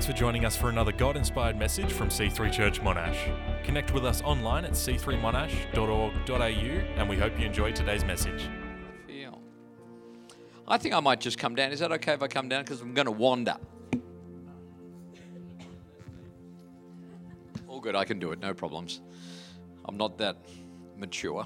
Thanks 0.00 0.10
for 0.10 0.18
joining 0.18 0.46
us 0.46 0.56
for 0.56 0.70
another 0.70 0.92
God 0.92 1.14
inspired 1.18 1.58
message 1.58 1.92
from 1.92 2.08
C3 2.08 2.50
Church 2.50 2.80
Monash. 2.80 3.18
Connect 3.64 3.92
with 3.92 4.06
us 4.06 4.22
online 4.22 4.64
at 4.64 4.70
c3monash.org.au 4.70 6.40
and 6.40 7.06
we 7.06 7.18
hope 7.18 7.38
you 7.38 7.44
enjoy 7.44 7.70
today's 7.72 8.02
message. 8.02 8.48
I 10.66 10.78
think 10.78 10.94
I 10.94 11.00
might 11.00 11.20
just 11.20 11.36
come 11.36 11.54
down. 11.54 11.70
Is 11.70 11.80
that 11.80 11.92
okay 11.92 12.14
if 12.14 12.22
I 12.22 12.28
come 12.28 12.48
down? 12.48 12.64
Because 12.64 12.80
I'm 12.80 12.94
going 12.94 13.04
to 13.04 13.12
wander. 13.12 13.58
All 17.68 17.80
good, 17.80 17.94
I 17.94 18.06
can 18.06 18.18
do 18.18 18.32
it, 18.32 18.40
no 18.40 18.54
problems. 18.54 19.02
I'm 19.84 19.98
not 19.98 20.16
that 20.16 20.38
mature, 20.96 21.44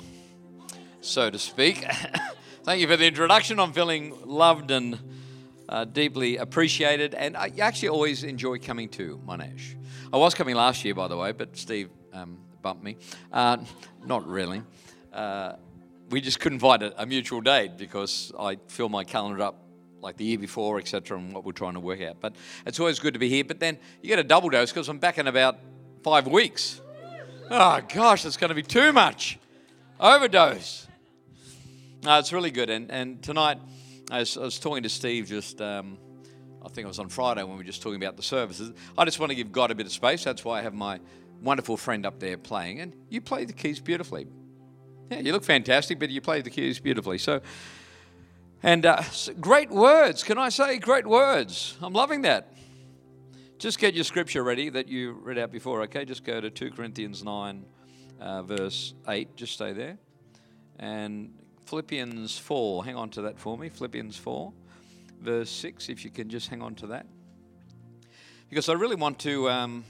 so 1.00 1.28
to 1.28 1.40
speak. 1.40 1.84
Thank 2.62 2.80
you 2.80 2.86
for 2.86 2.96
the 2.96 3.08
introduction. 3.08 3.58
I'm 3.58 3.72
feeling 3.72 4.16
loved 4.24 4.70
and 4.70 5.00
uh, 5.68 5.84
deeply 5.84 6.36
appreciated, 6.36 7.14
and 7.14 7.36
I 7.36 7.52
actually 7.60 7.88
always 7.88 8.24
enjoy 8.24 8.58
coming 8.58 8.88
to 8.90 9.20
Monash. 9.26 9.74
I 10.12 10.16
was 10.16 10.34
coming 10.34 10.54
last 10.54 10.84
year, 10.84 10.94
by 10.94 11.08
the 11.08 11.16
way, 11.16 11.32
but 11.32 11.56
Steve 11.56 11.90
um, 12.12 12.38
bumped 12.62 12.84
me. 12.84 12.96
Uh, 13.32 13.58
not 14.04 14.26
really. 14.26 14.62
Uh, 15.12 15.54
we 16.10 16.20
just 16.20 16.40
couldn't 16.40 16.60
find 16.60 16.82
a, 16.82 17.02
a 17.02 17.06
mutual 17.06 17.40
date 17.40 17.76
because 17.76 18.32
I 18.38 18.58
fill 18.68 18.88
my 18.88 19.04
calendar 19.04 19.42
up 19.42 19.64
like 20.00 20.16
the 20.18 20.24
year 20.24 20.38
before, 20.38 20.78
etc., 20.78 21.18
and 21.18 21.32
what 21.32 21.44
we're 21.44 21.52
trying 21.52 21.74
to 21.74 21.80
work 21.80 22.02
out. 22.02 22.16
But 22.20 22.36
it's 22.66 22.78
always 22.78 22.98
good 22.98 23.14
to 23.14 23.18
be 23.18 23.28
here. 23.30 23.44
But 23.44 23.58
then 23.58 23.78
you 24.02 24.08
get 24.08 24.18
a 24.18 24.24
double 24.24 24.50
dose 24.50 24.70
because 24.70 24.88
I'm 24.88 24.98
back 24.98 25.18
in 25.18 25.26
about 25.26 25.58
five 26.02 26.26
weeks. 26.26 26.80
Oh 27.50 27.80
gosh, 27.92 28.24
it's 28.24 28.36
going 28.36 28.50
to 28.50 28.54
be 28.54 28.62
too 28.62 28.92
much. 28.92 29.38
Overdose. 29.98 30.86
No, 32.02 32.18
it's 32.18 32.32
really 32.32 32.50
good. 32.50 32.68
And 32.68 32.90
and 32.90 33.22
tonight, 33.22 33.58
I 34.10 34.18
was, 34.20 34.36
I 34.36 34.42
was 34.42 34.58
talking 34.58 34.82
to 34.82 34.88
Steve 34.88 35.26
just. 35.28 35.60
Um, 35.60 35.98
I 36.64 36.68
think 36.68 36.86
it 36.86 36.88
was 36.88 36.98
on 36.98 37.10
Friday 37.10 37.42
when 37.42 37.52
we 37.52 37.58
were 37.58 37.64
just 37.64 37.82
talking 37.82 38.02
about 38.02 38.16
the 38.16 38.22
services. 38.22 38.72
I 38.96 39.04
just 39.04 39.20
want 39.20 39.28
to 39.28 39.36
give 39.36 39.52
God 39.52 39.70
a 39.70 39.74
bit 39.74 39.84
of 39.84 39.92
space. 39.92 40.24
That's 40.24 40.44
why 40.46 40.60
I 40.60 40.62
have 40.62 40.72
my 40.72 40.98
wonderful 41.42 41.76
friend 41.76 42.06
up 42.06 42.18
there 42.20 42.38
playing, 42.38 42.80
and 42.80 42.96
you 43.10 43.20
play 43.20 43.44
the 43.44 43.52
keys 43.52 43.80
beautifully. 43.80 44.26
Yeah, 45.10 45.18
you 45.18 45.32
look 45.32 45.44
fantastic, 45.44 45.98
but 45.98 46.08
you 46.08 46.22
play 46.22 46.40
the 46.40 46.48
keys 46.48 46.80
beautifully. 46.80 47.18
So, 47.18 47.42
and 48.62 48.86
uh, 48.86 49.02
great 49.40 49.70
words. 49.70 50.22
Can 50.22 50.38
I 50.38 50.48
say 50.48 50.78
great 50.78 51.06
words? 51.06 51.76
I'm 51.82 51.92
loving 51.92 52.22
that. 52.22 52.54
Just 53.58 53.78
get 53.78 53.94
your 53.94 54.04
scripture 54.04 54.42
ready 54.42 54.70
that 54.70 54.88
you 54.88 55.12
read 55.12 55.38
out 55.38 55.52
before, 55.52 55.82
okay? 55.82 56.06
Just 56.06 56.24
go 56.24 56.40
to 56.40 56.50
2 56.50 56.70
Corinthians 56.70 57.22
9, 57.22 57.64
uh, 58.20 58.42
verse 58.42 58.94
8. 59.06 59.36
Just 59.36 59.52
stay 59.52 59.72
there. 59.74 59.98
And 60.78 61.34
Philippians 61.64 62.36
4. 62.38 62.84
Hang 62.84 62.96
on 62.96 63.10
to 63.10 63.22
that 63.22 63.38
for 63.38 63.56
me. 63.56 63.68
Philippians 63.68 64.16
4, 64.16 64.52
verse 65.20 65.50
6, 65.50 65.88
if 65.88 66.04
you 66.04 66.10
can 66.10 66.28
just 66.28 66.48
hang 66.48 66.62
on 66.62 66.74
to 66.76 66.88
that. 66.88 67.06
Because 68.50 68.68
I 68.68 68.74
really 68.74 68.96
want 68.96 69.18
to, 69.20 69.48
um, 69.48 69.84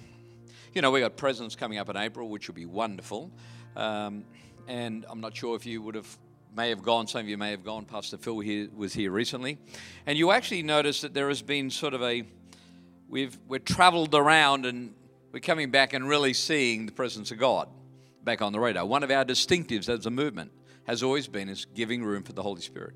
you 0.72 0.82
know, 0.82 0.90
we 0.90 1.00
got 1.00 1.16
presents 1.16 1.56
coming 1.56 1.78
up 1.78 1.88
in 1.88 1.96
April, 1.96 2.28
which 2.28 2.48
will 2.48 2.54
be 2.54 2.66
wonderful. 2.66 3.30
Um, 3.76 4.24
and 4.68 5.04
I'm 5.10 5.20
not 5.20 5.36
sure 5.36 5.56
if 5.56 5.66
you 5.66 5.82
would 5.82 5.96
have 5.96 6.18
may 6.56 6.68
have 6.68 6.82
gone. 6.82 7.08
Some 7.08 7.22
of 7.22 7.28
you 7.28 7.36
may 7.36 7.50
have 7.50 7.64
gone. 7.64 7.84
Pastor 7.84 8.16
Phil 8.16 8.38
here 8.38 8.68
was 8.74 8.94
here 8.94 9.10
recently, 9.10 9.58
and 10.06 10.16
you 10.16 10.30
actually 10.30 10.62
notice 10.62 11.00
that 11.00 11.12
there 11.12 11.28
has 11.28 11.42
been 11.42 11.68
sort 11.68 11.94
of 11.94 12.02
a 12.02 12.22
we've 13.08 13.36
we're 13.48 13.58
travelled 13.58 14.14
around 14.14 14.64
and 14.64 14.94
we're 15.32 15.40
coming 15.40 15.72
back 15.72 15.92
and 15.92 16.08
really 16.08 16.32
seeing 16.32 16.86
the 16.86 16.92
presence 16.92 17.32
of 17.32 17.38
God 17.38 17.68
back 18.22 18.40
on 18.40 18.52
the 18.52 18.60
radar. 18.60 18.86
One 18.86 19.02
of 19.02 19.10
our 19.10 19.24
distinctives 19.24 19.88
as 19.88 20.06
a 20.06 20.10
movement 20.10 20.52
has 20.86 21.02
always 21.02 21.26
been 21.28 21.48
is 21.48 21.66
giving 21.74 22.04
room 22.04 22.22
for 22.22 22.32
the 22.32 22.42
Holy 22.42 22.60
Spirit. 22.60 22.94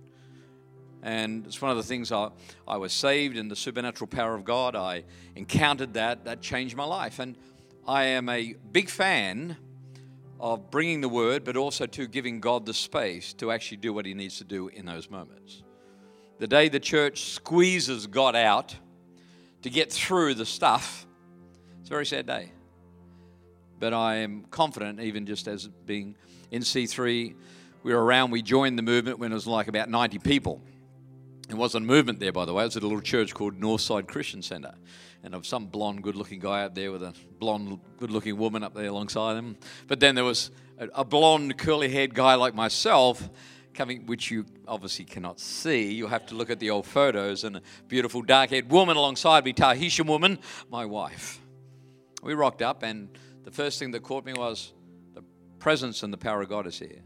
And 1.03 1.47
it's 1.47 1.63
one 1.63 1.71
of 1.71 1.77
the 1.77 1.83
things 1.83 2.11
I, 2.11 2.31
I 2.67 2.77
was 2.77 2.93
saved 2.93 3.37
in 3.37 3.49
the 3.49 3.57
supernatural 3.57 4.09
power 4.09 4.35
of 4.35 4.45
God. 4.45 4.75
I 4.75 5.05
encountered 5.37 5.95
that. 5.95 6.25
That 6.25 6.41
changed 6.41 6.77
my 6.77 6.85
life. 6.85 7.19
And 7.19 7.37
I 7.87 8.05
am 8.05 8.29
a 8.29 8.55
big 8.73 8.91
fan 8.91 9.57
of 10.41 10.71
bringing 10.71 11.01
the 11.01 11.09
word, 11.09 11.45
but 11.45 11.57
also 11.57 11.87
to 11.87 12.07
giving 12.07 12.41
God 12.41 12.67
the 12.67 12.75
space 12.75 13.33
to 13.35 13.51
actually 13.51 13.79
do 13.79 13.93
what 13.93 14.07
he 14.07 14.15
needs 14.15 14.39
to 14.39 14.45
do 14.45 14.69
in 14.69 14.87
those 14.87 15.11
moments. 15.11 15.63
The 16.39 16.47
day 16.47 16.69
the 16.69 16.81
church 16.81 17.33
squeezes 17.33 18.07
God 18.07 18.37
out 18.37 18.77
to 19.63 19.71
get 19.71 19.93
through 19.93 20.35
the 20.35 20.47
stuff, 20.47 21.07
it's 21.81 21.89
a 21.89 21.91
very 21.91 22.07
sad 22.07 22.27
day. 22.27 22.53
But 23.81 23.93
I 23.93 24.17
am 24.17 24.45
confident, 24.51 25.01
even 25.01 25.27
just 25.27 25.49
as 25.49 25.69
being 25.69 26.17
in 26.51 26.63
C3, 26.63 27.35
we 27.83 27.93
were 27.93 28.03
around, 28.03 28.31
we 28.31 28.43
joined 28.43 28.79
the 28.79 28.83
movement 28.83 29.19
when 29.19 29.33
it 29.33 29.35
was 29.35 29.47
like 29.47 29.69
about 29.69 29.89
90 29.89 30.19
people. 30.19 30.63
It 31.49 31.55
wasn't 31.55 31.85
a 31.85 31.87
movement 31.87 32.21
there, 32.21 32.33
by 32.33 32.45
the 32.45 32.53
way. 32.53 32.65
It 32.65 32.67
was 32.67 32.77
at 32.77 32.83
a 32.83 32.87
little 32.87 33.01
church 33.01 33.33
called 33.35 33.59
Northside 33.59 34.07
Christian 34.07 34.43
Centre. 34.43 34.75
And 35.23 35.35
of 35.35 35.47
some 35.47 35.67
blonde, 35.67 36.03
good 36.03 36.15
looking 36.15 36.41
guy 36.41 36.63
out 36.63 36.75
there 36.75 36.93
with 36.93 37.03
a 37.03 37.15
blonde, 37.39 37.81
good 37.99 38.11
looking 38.11 38.37
woman 38.37 38.63
up 38.63 38.75
there 38.75 38.87
alongside 38.87 39.37
him. 39.37 39.57
But 39.87 40.01
then 40.01 40.15
there 40.15 40.25
was 40.25 40.51
a, 40.79 41.05
blonde, 41.05 41.57
curly 41.59 41.89
haired 41.89 42.15
guy 42.15 42.35
like 42.35 42.55
myself 42.55 43.29
coming, 43.75 44.07
which 44.07 44.31
you 44.31 44.45
obviously 44.67 45.05
cannot 45.05 45.41
see. 45.41 45.93
You'll 45.93 46.09
have 46.09 46.27
to 46.27 46.35
look 46.35 46.51
at 46.51 46.61
the 46.61 46.71
old 46.71 46.87
photos. 46.87 47.45
And 47.45 47.57
a 47.57 47.63
beautiful, 47.89 48.23
dark 48.23 48.51
haired 48.51 48.71
woman 48.71 48.97
alongside 48.97 49.45
me, 49.45 49.53
Tahitian 49.53 50.07
woman, 50.07 50.39
my 50.71 50.85
wife. 50.85 51.41
We 52.23 52.35
rocked 52.35 52.63
up, 52.63 52.83
and 52.83 53.09
the 53.45 53.51
first 53.51 53.79
thing 53.79 53.93
that 53.93 54.03
caught 54.03 54.25
me 54.25 54.35
was 54.35 54.73
the 55.15 55.23
presence 55.59 56.03
and 56.03 56.13
the 56.13 56.19
power 56.19 56.43
of 56.43 56.49
God 56.49 56.67
is 56.67 56.79
here. 56.79 57.03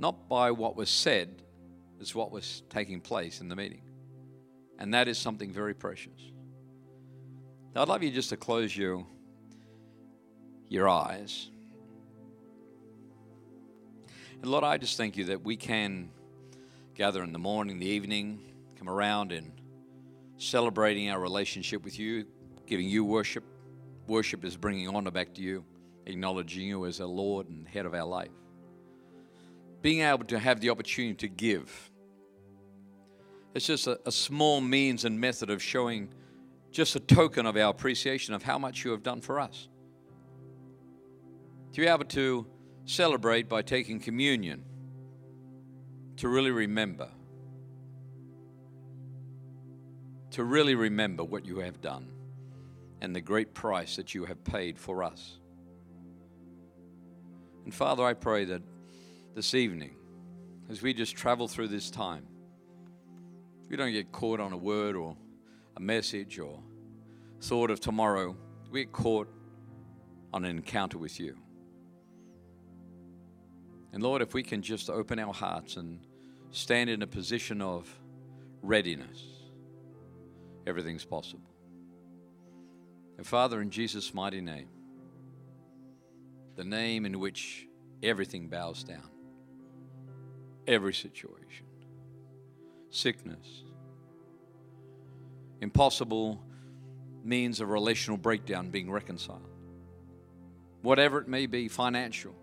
Not 0.00 0.30
by 0.30 0.50
what 0.50 0.76
was 0.76 0.88
said, 0.88 1.42
it's 2.00 2.14
what 2.14 2.32
was 2.32 2.62
taking 2.70 3.02
place 3.02 3.42
in 3.42 3.50
the 3.50 3.54
meeting. 3.54 3.82
And 4.78 4.94
that 4.94 5.08
is 5.08 5.18
something 5.18 5.52
very 5.52 5.74
precious. 5.74 6.18
Now, 7.74 7.82
I'd 7.82 7.88
love 7.88 8.02
you 8.02 8.10
just 8.10 8.30
to 8.30 8.38
close 8.38 8.74
your, 8.74 9.04
your 10.70 10.88
eyes. 10.88 11.50
And 14.40 14.50
Lord, 14.50 14.64
I 14.64 14.78
just 14.78 14.96
thank 14.96 15.18
you 15.18 15.26
that 15.26 15.44
we 15.44 15.54
can 15.54 16.08
gather 16.94 17.22
in 17.22 17.34
the 17.34 17.38
morning, 17.38 17.78
the 17.78 17.86
evening, 17.86 18.40
come 18.78 18.88
around 18.88 19.32
and 19.32 19.52
celebrating 20.38 21.10
our 21.10 21.20
relationship 21.20 21.84
with 21.84 21.98
you, 21.98 22.24
giving 22.66 22.88
you 22.88 23.04
worship. 23.04 23.44
Worship 24.06 24.46
is 24.46 24.56
bringing 24.56 24.88
honor 24.88 25.10
back 25.10 25.34
to 25.34 25.42
you, 25.42 25.62
acknowledging 26.06 26.66
you 26.66 26.86
as 26.86 27.02
our 27.02 27.06
Lord 27.06 27.50
and 27.50 27.68
head 27.68 27.84
of 27.84 27.92
our 27.92 28.06
life. 28.06 28.30
Being 29.82 30.00
able 30.00 30.24
to 30.24 30.38
have 30.38 30.60
the 30.60 30.70
opportunity 30.70 31.14
to 31.14 31.28
give. 31.28 31.90
It's 33.54 33.66
just 33.66 33.86
a, 33.86 33.98
a 34.06 34.12
small 34.12 34.60
means 34.60 35.04
and 35.04 35.18
method 35.20 35.50
of 35.50 35.62
showing 35.62 36.10
just 36.70 36.94
a 36.96 37.00
token 37.00 37.46
of 37.46 37.56
our 37.56 37.70
appreciation 37.70 38.34
of 38.34 38.42
how 38.42 38.58
much 38.58 38.84
you 38.84 38.90
have 38.92 39.02
done 39.02 39.20
for 39.20 39.40
us. 39.40 39.68
To 41.72 41.80
be 41.80 41.86
able 41.86 42.04
to 42.04 42.46
celebrate 42.84 43.48
by 43.48 43.62
taking 43.62 44.00
communion, 44.00 44.64
to 46.16 46.28
really 46.28 46.50
remember, 46.50 47.08
to 50.32 50.44
really 50.44 50.74
remember 50.74 51.24
what 51.24 51.44
you 51.44 51.58
have 51.58 51.80
done 51.80 52.08
and 53.00 53.16
the 53.16 53.20
great 53.20 53.54
price 53.54 53.96
that 53.96 54.14
you 54.14 54.24
have 54.26 54.44
paid 54.44 54.78
for 54.78 55.02
us. 55.02 55.38
And 57.64 57.74
Father, 57.74 58.04
I 58.04 58.14
pray 58.14 58.44
that 58.44 58.62
this 59.34 59.54
evening, 59.54 59.94
as 60.68 60.82
we 60.82 60.92
just 60.92 61.16
travel 61.16 61.48
through 61.48 61.68
this 61.68 61.90
time, 61.90 62.26
we 63.68 63.76
don't 63.76 63.92
get 63.92 64.10
caught 64.10 64.40
on 64.40 64.52
a 64.52 64.56
word 64.56 64.96
or 64.96 65.16
a 65.76 65.80
message 65.80 66.38
or 66.38 66.60
thought 67.40 67.70
of 67.70 67.80
tomorrow. 67.80 68.36
We 68.70 68.84
get 68.84 68.92
caught 68.92 69.28
on 70.32 70.44
an 70.44 70.50
encounter 70.56 70.98
with 70.98 71.20
you. 71.20 71.36
And 73.92 74.02
Lord, 74.02 74.22
if 74.22 74.34
we 74.34 74.42
can 74.42 74.62
just 74.62 74.88
open 74.88 75.18
our 75.18 75.34
hearts 75.34 75.76
and 75.76 76.00
stand 76.50 76.90
in 76.90 77.02
a 77.02 77.06
position 77.06 77.60
of 77.60 77.88
readiness, 78.62 79.22
everything's 80.66 81.04
possible. 81.04 81.50
And 83.16 83.26
Father, 83.26 83.60
in 83.60 83.70
Jesus' 83.70 84.14
mighty 84.14 84.40
name, 84.40 84.68
the 86.56 86.64
name 86.64 87.04
in 87.04 87.18
which 87.18 87.66
everything 88.02 88.48
bows 88.48 88.82
down, 88.84 89.09
every 90.70 90.94
situation, 90.94 91.66
sickness, 92.90 93.64
impossible 95.60 96.40
means 97.24 97.60
of 97.60 97.68
relational 97.68 98.16
breakdown 98.16 98.70
being 98.70 98.88
reconciled. 98.88 99.48
Whatever 100.82 101.20
it 101.20 101.26
may 101.26 101.46
be, 101.46 101.66
financial, 101.66 102.34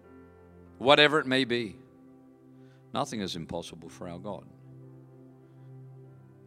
whatever 0.78 1.20
it 1.20 1.26
may 1.26 1.46
be, 1.46 1.78
nothing 2.94 3.22
is 3.22 3.38
impossible 3.38 3.88
for 3.88 4.10
our 4.10 4.20
God. 4.20 4.44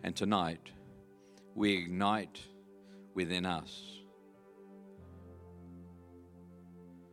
And 0.04 0.14
tonight, 0.14 0.70
we 1.54 1.78
ignite 1.78 2.40
within 3.14 3.46
us 3.46 3.82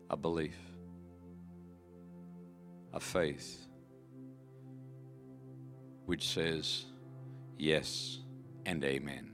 a 0.09 0.17
belief, 0.17 0.57
a 2.93 2.99
faith, 2.99 3.66
which 6.07 6.29
says 6.29 6.85
yes 7.57 8.19
and 8.65 8.83
amen. 8.83 9.29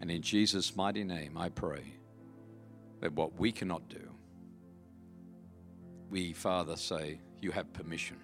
And 0.00 0.10
in 0.10 0.22
Jesus' 0.22 0.76
mighty 0.76 1.02
name, 1.02 1.36
I 1.36 1.48
pray 1.48 1.94
that 3.00 3.12
what 3.14 3.38
we 3.40 3.52
cannot 3.52 3.88
do, 3.88 4.10
we, 6.10 6.34
Father, 6.34 6.76
say, 6.76 7.20
You 7.40 7.50
have 7.52 7.72
permission. 7.72 8.18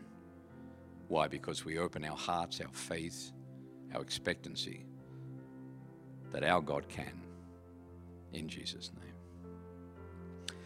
Why? 1.08 1.26
Because 1.26 1.64
we 1.64 1.78
open 1.78 2.04
our 2.04 2.16
hearts, 2.16 2.60
our 2.60 2.72
faith, 2.72 3.32
our 3.94 4.02
expectancy 4.02 4.84
that 6.32 6.44
our 6.44 6.60
God 6.60 6.86
can. 6.88 7.22
In 8.34 8.46
Jesus' 8.46 8.90
name. 9.00 10.56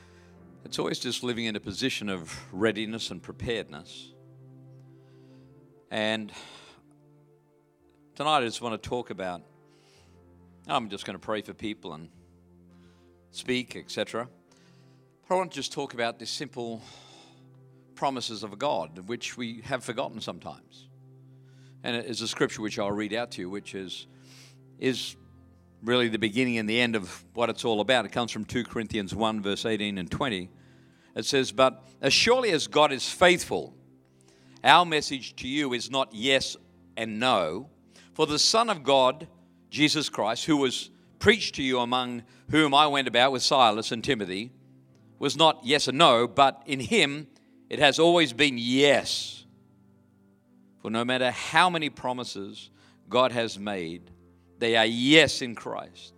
It's 0.65 0.81
always 0.81 0.99
just 0.99 1.23
living 1.23 1.45
in 1.45 1.55
a 1.55 1.61
position 1.61 2.09
of 2.09 2.37
readiness 2.53 3.13
and 3.13 3.23
preparedness. 3.23 4.15
And 5.93 6.31
tonight 8.15 8.39
I 8.39 8.45
just 8.45 8.63
want 8.63 8.81
to 8.81 8.89
talk 8.89 9.11
about, 9.11 9.43
I'm 10.69 10.89
just 10.89 11.05
going 11.05 11.19
to 11.19 11.25
pray 11.25 11.43
for 11.43 11.53
people 11.53 11.95
and 11.95 12.09
speak, 13.33 13.75
etc. 13.75 14.29
But 15.29 15.35
I 15.35 15.39
want 15.39 15.51
to 15.51 15.57
just 15.57 15.73
talk 15.73 15.93
about 15.93 16.21
this 16.21 16.31
simple 16.31 16.81
promises 17.97 18.45
of 18.45 18.57
God, 18.57 19.09
which 19.09 19.37
we 19.37 19.63
have 19.65 19.83
forgotten 19.83 20.21
sometimes. 20.21 20.87
And 21.83 21.97
it 21.97 22.07
is 22.07 22.21
a 22.21 22.29
scripture 22.29 22.63
which 22.63 22.79
I'll 22.79 22.93
read 22.93 23.13
out 23.13 23.33
to 23.33 23.41
you, 23.43 23.51
which 23.51 23.75
is, 23.75 24.07
is 24.79 25.17
really 25.83 26.07
the 26.07 26.21
beginning 26.21 26.59
and 26.59 26.71
the 26.71 26.81
end 26.81 26.95
of 26.95 27.25
what 27.35 27.51
it's 27.51 27.65
all 27.65 27.81
about. 27.81 28.05
It 28.05 28.13
comes 28.13 28.31
from 28.31 28.45
2 28.45 28.63
Corinthians 28.63 29.13
1, 29.13 29.43
verse 29.43 29.67
18 29.67 29.99
and 29.99 30.09
20. 30.09 30.51
It 31.17 31.25
says, 31.25 31.51
But 31.51 31.85
as 32.01 32.13
surely 32.13 32.53
as 32.53 32.69
God 32.69 32.93
is 32.93 33.09
faithful, 33.09 33.75
our 34.63 34.85
message 34.85 35.37
to 35.37 35.49
you 35.49 35.73
is 35.73 35.91
not 35.91 36.09
yes 36.13 36.57
and 36.97 37.19
no. 37.19 37.71
For 38.15 38.27
the 38.27 38.39
Son 38.39 38.69
of 38.69 38.83
God, 38.83 39.27
Jesus 39.71 40.09
Christ, 40.09 40.45
who 40.45 40.57
was 40.57 40.91
preached 41.19 41.55
to 41.57 41.63
you 41.63 41.79
among 41.79 42.23
whom 42.51 42.75
I 42.75 42.87
went 42.87 43.09
about 43.09 43.33
with 43.33 43.43
Silas 43.43 43.93
and 43.93 44.03
Timothy, 44.03 44.53
was 45.19 45.37
not 45.37 45.61
yes 45.63 45.89
and 45.89 45.99
no, 45.99 46.27
but 46.27 46.63
in 46.67 46.81
him 46.81 47.29
it 47.69 47.79
has 47.79 47.99
always 47.99 48.33
been 48.33 48.57
yes. 48.59 49.45
For 50.83 50.91
no 50.91 51.05
matter 51.05 51.31
how 51.31 51.71
many 51.71 51.91
promises 51.91 52.71
God 53.09 53.33
has 53.33 53.59
made, 53.59 54.11
they 54.59 54.77
are 54.77 54.87
yes 54.87 55.43
in 55.43 55.55
Christ. 55.55 56.15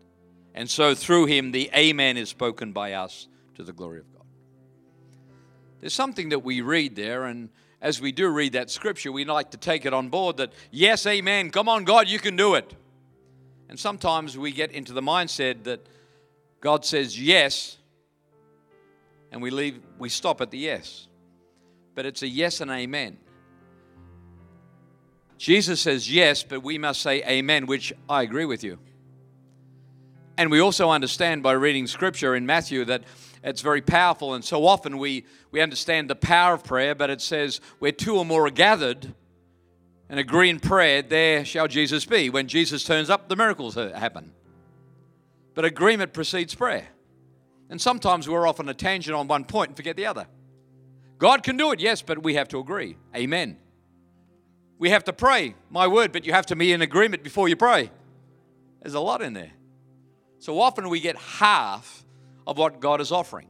And 0.55 0.69
so 0.69 0.95
through 0.95 1.27
him, 1.27 1.53
the 1.53 1.71
Amen 1.75 2.17
is 2.17 2.29
spoken 2.29 2.73
by 2.73 2.93
us 2.93 3.29
to 3.57 3.63
the 3.63 3.73
glory 3.73 4.01
of 4.01 4.13
God. 4.13 4.27
There's 5.81 5.95
something 5.95 6.29
that 6.29 6.41
we 6.41 6.61
read 6.61 6.95
there, 6.95 7.25
and 7.25 7.49
as 7.83 8.01
we 8.01 8.13
do 8.13 8.29
read 8.29 8.55
that 8.55 8.71
scripture, 8.71 9.13
we 9.13 9.27
like 9.27 9.51
to 9.51 9.59
take 9.59 9.85
it 9.85 9.93
on 9.93 10.09
board 10.09 10.39
that, 10.39 10.55
yes, 10.71 11.07
Amen, 11.07 11.51
come 11.51 11.69
on, 11.69 11.85
God, 11.85 12.09
you 12.09 12.19
can 12.19 12.37
do 12.37 12.55
it. 12.55 12.75
And 13.69 13.79
sometimes 13.79 14.39
we 14.39 14.53
get 14.53 14.73
into 14.73 14.95
the 14.95 15.03
mindset 15.03 15.65
that 15.65 15.87
God 16.63 16.87
says 16.87 17.21
yes, 17.21 17.77
and 19.31 19.43
we 19.43 19.51
leave, 19.51 19.81
we 19.99 20.09
stop 20.09 20.41
at 20.41 20.51
the 20.51 20.59
yes 20.59 21.09
but 21.95 22.07
it's 22.07 22.23
a 22.23 22.29
yes 22.29 22.61
and 22.61 22.71
amen. 22.71 23.19
Jesus 25.39 25.81
says 25.81 26.13
yes, 26.13 26.43
but 26.43 26.63
we 26.63 26.79
must 26.79 27.03
say 27.03 27.23
amen, 27.25 27.67
which 27.67 27.93
I 28.09 28.23
agree 28.23 28.45
with 28.45 28.63
you. 28.63 28.79
And 30.39 30.51
we 30.51 30.61
also 30.61 30.91
understand 30.91 31.43
by 31.43 31.53
reading 31.53 31.87
scripture 31.87 32.35
in 32.35 32.47
Matthew 32.47 32.85
that 32.87 33.03
it's 33.43 33.61
very 33.61 33.83
powerful. 33.83 34.35
And 34.35 34.45
so 34.45 34.67
often 34.67 34.99
we, 34.99 35.27
we 35.51 35.61
understand 35.61 36.09
the 36.09 36.15
power 36.15 36.55
of 36.55 36.65
prayer, 36.65 36.95
but 36.95 37.11
it 37.11 37.21
says, 37.21 37.61
where 37.79 37.93
two 37.93 38.17
or 38.17 38.25
more 38.25 38.47
are 38.47 38.51
gathered 38.51 39.15
and 40.09 40.21
agree 40.21 40.51
in 40.51 40.61
prayer, 40.61 41.03
there 41.03 41.45
shall 41.45 41.69
Jesus 41.69 42.05
be. 42.05 42.31
When 42.31 42.47
Jesus 42.47 42.85
turns 42.85 43.11
up, 43.11 43.29
the 43.29 43.37
miracles 43.37 43.75
happen. 43.75 44.33
But 45.55 45.65
agreement 45.65 46.13
precedes 46.13 46.55
prayer. 46.55 46.89
And 47.69 47.81
sometimes 47.81 48.29
we're 48.29 48.47
off 48.47 48.61
on 48.61 48.69
a 48.69 48.75
tangent 48.75 49.17
on 49.17 49.29
one 49.29 49.45
point 49.45 49.71
and 49.71 49.77
forget 49.77 49.97
the 49.97 50.07
other. 50.07 50.27
God 51.19 51.43
can 51.43 51.57
do 51.57 51.73
it, 51.73 51.81
yes, 51.81 52.03
but 52.03 52.23
we 52.23 52.35
have 52.35 52.49
to 52.49 52.59
agree. 52.59 52.97
Amen. 53.17 53.57
We 54.79 54.91
have 54.91 55.05
to 55.05 55.13
pray, 55.13 55.55
my 55.71 55.87
word, 55.87 56.13
but 56.13 56.27
you 56.27 56.33
have 56.33 56.47
to 56.47 56.57
be 56.57 56.73
in 56.73 56.83
agreement 56.83 57.23
before 57.23 57.49
you 57.49 57.57
pray. 57.57 57.91
There's 58.83 58.95
a 58.95 59.01
lot 59.01 59.23
in 59.23 59.33
there. 59.33 59.53
So 60.41 60.61
often 60.61 60.89
we 60.89 60.99
get 60.99 61.17
half 61.17 62.05
of 62.47 62.59
what 62.59 62.81
God 62.81 63.01
is 63.01 63.13
offering. 63.13 63.49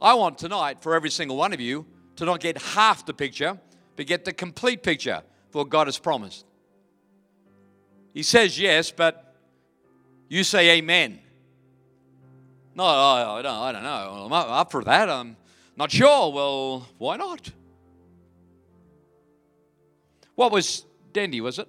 I 0.00 0.14
want 0.14 0.38
tonight 0.38 0.80
for 0.82 0.94
every 0.94 1.10
single 1.10 1.36
one 1.36 1.52
of 1.52 1.60
you 1.60 1.86
to 2.16 2.24
not 2.24 2.40
get 2.40 2.60
half 2.60 3.06
the 3.06 3.14
picture, 3.14 3.58
but 3.96 4.06
get 4.06 4.24
the 4.24 4.32
complete 4.32 4.82
picture 4.82 5.22
for 5.50 5.58
what 5.58 5.70
God 5.70 5.86
has 5.86 5.98
promised. 5.98 6.44
He 8.12 8.22
says 8.22 8.58
yes, 8.58 8.90
but 8.90 9.34
you 10.28 10.44
say 10.44 10.78
amen. 10.78 11.20
No, 12.74 12.84
I, 12.84 13.42
don't, 13.42 13.52
I 13.52 13.72
don't 13.72 13.82
know. 13.82 14.26
I'm 14.26 14.32
up 14.32 14.70
for 14.72 14.82
that. 14.84 15.08
I'm, 15.08 15.36
not 15.76 15.90
sure. 15.90 16.32
Well, 16.32 16.88
why 16.98 17.16
not? 17.16 17.50
What 20.34 20.52
was 20.52 20.84
Dandy, 21.12 21.40
was 21.40 21.58
it? 21.58 21.68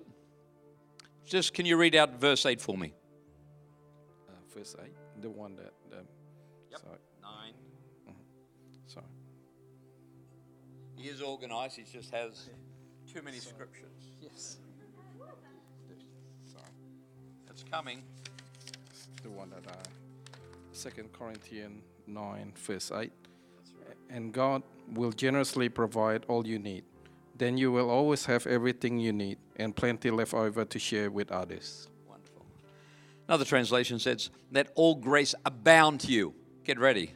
Just 1.26 1.54
can 1.54 1.66
you 1.66 1.78
read 1.78 1.96
out 1.96 2.20
verse 2.20 2.46
8 2.46 2.62
for 2.62 2.78
me? 2.78 2.94
Uh, 4.30 4.34
verse 4.56 4.76
8, 4.80 4.92
the 5.22 5.30
one 5.30 5.56
that. 5.56 5.74
He 11.06 11.12
is 11.12 11.22
organized, 11.22 11.76
he 11.76 11.84
just 11.84 12.12
has 12.16 12.50
too 13.14 13.22
many 13.22 13.38
sorry. 13.38 13.54
scriptures. 13.54 14.08
Yes. 14.24 14.58
Sorry. 16.52 16.64
It's 17.48 17.64
coming. 17.70 18.02
The 19.22 19.30
one 19.30 19.52
that 19.52 19.72
uh, 19.72 20.90
2 20.90 21.10
Corinthians 21.14 21.84
9, 22.08 22.54
verse 22.56 22.92
8 22.92 23.12
and 24.10 24.34
God 24.34 24.64
will 24.96 25.12
generously 25.12 25.70
provide 25.70 26.26
all 26.28 26.48
you 26.48 26.58
need. 26.58 26.84
Then 27.38 27.56
you 27.56 27.72
will 27.72 27.92
always 27.92 28.26
have 28.26 28.48
everything 28.48 28.98
you 28.98 29.14
need 29.14 29.38
and 29.58 29.76
plenty 29.76 30.10
left 30.10 30.34
over 30.34 30.66
to 30.66 30.80
share 30.80 31.12
with 31.12 31.32
others. 31.32 31.88
Wonderful. 32.10 32.48
Another 33.28 33.46
translation 33.46 34.00
says, 34.00 34.32
Let 34.52 34.72
all 34.74 34.96
grace 34.96 35.36
abound 35.46 36.00
to 36.00 36.12
you. 36.12 36.34
Get 36.64 36.80
ready. 36.80 37.14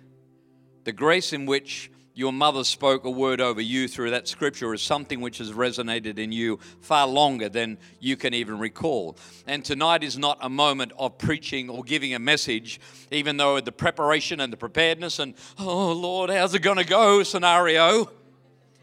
The 0.83 0.91
grace 0.91 1.33
in 1.33 1.47
which 1.47 1.89
your 2.19 2.33
mother 2.33 2.65
spoke 2.65 3.05
a 3.05 3.09
word 3.09 3.39
over 3.39 3.61
you 3.61 3.87
through 3.87 4.09
that 4.09 4.27
scripture 4.27 4.73
is 4.73 4.81
something 4.81 5.21
which 5.21 5.37
has 5.37 5.53
resonated 5.53 6.19
in 6.19 6.33
you 6.33 6.59
far 6.81 7.07
longer 7.07 7.47
than 7.47 7.77
you 8.01 8.17
can 8.17 8.33
even 8.33 8.59
recall. 8.59 9.17
And 9.47 9.63
tonight 9.63 10.03
is 10.03 10.17
not 10.17 10.37
a 10.41 10.49
moment 10.49 10.91
of 10.97 11.17
preaching 11.17 11.69
or 11.69 11.81
giving 11.81 12.13
a 12.13 12.19
message, 12.19 12.81
even 13.09 13.37
though 13.37 13.61
the 13.61 13.71
preparation 13.71 14.41
and 14.41 14.51
the 14.51 14.57
preparedness 14.57 15.19
and, 15.19 15.33
oh 15.57 15.93
Lord, 15.93 16.29
how's 16.29 16.53
it 16.53 16.61
going 16.61 16.75
to 16.75 16.83
go 16.83 17.23
scenario 17.23 18.11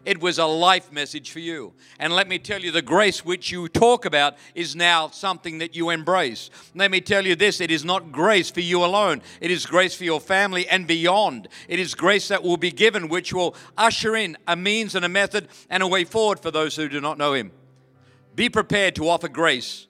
it 0.06 0.20
was 0.20 0.38
a 0.38 0.46
life 0.46 0.92
message 0.92 1.32
for 1.32 1.40
you. 1.40 1.74
And 1.98 2.14
let 2.14 2.28
me 2.28 2.38
tell 2.38 2.62
you, 2.62 2.70
the 2.70 2.80
grace 2.80 3.24
which 3.24 3.50
you 3.50 3.68
talk 3.68 4.04
about 4.04 4.36
is 4.54 4.76
now 4.76 5.08
something 5.08 5.58
that 5.58 5.74
you 5.74 5.90
embrace. 5.90 6.48
Let 6.76 6.92
me 6.92 7.00
tell 7.00 7.26
you 7.26 7.34
this 7.34 7.60
it 7.60 7.72
is 7.72 7.84
not 7.84 8.12
grace 8.12 8.48
for 8.48 8.60
you 8.60 8.84
alone, 8.84 9.20
it 9.40 9.50
is 9.50 9.66
grace 9.66 9.94
for 9.94 10.04
your 10.04 10.20
family 10.20 10.68
and 10.68 10.86
beyond. 10.86 11.48
It 11.68 11.80
is 11.80 11.94
grace 11.94 12.28
that 12.28 12.44
will 12.44 12.56
be 12.56 12.70
given, 12.70 13.08
which 13.08 13.32
will 13.32 13.56
usher 13.76 14.14
in 14.14 14.38
a 14.46 14.54
means 14.54 14.94
and 14.94 15.04
a 15.04 15.08
method 15.08 15.48
and 15.68 15.82
a 15.82 15.88
way 15.88 16.04
forward 16.04 16.38
for 16.38 16.52
those 16.52 16.76
who 16.76 16.88
do 16.88 17.00
not 17.00 17.18
know 17.18 17.34
Him. 17.34 17.50
Be 18.36 18.48
prepared 18.48 18.94
to 18.96 19.08
offer 19.08 19.28
grace 19.28 19.88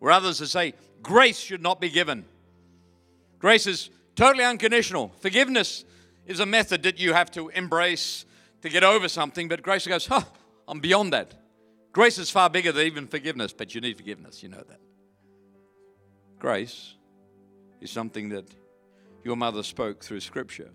where 0.00 0.10
others 0.10 0.50
say, 0.50 0.74
grace 1.02 1.38
should 1.38 1.62
not 1.62 1.80
be 1.80 1.88
given. 1.88 2.24
Grace 3.38 3.66
is 3.66 3.90
totally 4.16 4.44
unconditional. 4.44 5.12
Forgiveness 5.20 5.84
is 6.26 6.40
a 6.40 6.46
method 6.46 6.82
that 6.82 6.98
you 6.98 7.12
have 7.12 7.30
to 7.30 7.48
embrace 7.50 8.24
to 8.62 8.68
get 8.68 8.84
over 8.84 9.08
something, 9.08 9.48
but 9.48 9.62
grace 9.62 9.86
goes, 9.86 10.06
huh, 10.06 10.22
I'm 10.68 10.80
beyond 10.80 11.12
that. 11.12 11.34
Grace 11.92 12.18
is 12.18 12.30
far 12.30 12.48
bigger 12.48 12.72
than 12.72 12.86
even 12.86 13.06
forgiveness, 13.06 13.52
but 13.52 13.74
you 13.74 13.80
need 13.80 13.96
forgiveness. 13.96 14.42
You 14.42 14.50
know 14.50 14.62
that. 14.68 14.80
Grace 16.38 16.94
is 17.80 17.90
something 17.90 18.28
that 18.30 18.44
your 19.24 19.36
mother 19.36 19.62
spoke 19.62 20.02
through 20.02 20.20
Scripture. 20.20 20.70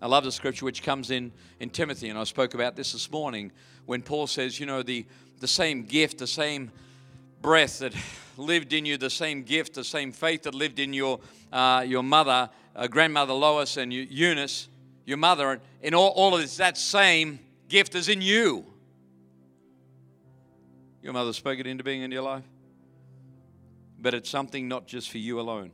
I 0.00 0.08
love 0.08 0.24
the 0.24 0.32
scripture 0.32 0.66
which 0.66 0.82
comes 0.82 1.10
in 1.10 1.32
in 1.58 1.70
Timothy, 1.70 2.10
and 2.10 2.18
I 2.18 2.24
spoke 2.24 2.52
about 2.52 2.76
this 2.76 2.92
this 2.92 3.10
morning 3.10 3.50
when 3.86 4.02
Paul 4.02 4.26
says, 4.26 4.60
you 4.60 4.66
know, 4.66 4.82
the, 4.82 5.06
the 5.40 5.48
same 5.48 5.84
gift, 5.84 6.18
the 6.18 6.26
same 6.26 6.70
breath 7.40 7.78
that 7.78 7.94
lived 8.36 8.74
in 8.74 8.84
you, 8.84 8.98
the 8.98 9.08
same 9.08 9.42
gift, 9.42 9.72
the 9.72 9.84
same 9.84 10.12
faith 10.12 10.42
that 10.42 10.54
lived 10.54 10.80
in 10.80 10.92
your, 10.92 11.18
uh, 11.50 11.82
your 11.86 12.02
mother, 12.02 12.50
uh, 12.74 12.86
grandmother 12.86 13.32
Lois, 13.32 13.78
and 13.78 13.90
Eunice 13.90 14.68
your 15.06 15.16
mother, 15.16 15.60
and 15.82 15.94
all, 15.94 16.08
all 16.10 16.34
of 16.34 16.40
this, 16.40 16.56
that 16.58 16.76
same 16.76 17.38
gift 17.68 17.94
is 17.94 18.08
in 18.08 18.20
you. 18.20 18.66
Your 21.00 21.12
mother 21.12 21.32
spoke 21.32 21.60
it 21.60 21.66
into 21.66 21.84
being 21.84 22.02
in 22.02 22.10
your 22.10 22.22
life. 22.22 22.44
But 23.98 24.12
it's 24.12 24.28
something 24.28 24.68
not 24.68 24.86
just 24.86 25.08
for 25.08 25.18
you 25.18 25.40
alone, 25.40 25.70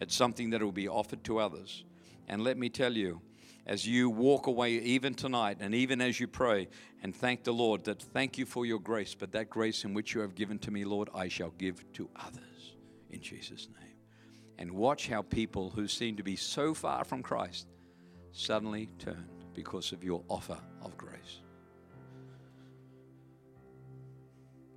it's 0.00 0.14
something 0.14 0.50
that 0.50 0.62
will 0.62 0.72
be 0.72 0.88
offered 0.88 1.24
to 1.24 1.38
others. 1.38 1.84
And 2.28 2.42
let 2.42 2.58
me 2.58 2.68
tell 2.68 2.92
you, 2.92 3.22
as 3.66 3.86
you 3.86 4.10
walk 4.10 4.48
away, 4.48 4.74
even 4.74 5.14
tonight, 5.14 5.58
and 5.60 5.74
even 5.74 6.00
as 6.00 6.20
you 6.20 6.26
pray 6.26 6.68
and 7.02 7.14
thank 7.14 7.44
the 7.44 7.52
Lord, 7.52 7.84
that 7.84 8.02
thank 8.02 8.36
you 8.36 8.46
for 8.46 8.66
your 8.66 8.80
grace, 8.80 9.14
but 9.14 9.32
that 9.32 9.48
grace 9.48 9.84
in 9.84 9.94
which 9.94 10.14
you 10.14 10.20
have 10.20 10.34
given 10.34 10.58
to 10.60 10.70
me, 10.70 10.84
Lord, 10.84 11.08
I 11.14 11.28
shall 11.28 11.50
give 11.50 11.84
to 11.94 12.10
others 12.16 12.74
in 13.10 13.20
Jesus' 13.20 13.68
name. 13.80 13.94
And 14.58 14.72
watch 14.72 15.08
how 15.08 15.22
people 15.22 15.70
who 15.70 15.86
seem 15.86 16.16
to 16.16 16.22
be 16.22 16.36
so 16.36 16.74
far 16.74 17.04
from 17.04 17.22
Christ 17.22 17.66
suddenly 18.36 18.88
turn 18.98 19.26
because 19.54 19.92
of 19.92 20.04
your 20.04 20.22
offer 20.28 20.58
of 20.82 20.96
grace. 20.96 21.40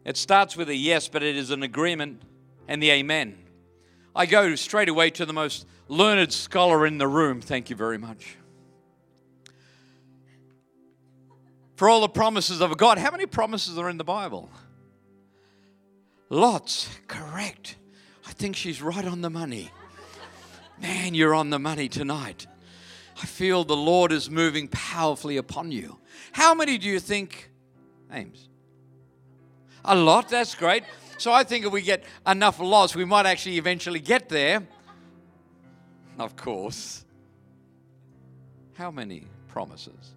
It 0.06 0.16
starts 0.16 0.56
with 0.56 0.70
a 0.70 0.76
yes, 0.76 1.08
but 1.08 1.24
it 1.24 1.36
is 1.36 1.52
an 1.52 1.62
agreement 1.62 2.22
and 2.68 2.82
the 2.82 2.92
amen. 2.92 3.38
I 4.16 4.26
go 4.26 4.56
straight 4.56 4.90
away 4.90 5.10
to 5.12 5.26
the 5.26 5.34
most 5.34 5.68
learned 5.88 6.32
scholar 6.32 6.86
in 6.86 6.98
the 6.98 7.08
room. 7.08 7.42
Thank 7.42 7.70
you 7.70 7.76
very 7.76 7.98
much. 7.98 8.38
For 11.76 11.90
all 11.90 12.02
the 12.02 12.10
promises 12.10 12.62
of 12.62 12.76
God. 12.78 12.98
How 12.98 13.12
many 13.12 13.26
promises 13.26 13.78
are 13.78 13.90
in 13.90 13.98
the 13.98 14.04
Bible? 14.04 14.50
Lots. 16.30 16.90
Correct. 17.08 17.76
I 18.28 18.32
think 18.32 18.56
she's 18.56 18.82
right 18.82 19.06
on 19.06 19.22
the 19.22 19.30
money. 19.30 19.70
Man, 20.82 21.14
you're 21.14 21.36
on 21.36 21.50
the 21.50 21.60
money 21.60 21.90
tonight. 21.90 22.48
I 23.22 23.26
feel 23.26 23.64
the 23.64 23.76
Lord 23.76 24.12
is 24.12 24.30
moving 24.30 24.70
powerfully 24.70 25.38
upon 25.38 25.72
you. 25.72 26.00
How 26.32 26.54
many 26.54 26.78
do 26.78 26.88
you 26.88 27.00
think, 27.00 27.52
Ames? 28.12 28.48
A 29.84 29.96
lot, 29.96 30.30
that's 30.30 30.56
great. 30.56 30.84
So 31.18 31.34
I 31.34 31.44
think 31.44 31.66
if 31.66 31.72
we 31.72 31.82
get 31.82 32.06
enough 32.26 32.60
lots, 32.60 32.96
we 32.96 33.04
might 33.04 33.26
actually 33.26 33.58
eventually 33.58 34.00
get 34.00 34.30
there. 34.30 34.66
Of 36.18 36.38
course. 36.38 37.04
How 38.76 38.90
many 38.90 39.26
promises? 39.50 40.14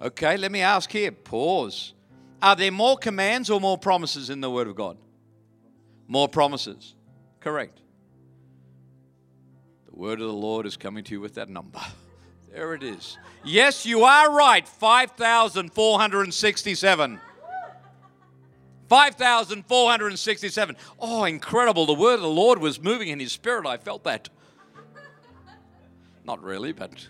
Okay, 0.00 0.38
let 0.38 0.50
me 0.50 0.62
ask 0.62 0.90
here. 0.90 1.12
Pause. 1.12 1.92
Are 2.40 2.56
there 2.56 2.72
more 2.72 2.96
commands 2.96 3.50
or 3.50 3.60
more 3.60 3.76
promises 3.76 4.30
in 4.30 4.40
the 4.40 4.50
Word 4.50 4.66
of 4.66 4.76
God? 4.76 4.96
More 6.08 6.28
promises. 6.28 6.94
Correct. 7.40 7.81
The 9.92 9.98
Word 9.98 10.20
of 10.20 10.26
the 10.26 10.32
Lord 10.32 10.66
is 10.66 10.76
coming 10.76 11.04
to 11.04 11.12
you 11.12 11.20
with 11.20 11.34
that 11.34 11.48
number. 11.48 11.80
There 12.52 12.74
it 12.74 12.82
is. 12.82 13.16
Yes, 13.44 13.86
you 13.86 14.04
are 14.04 14.30
right. 14.30 14.68
5,467. 14.68 17.18
5,467. 18.90 20.76
Oh, 21.00 21.24
incredible. 21.24 21.86
The 21.86 21.94
word 21.94 22.16
of 22.16 22.20
the 22.20 22.28
Lord 22.28 22.58
was 22.58 22.78
moving 22.78 23.08
in 23.08 23.20
his 23.20 23.32
spirit. 23.32 23.64
I 23.64 23.78
felt 23.78 24.04
that. 24.04 24.28
Not 26.26 26.42
really, 26.42 26.72
but 26.72 27.08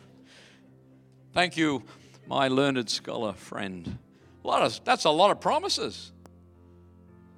thank 1.35 1.57
you, 1.57 1.83
my 2.29 2.47
learned 2.47 2.89
scholar 2.89 3.33
friend. 3.33 3.99
A 4.45 4.47
lot 4.47 4.63
of, 4.63 4.81
that's 4.85 5.07
a 5.07 5.11
lot 5.11 5.33
of 5.33 5.41
promises. 5.41 6.13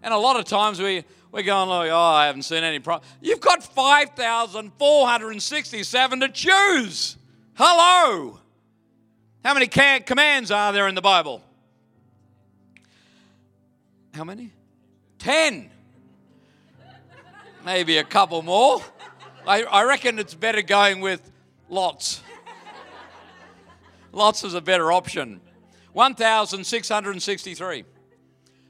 And 0.02 0.12
a 0.12 0.18
lot 0.18 0.38
of 0.38 0.44
times 0.44 0.78
we, 0.78 1.04
we're 1.34 1.42
going 1.42 1.68
like, 1.68 1.90
oh, 1.90 1.98
I 1.98 2.24
haven't 2.26 2.42
seen 2.42 2.62
any 2.62 2.78
promise. 2.78 3.04
You've 3.20 3.40
got 3.40 3.64
5,467 3.64 6.20
to 6.20 6.28
choose. 6.28 7.16
Hello. 7.54 8.38
How 9.44 9.52
many 9.52 9.66
commands 9.66 10.52
are 10.52 10.72
there 10.72 10.86
in 10.86 10.94
the 10.94 11.02
Bible? 11.02 11.42
How 14.14 14.22
many? 14.22 14.52
Ten. 15.18 15.72
Maybe 17.64 17.98
a 17.98 18.04
couple 18.04 18.42
more. 18.42 18.80
I, 19.44 19.64
I 19.64 19.82
reckon 19.82 20.20
it's 20.20 20.34
better 20.34 20.62
going 20.62 21.00
with 21.00 21.32
lots. 21.68 22.22
lots 24.12 24.44
is 24.44 24.54
a 24.54 24.60
better 24.60 24.92
option. 24.92 25.40
1,663. 25.94 27.84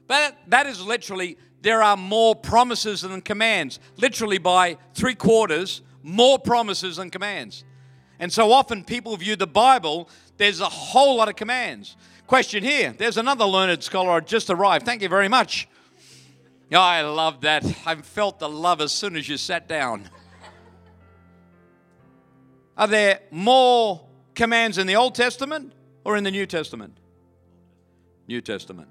But 0.07 0.35
that 0.47 0.65
is 0.65 0.81
literally, 0.81 1.37
there 1.65 1.81
are 1.81 1.97
more 1.97 2.35
promises 2.35 3.01
than 3.01 3.21
commands. 3.21 3.79
Literally, 3.97 4.37
by 4.37 4.77
three 4.93 5.15
quarters, 5.15 5.81
more 6.03 6.37
promises 6.37 6.97
than 6.97 7.09
commands. 7.09 7.63
And 8.19 8.31
so 8.31 8.51
often 8.51 8.83
people 8.83 9.17
view 9.17 9.35
the 9.35 9.47
Bible, 9.47 10.07
there's 10.37 10.59
a 10.59 10.69
whole 10.69 11.17
lot 11.17 11.27
of 11.27 11.35
commands. 11.35 11.97
Question 12.27 12.63
here. 12.63 12.93
There's 12.95 13.17
another 13.17 13.45
learned 13.45 13.83
scholar 13.83 14.21
just 14.21 14.51
arrived. 14.51 14.85
Thank 14.85 15.01
you 15.01 15.09
very 15.09 15.27
much. 15.27 15.67
I 16.71 17.01
love 17.01 17.41
that. 17.41 17.65
I 17.83 17.95
felt 17.95 18.37
the 18.37 18.47
love 18.47 18.79
as 18.79 18.91
soon 18.91 19.15
as 19.15 19.27
you 19.27 19.35
sat 19.35 19.67
down. 19.67 20.07
Are 22.77 22.87
there 22.87 23.21
more 23.31 24.05
commands 24.35 24.77
in 24.77 24.85
the 24.85 24.97
Old 24.97 25.15
Testament 25.15 25.73
or 26.03 26.15
in 26.15 26.23
the 26.23 26.31
New 26.31 26.45
Testament? 26.45 26.95
New 28.27 28.41
Testament. 28.41 28.89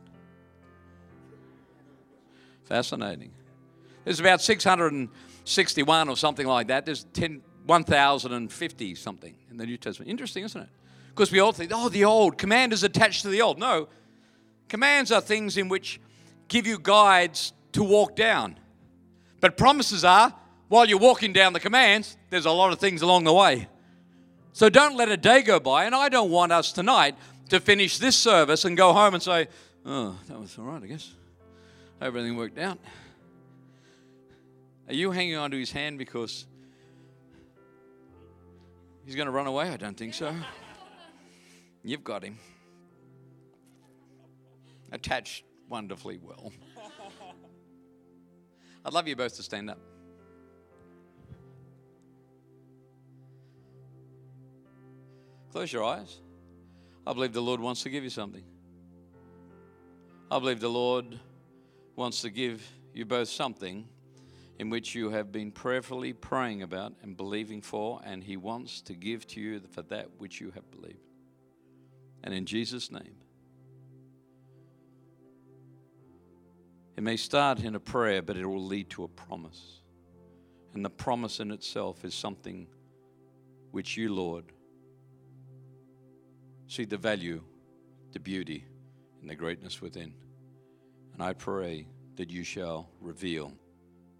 Fascinating. 2.64 3.30
There's 4.04 4.20
about 4.20 4.42
661 4.42 6.08
or 6.08 6.16
something 6.16 6.46
like 6.46 6.68
that. 6.68 6.84
There's 6.84 7.04
10, 7.04 7.42
1,050 7.66 8.94
something 8.94 9.34
in 9.50 9.56
the 9.56 9.66
New 9.66 9.76
Testament. 9.76 10.10
Interesting, 10.10 10.44
isn't 10.44 10.60
it? 10.60 10.68
Because 11.08 11.30
we 11.30 11.40
all 11.40 11.52
think, 11.52 11.70
oh, 11.72 11.88
the 11.88 12.04
old, 12.04 12.38
command 12.38 12.72
is 12.72 12.82
attached 12.82 13.22
to 13.22 13.28
the 13.28 13.40
old. 13.40 13.58
No, 13.58 13.88
commands 14.68 15.12
are 15.12 15.20
things 15.20 15.56
in 15.56 15.68
which 15.68 16.00
give 16.48 16.66
you 16.66 16.78
guides 16.78 17.52
to 17.72 17.82
walk 17.82 18.16
down. 18.16 18.58
But 19.40 19.56
promises 19.56 20.04
are, 20.04 20.34
while 20.68 20.86
you're 20.86 20.98
walking 20.98 21.32
down 21.32 21.52
the 21.52 21.60
commands, 21.60 22.16
there's 22.30 22.46
a 22.46 22.50
lot 22.50 22.72
of 22.72 22.78
things 22.78 23.02
along 23.02 23.24
the 23.24 23.32
way. 23.32 23.68
So 24.52 24.68
don't 24.68 24.96
let 24.96 25.08
a 25.08 25.16
day 25.16 25.42
go 25.42 25.60
by, 25.60 25.84
and 25.84 25.94
I 25.94 26.08
don't 26.08 26.30
want 26.30 26.52
us 26.52 26.72
tonight 26.72 27.16
to 27.50 27.60
finish 27.60 27.98
this 27.98 28.16
service 28.16 28.64
and 28.64 28.76
go 28.76 28.92
home 28.92 29.14
and 29.14 29.22
say, 29.22 29.48
oh, 29.84 30.16
that 30.28 30.38
was 30.38 30.56
all 30.58 30.64
right, 30.64 30.82
I 30.82 30.86
guess. 30.86 31.12
Everything 32.00 32.36
worked 32.36 32.58
out. 32.58 32.78
Are 34.88 34.94
you 34.94 35.10
hanging 35.10 35.36
on 35.36 35.50
to 35.50 35.58
his 35.58 35.72
hand 35.72 35.98
because 35.98 36.46
he's 39.06 39.14
going 39.14 39.26
to 39.26 39.32
run 39.32 39.46
away? 39.46 39.70
I 39.70 39.76
don't 39.76 39.96
think 39.96 40.14
so. 40.14 40.34
You've 41.82 42.04
got 42.04 42.22
him. 42.22 42.38
Attached 44.92 45.44
wonderfully 45.68 46.18
well. 46.22 46.52
I'd 48.84 48.92
love 48.92 49.08
you 49.08 49.16
both 49.16 49.36
to 49.36 49.42
stand 49.42 49.70
up. 49.70 49.78
Close 55.52 55.72
your 55.72 55.84
eyes. 55.84 56.20
I 57.06 57.12
believe 57.12 57.32
the 57.32 57.40
Lord 57.40 57.60
wants 57.60 57.82
to 57.84 57.88
give 57.88 58.02
you 58.04 58.10
something. 58.10 58.44
I 60.30 60.38
believe 60.38 60.60
the 60.60 60.68
Lord 60.68 61.18
wants 61.96 62.22
to 62.22 62.30
give 62.30 62.66
you 62.92 63.04
both 63.04 63.28
something 63.28 63.88
in 64.58 64.70
which 64.70 64.94
you 64.94 65.10
have 65.10 65.32
been 65.32 65.50
prayerfully 65.50 66.12
praying 66.12 66.62
about 66.62 66.94
and 67.02 67.16
believing 67.16 67.60
for, 67.60 68.00
and 68.04 68.22
He 68.22 68.36
wants 68.36 68.80
to 68.82 68.94
give 68.94 69.26
to 69.28 69.40
you 69.40 69.60
for 69.70 69.82
that 69.82 70.08
which 70.18 70.40
you 70.40 70.52
have 70.52 70.70
believed. 70.70 71.10
And 72.22 72.32
in 72.32 72.46
Jesus' 72.46 72.90
name, 72.90 73.16
it 76.96 77.02
may 77.02 77.16
start 77.16 77.60
in 77.60 77.74
a 77.74 77.80
prayer, 77.80 78.22
but 78.22 78.36
it 78.36 78.46
will 78.46 78.64
lead 78.64 78.90
to 78.90 79.04
a 79.04 79.08
promise. 79.08 79.80
And 80.74 80.84
the 80.84 80.90
promise 80.90 81.40
in 81.40 81.50
itself 81.50 82.04
is 82.04 82.14
something 82.14 82.68
which 83.72 83.96
you, 83.96 84.14
Lord, 84.14 84.44
see 86.68 86.84
the 86.84 86.96
value, 86.96 87.42
the 88.12 88.20
beauty, 88.20 88.64
and 89.20 89.28
the 89.28 89.34
greatness 89.34 89.80
within. 89.80 90.14
And 91.14 91.22
I 91.22 91.32
pray 91.32 91.86
that 92.16 92.30
you 92.30 92.44
shall 92.44 92.90
reveal, 93.00 93.52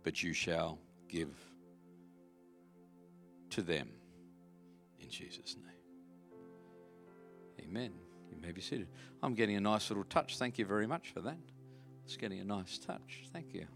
but 0.05 0.23
you 0.23 0.33
shall 0.33 0.79
give 1.09 1.29
to 3.51 3.63
them 3.63 3.89
in 5.01 5.11
Jesus' 5.11 5.57
name. 5.57 5.65
Amen. 7.61 7.93
You 8.31 8.37
may 8.41 8.53
be 8.53 8.61
seated. 8.61 8.89
I'm 9.23 9.35
getting 9.35 9.57
a 9.57 9.61
nice 9.61 9.91
little 9.91 10.05
touch. 10.05 10.39
Thank 10.39 10.59
you 10.59 10.65
very 10.65 10.87
much 10.87 11.11
for 11.11 11.21
that. 11.21 11.39
It's 12.05 12.17
getting 12.17 12.41
a 12.41 12.45
nice 12.45 12.79
touch. 12.79 13.25
Thank 13.33 13.55
you. 13.55 13.67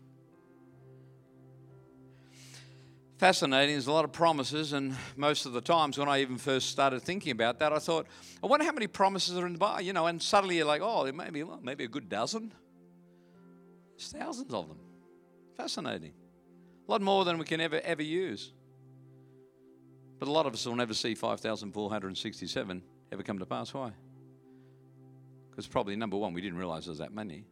Fascinating. 3.19 3.75
There's 3.75 3.89
a 3.89 3.93
lot 3.93 4.05
of 4.05 4.13
promises, 4.13 4.73
and 4.73 4.95
most 5.17 5.45
of 5.45 5.53
the 5.53 5.61
times 5.61 5.99
when 5.99 6.09
I 6.09 6.21
even 6.21 6.39
first 6.39 6.69
started 6.71 7.03
thinking 7.03 7.33
about 7.33 7.59
that, 7.59 7.73
I 7.73 7.81
thought, 7.81 8.07
I 8.45 8.47
wonder 8.47 8.65
how 8.65 8.71
many 8.71 8.87
promises 8.87 9.37
are 9.37 9.45
in 9.47 9.55
the 9.55 9.59
Bible, 9.59 9.83
you 9.83 9.93
know, 9.93 10.07
and 10.07 10.23
suddenly 10.23 10.59
you're 10.59 10.67
like, 10.67 10.83
oh, 10.85 11.03
there 11.03 11.13
may 11.13 11.31
be, 11.31 11.43
maybe 11.63 11.83
a 11.83 11.89
good 11.89 12.09
dozen. 12.09 12.53
There's 13.99 14.13
thousands 14.13 14.55
of 14.55 14.69
them. 14.69 14.79
Fascinating. 15.57 16.13
A 16.87 16.91
lot 16.91 17.03
more 17.03 17.25
than 17.25 17.37
we 17.37 17.45
can 17.45 17.61
ever, 17.61 17.81
ever 17.81 18.03
use. 18.03 18.53
But 20.21 20.29
a 20.29 20.31
lot 20.31 20.47
of 20.47 20.55
us 20.55 20.65
will 20.65 20.77
never 20.77 20.95
see 20.95 21.15
5,467 21.15 22.83
ever 23.11 23.23
come 23.25 23.41
to 23.41 23.47
pass. 23.47 23.75
Why? 23.75 23.91
Because 25.51 25.67
probably 25.67 25.97
number 25.97 26.17
one, 26.17 26.33
we 26.33 26.41
didn't 26.41 26.59
realize 26.59 26.87
there's 26.87 26.99
that 26.99 27.13
many. 27.13 27.45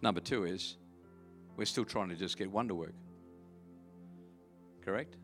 Number 0.00 0.20
two 0.20 0.44
is 0.44 0.78
we're 1.56 1.66
still 1.66 1.84
trying 1.84 2.08
to 2.08 2.16
just 2.16 2.38
get 2.38 2.50
wonder 2.50 2.74
work. 2.74 2.94
Correct? 4.82 5.16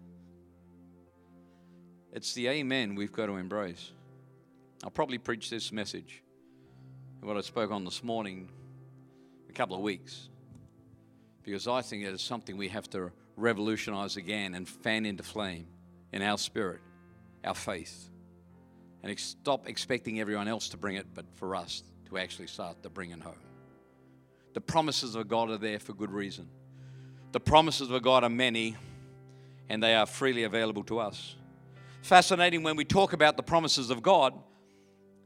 It's 2.13 2.35
the 2.35 2.49
amen 2.49 2.95
we've 2.95 3.13
got 3.13 3.27
to 3.27 3.37
embrace. 3.37 3.93
I'll 4.85 4.91
probably 4.91 5.19
preach 5.19 5.49
this 5.49 5.73
message, 5.73 6.23
what 7.21 7.37
I 7.37 7.41
spoke 7.41 7.71
on 7.71 7.85
this 7.85 8.05
morning, 8.05 8.51
a 9.49 9.53
couple 9.53 9.75
of 9.75 9.83
weeks, 9.83 10.29
because 11.49 11.67
I 11.67 11.81
think 11.81 12.05
it 12.05 12.13
is 12.13 12.21
something 12.21 12.59
we 12.59 12.69
have 12.69 12.91
to 12.91 13.11
revolutionize 13.37 14.19
again 14.19 14.55
and 14.55 14.69
fan 14.69 15.07
into 15.07 15.23
flame 15.23 15.67
in 16.13 16.21
our 16.21 16.37
spirit, 16.37 16.81
our 17.43 17.55
faith, 17.55 18.11
and 19.03 19.11
ex- 19.11 19.23
stop 19.41 19.67
expecting 19.67 20.21
everyone 20.21 20.47
else 20.47 20.69
to 20.69 20.77
bring 20.77 20.97
it, 20.97 21.07
but 21.15 21.25
for 21.37 21.57
us 21.57 21.85
to 22.11 22.19
actually 22.19 22.49
start 22.49 22.83
to 22.83 22.91
bring 22.91 23.13
it 23.13 23.23
home. 23.23 23.41
The 24.53 24.61
promises 24.61 25.15
of 25.15 25.27
God 25.27 25.49
are 25.49 25.57
there 25.57 25.79
for 25.79 25.95
good 25.95 26.11
reason. 26.11 26.51
The 27.33 27.41
promises 27.41 27.91
of 27.91 28.03
God 28.03 28.25
are 28.25 28.31
many, 28.31 28.77
and 29.71 29.83
they 29.83 29.95
are 29.95 30.05
freely 30.05 30.43
available 30.43 30.85
to 30.85 30.99
us. 30.99 31.35
Fascinating 32.03 32.63
when 32.63 32.77
we 32.77 32.85
talk 32.85 33.15
about 33.15 33.39
the 33.39 33.43
promises 33.43 33.89
of 33.89 34.03
God. 34.03 34.35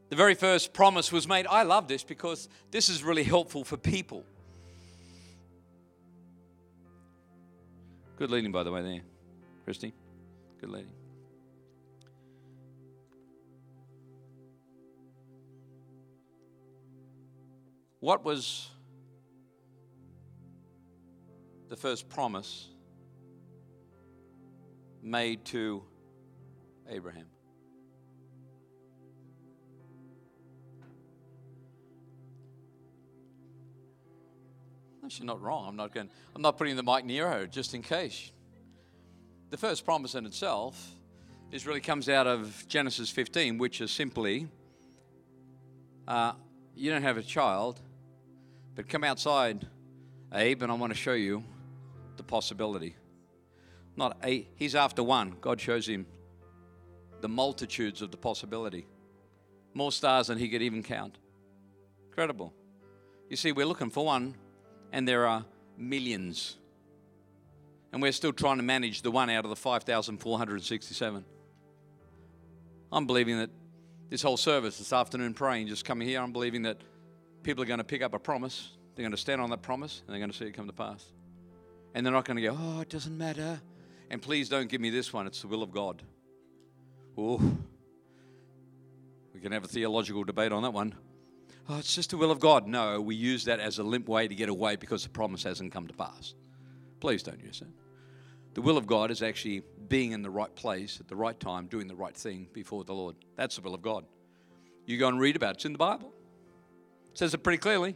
The 0.09 0.15
very 0.15 0.35
first 0.35 0.71
promise 0.71 1.11
was 1.11 1.27
made. 1.27 1.47
I 1.47 1.63
love 1.63 1.89
this 1.89 2.05
because 2.05 2.47
this 2.71 2.87
is 2.87 3.03
really 3.03 3.23
helpful 3.23 3.65
for 3.65 3.75
people. 3.75 4.23
Good 8.15 8.29
leading, 8.29 8.51
by 8.51 8.63
the 8.63 8.71
way, 8.71 8.81
there, 8.81 9.01
Christy. 9.65 9.93
Good 10.61 10.69
leading. 10.69 10.93
What 17.99 18.23
was 18.23 18.69
the 21.69 21.75
first 21.75 22.07
promise 22.07 22.69
made 25.01 25.43
to 25.45 25.83
Abraham? 26.87 27.32
Actually, 35.03 35.27
not 35.27 35.41
wrong. 35.41 35.67
I'm 35.67 35.75
not 35.75 35.93
going. 35.93 36.09
I'm 36.35 36.41
not 36.41 36.57
putting 36.57 36.75
the 36.75 36.83
mic 36.83 37.03
near 37.03 37.29
her 37.29 37.45
just 37.45 37.73
in 37.73 37.81
case. 37.81 38.31
The 39.49 39.57
first 39.57 39.83
promise 39.83 40.15
in 40.15 40.25
itself 40.25 40.95
is 41.51 41.67
really 41.67 41.81
comes 41.81 42.09
out 42.09 42.25
of 42.25 42.65
Genesis 42.67 43.09
15, 43.09 43.57
which 43.57 43.81
is 43.81 43.91
simply, 43.91 44.47
uh, 46.07 46.33
you 46.75 46.89
don't 46.89 47.03
have 47.03 47.17
a 47.17 47.21
child, 47.21 47.79
but 48.75 48.87
come 48.87 49.03
outside, 49.03 49.67
Abe, 50.33 50.63
and 50.63 50.71
I 50.71 50.75
want 50.75 50.91
to 50.91 50.97
show 50.97 51.13
you 51.13 51.43
the 52.17 52.23
possibility. 52.23 52.95
Not 53.95 54.17
a, 54.23 54.47
he's 54.55 54.73
after 54.73 55.03
one. 55.03 55.35
God 55.41 55.61
shows 55.61 55.87
him 55.87 56.07
the 57.21 57.29
multitudes 57.29 58.01
of 58.01 58.09
the 58.09 58.17
possibility. 58.17 58.87
More 59.75 59.91
stars 59.91 60.27
than 60.27 60.39
he 60.39 60.49
could 60.49 60.61
even 60.61 60.81
count. 60.81 61.17
Incredible. 62.07 62.53
You 63.29 63.35
see, 63.35 63.51
we're 63.51 63.67
looking 63.67 63.91
for 63.91 64.05
one, 64.05 64.35
and 64.93 65.07
there 65.07 65.27
are 65.27 65.43
millions. 65.77 66.55
And 67.91 68.01
we're 68.01 68.13
still 68.13 68.31
trying 68.31 68.57
to 68.57 68.63
manage 68.63 69.01
the 69.01 69.11
one 69.11 69.29
out 69.29 69.43
of 69.43 69.49
the 69.49 69.55
5,467. 69.55 71.25
I'm 72.91 73.07
believing 73.07 73.39
that 73.39 73.49
this 74.09 74.21
whole 74.21 74.37
service 74.37 74.77
this 74.77 74.93
afternoon 74.93 75.33
praying, 75.33 75.67
just 75.67 75.83
coming 75.83 76.07
here, 76.07 76.21
I'm 76.21 76.31
believing 76.31 76.61
that 76.61 76.77
people 77.41 77.63
are 77.63 77.67
going 77.67 77.79
to 77.79 77.83
pick 77.83 78.03
up 78.03 78.13
a 78.13 78.19
promise. 78.19 78.69
They're 78.95 79.03
going 79.03 79.11
to 79.11 79.17
stand 79.17 79.41
on 79.41 79.49
that 79.49 79.63
promise 79.63 80.03
and 80.05 80.13
they're 80.13 80.19
going 80.19 80.31
to 80.31 80.37
see 80.37 80.45
it 80.45 80.53
come 80.53 80.67
to 80.67 80.73
pass. 80.73 81.03
And 81.95 82.05
they're 82.05 82.13
not 82.13 82.25
going 82.25 82.37
to 82.37 82.43
go, 82.43 82.55
oh, 82.57 82.81
it 82.81 82.89
doesn't 82.89 83.17
matter. 83.17 83.59
And 84.11 84.21
please 84.21 84.47
don't 84.47 84.69
give 84.69 84.79
me 84.79 84.91
this 84.91 85.11
one. 85.11 85.25
It's 85.25 85.41
the 85.41 85.47
will 85.47 85.63
of 85.63 85.71
God. 85.71 86.03
Oh, 87.17 87.41
we 89.33 89.39
can 89.39 89.51
have 89.51 89.63
a 89.63 89.67
theological 89.67 90.23
debate 90.23 90.51
on 90.51 90.61
that 90.61 90.71
one. 90.71 90.93
Oh, 91.69 91.77
it's 91.77 91.95
just 91.95 92.09
the 92.09 92.17
will 92.17 92.31
of 92.31 92.39
God. 92.39 92.67
No, 92.67 92.99
we 92.99 93.15
use 93.15 93.45
that 93.45 93.59
as 93.59 93.79
a 93.79 93.83
limp 93.83 94.09
way 94.09 94.27
to 94.27 94.35
get 94.35 94.49
away 94.49 94.75
because 94.75 95.03
the 95.03 95.09
promise 95.09 95.43
hasn't 95.43 95.71
come 95.71 95.87
to 95.87 95.93
pass. 95.93 96.33
Please 96.99 97.23
don't 97.23 97.41
use 97.41 97.61
it. 97.61 97.67
The 98.53 98.61
will 98.61 98.77
of 98.77 98.85
God 98.85 99.11
is 99.11 99.23
actually 99.23 99.63
being 99.87 100.11
in 100.11 100.21
the 100.21 100.29
right 100.29 100.53
place 100.55 100.99
at 100.99 101.07
the 101.07 101.15
right 101.15 101.39
time, 101.39 101.67
doing 101.67 101.87
the 101.87 101.95
right 101.95 102.15
thing 102.15 102.47
before 102.53 102.83
the 102.83 102.93
Lord. 102.93 103.15
That's 103.35 103.55
the 103.55 103.61
will 103.61 103.73
of 103.73 103.81
God. 103.81 104.05
You 104.85 104.97
go 104.97 105.07
and 105.07 105.19
read 105.19 105.35
about 105.35 105.51
it. 105.51 105.55
It's 105.55 105.65
in 105.65 105.71
the 105.71 105.77
Bible. 105.77 106.13
It 107.13 107.17
says 107.17 107.33
it 107.33 107.39
pretty 107.39 107.59
clearly. 107.59 107.95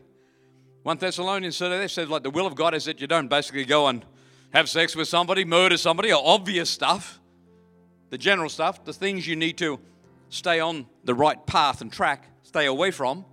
1 0.83 0.97
Thessalonians 0.97 1.57
says 1.57 2.09
like 2.09 2.23
the 2.23 2.29
will 2.29 2.47
of 2.47 2.55
God 2.55 2.73
is 2.73 2.85
that 2.85 3.01
you 3.01 3.07
don't 3.07 3.27
basically 3.27 3.65
go 3.65 3.87
and 3.87 4.05
have 4.51 4.69
sex 4.69 4.95
with 4.95 5.09
somebody, 5.09 5.43
murder 5.43 5.75
somebody, 5.75 6.13
or 6.13 6.21
obvious 6.23 6.69
stuff. 6.69 7.19
The 8.09 8.17
general 8.17 8.49
stuff, 8.49 8.85
the 8.85 8.93
things 8.93 9.27
you 9.27 9.35
need 9.35 9.57
to 9.57 9.79
stay 10.29 10.61
on 10.61 10.85
the 11.03 11.13
right 11.13 11.45
path 11.45 11.81
and 11.81 11.91
track, 11.91 12.25
stay 12.43 12.65
away 12.65 12.91
from. 12.91 13.25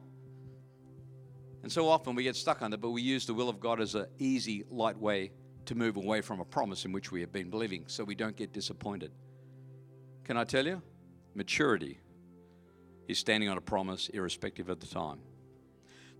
And 1.64 1.72
so 1.72 1.88
often 1.88 2.14
we 2.14 2.24
get 2.24 2.37
stuck 2.37 2.61
on 2.61 2.74
it, 2.74 2.81
but 2.83 2.90
we 2.90 3.00
use 3.00 3.24
the 3.24 3.33
will 3.33 3.48
of 3.48 3.59
God 3.59 3.81
as 3.81 3.94
an 3.94 4.05
easy, 4.18 4.64
light 4.70 4.98
way 4.98 5.33
to 5.64 5.74
move 5.74 5.96
away 5.96 6.20
from 6.20 6.38
a 6.40 6.44
promise 6.44 6.85
in 6.85 6.92
which 6.92 7.11
we 7.11 7.22
have 7.22 7.33
been 7.33 7.48
believing 7.48 7.85
so 7.87 8.05
we 8.05 8.14
don't 8.14 8.37
get 8.37 8.53
disappointed. 8.53 9.11
Can 10.24 10.37
I 10.37 10.44
tell 10.44 10.66
you? 10.66 10.83
Maturity 11.35 12.00
is 13.09 13.18
standing 13.18 13.48
on 13.48 13.57
a 13.57 13.62
promise 13.62 14.11
irrespective 14.11 14.68
of 14.68 14.81
the 14.81 14.87
time. 14.87 15.20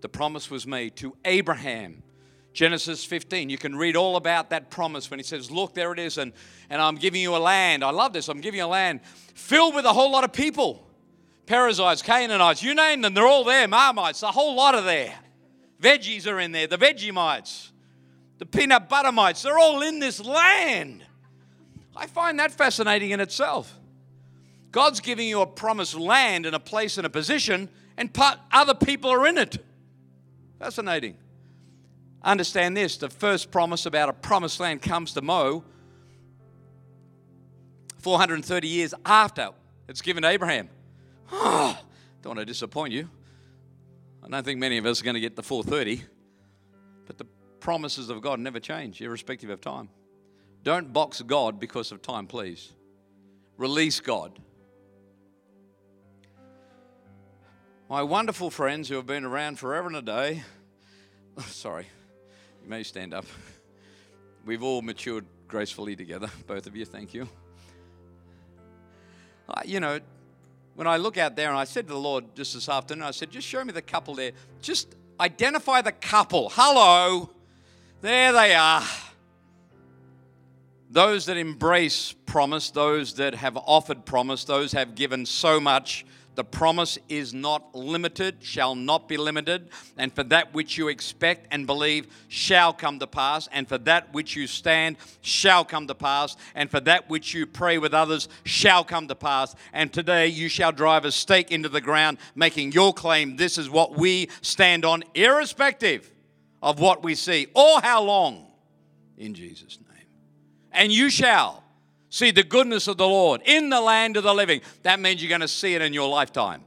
The 0.01 0.09
promise 0.09 0.51
was 0.51 0.67
made 0.67 0.97
to 0.97 1.15
Abraham. 1.27 2.03
Genesis 2.55 3.05
15, 3.05 3.51
you 3.51 3.59
can 3.59 3.77
read 3.77 3.97
all 3.97 4.17
about 4.17 4.49
that 4.49 4.71
promise 4.71 5.11
when 5.11 5.19
he 5.19 5.25
says, 5.25 5.51
Look, 5.51 5.75
there 5.75 5.93
it 5.93 5.99
is, 5.99 6.17
and, 6.17 6.33
and 6.71 6.81
I'm 6.81 6.97
giving 6.97 7.21
you 7.21 7.37
a 7.37 7.39
land. 7.39 7.85
I 7.85 7.91
love 7.91 8.15
this. 8.15 8.29
I'm 8.29 8.41
giving 8.41 8.61
you 8.61 8.65
a 8.65 8.67
land 8.67 9.05
filled 9.35 9.75
with 9.75 9.85
a 9.85 9.93
whole 9.93 10.11
lot 10.11 10.25
of 10.25 10.33
people 10.33 10.89
Perizzites, 11.47 12.03
Canaanites, 12.03 12.63
you 12.63 12.75
name 12.75 13.03
them, 13.03 13.15
they're 13.15 13.27
all 13.27 13.45
there. 13.45 13.69
Marmites, 13.69 14.23
a 14.23 14.29
whole 14.31 14.55
lot 14.55 14.75
of 14.75 14.85
there. 14.85 15.15
Veggies 15.85 16.27
are 16.27 16.41
in 16.41 16.53
there, 16.53 16.67
the 16.67 16.79
Vegemites, 16.79 17.71
the 18.39 18.47
peanut 18.47 18.89
buttermites, 18.89 19.43
they're 19.43 19.59
all 19.59 19.83
in 19.83 19.99
this 19.99 20.19
land. 20.19 21.05
I 21.95 22.07
find 22.07 22.39
that 22.39 22.53
fascinating 22.53 23.11
in 23.11 23.21
itself. 23.21 23.79
God's 24.73 25.01
giving 25.01 25.29
you 25.29 25.43
a 25.43 25.47
promised 25.47 25.95
land 25.95 26.47
and 26.47 26.57
a 26.57 26.59
place 26.59 26.97
and 26.97 27.07
a 27.07 27.11
position, 27.11 27.69
and 27.99 28.11
other 28.51 28.73
people 28.73 29.11
are 29.11 29.27
in 29.27 29.37
it. 29.37 29.59
Fascinating. 30.59 31.19
Understand 32.23 32.75
this 32.75 32.97
the 32.97 33.11
first 33.11 33.51
promise 33.51 33.85
about 33.85 34.09
a 34.09 34.15
promised 34.15 34.61
land 34.61 34.81
comes 34.81 35.13
to 35.13 35.21
Mo 35.21 35.65
430 37.99 38.69
years 38.69 38.95
after 39.05 39.51
it's 39.87 40.01
given 40.01 40.23
to 40.23 40.31
Abraham. 40.31 40.71
Oh, 41.31 41.79
don't 42.23 42.31
want 42.31 42.41
to 42.41 42.47
disappoint 42.47 42.95
you. 42.95 43.11
I 44.25 44.29
don't 44.29 44.43
think 44.45 44.59
many 44.59 44.79
of 44.79 44.87
us 44.87 45.03
are 45.03 45.05
going 45.05 45.15
to 45.15 45.21
get 45.21 45.37
the 45.37 45.43
430, 45.43 46.03
but 47.07 47.19
the 47.19 47.27
promises 47.61 48.09
of 48.09 48.23
God 48.23 48.41
never 48.41 48.59
change, 48.59 49.03
irrespective 49.03 49.51
of 49.51 49.61
time. 49.61 49.91
Don't 50.63 50.95
box 50.95 51.21
God 51.21 51.61
because 51.61 51.93
of 51.93 52.01
time, 52.01 52.27
please. 52.27 52.73
Release 53.59 54.01
God. 54.01 54.39
My 57.91 58.03
wonderful 58.03 58.51
friends 58.51 58.89
who 58.89 58.95
have 58.95 59.07
been 59.07 59.25
around 59.25 59.59
forever 59.59 59.89
and 59.89 59.97
a 59.97 60.03
day, 60.03 60.43
sorry, 61.47 61.87
you 62.63 62.69
may 62.69 62.83
stand 62.83 63.13
up. 63.13 63.27
We've 64.47 64.63
all 64.63 64.81
matured 64.81 65.27
gracefully 65.49 65.97
together, 65.97 66.31
both 66.47 66.67
of 66.67 66.75
you, 66.75 66.87
thank 66.87 67.13
you. 67.13 67.29
Uh, 69.51 69.61
you 69.67 69.81
know, 69.81 70.01
when 70.75 70.87
I 70.87 70.97
look 70.97 71.17
out 71.17 71.37
there 71.37 71.49
and 71.49 71.59
I 71.59 71.65
said 71.65 71.87
to 71.87 71.93
the 71.93 71.99
Lord 71.99 72.35
just 72.35 72.55
this 72.55 72.69
afternoon, 72.69 73.05
I 73.05 73.11
said, 73.13 73.31
just 73.31 73.47
show 73.47 73.65
me 73.65 73.73
the 73.73 73.83
couple 73.83 74.15
there. 74.15 74.33
Just 74.61 74.95
identify 75.21 75.83
the 75.83 75.93
couple. 75.93 76.51
Hello. 76.53 77.31
There 78.01 78.33
they 78.33 78.55
are. 78.55 78.83
Those 80.91 81.27
that 81.27 81.37
embrace 81.37 82.15
promise, 82.27 82.71
those 82.71 83.15
that 83.15 83.35
have 83.35 83.57
offered 83.57 84.05
promise, 84.05 84.45
those 84.45 84.73
have 84.73 84.95
given 84.95 85.27
so 85.27 85.61
much 85.61 86.05
the 86.35 86.45
promise 86.45 86.99
is 87.09 87.33
not 87.35 87.75
limited, 87.75 88.37
shall 88.41 88.75
not 88.75 89.09
be 89.09 89.17
limited, 89.17 89.71
and 89.97 90.13
for 90.13 90.23
that 90.25 90.55
which 90.55 90.77
you 90.79 90.89
expect 90.89 91.49
and 91.51 91.67
believe 91.67 92.07
shall 92.29 92.73
come 92.73 92.99
to 92.99 93.07
pass, 93.07 93.49
and 93.53 93.67
for 93.69 93.79
that 93.79 94.13
which 94.13 94.37
you 94.37 94.47
stand 94.47 94.97
shall 95.23 95.65
come 95.65 95.87
to 95.87 95.95
pass, 95.95 96.37
and 96.55 96.71
for 96.71 96.81
that 96.81 97.09
which 97.09 97.35
you 97.35 97.47
pray 97.47 97.79
with 97.79 97.95
others 97.95 98.29
shall 98.45 98.85
come 98.85 99.09
to 99.09 99.15
pass. 99.15 99.55
And 99.73 99.93
today 99.93 100.29
you 100.29 100.49
shall 100.49 100.73
drive 100.73 101.05
a 101.05 101.13
stake 101.13 101.51
into 101.51 101.69
the 101.69 101.81
ground, 101.81 102.19
making 102.35 102.73
your 102.73 102.93
claim 102.93 103.37
this 103.37 103.59
is 103.59 103.71
what 103.71 103.97
we 103.97 104.29
stand 104.43 104.85
on, 104.85 105.03
irrespective 105.15 106.11
of 106.63 106.79
what 106.79 107.03
we 107.03 107.15
see 107.15 107.49
or 107.55 107.81
how 107.81 108.03
long, 108.03 108.47
in 109.17 109.35
Jesus' 109.35 109.79
name. 109.89 110.07
And 110.73 110.93
you 110.93 111.11
shall 111.11 111.64
see 112.15 112.31
the 112.31 112.45
goodness 112.45 112.87
of 112.87 112.97
the 112.97 113.09
Lord 113.09 113.43
in 113.45 113.71
the 113.71 113.81
land 113.81 114.17
of 114.17 114.23
the 114.23 114.33
living. 114.33 114.61
That 114.85 115.01
means 115.01 115.21
you're 115.21 115.29
going 115.29 115.41
to 115.41 115.49
see 115.49 115.75
it 115.75 115.83
in 115.83 115.93
your 115.93 116.09
lifetime. 116.09 116.63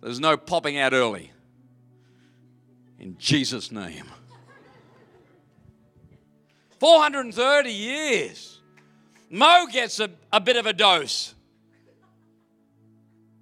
There's 0.00 0.20
no 0.20 0.36
popping 0.36 0.78
out 0.78 0.92
early. 0.92 1.32
In 3.00 3.18
Jesus' 3.18 3.72
name. 3.72 4.04
430 6.78 7.72
years. 7.72 8.60
Mo 9.28 9.66
gets 9.70 9.98
a, 9.98 10.08
a 10.32 10.40
bit 10.40 10.56
of 10.56 10.66
a 10.66 10.72
dose. 10.72 11.34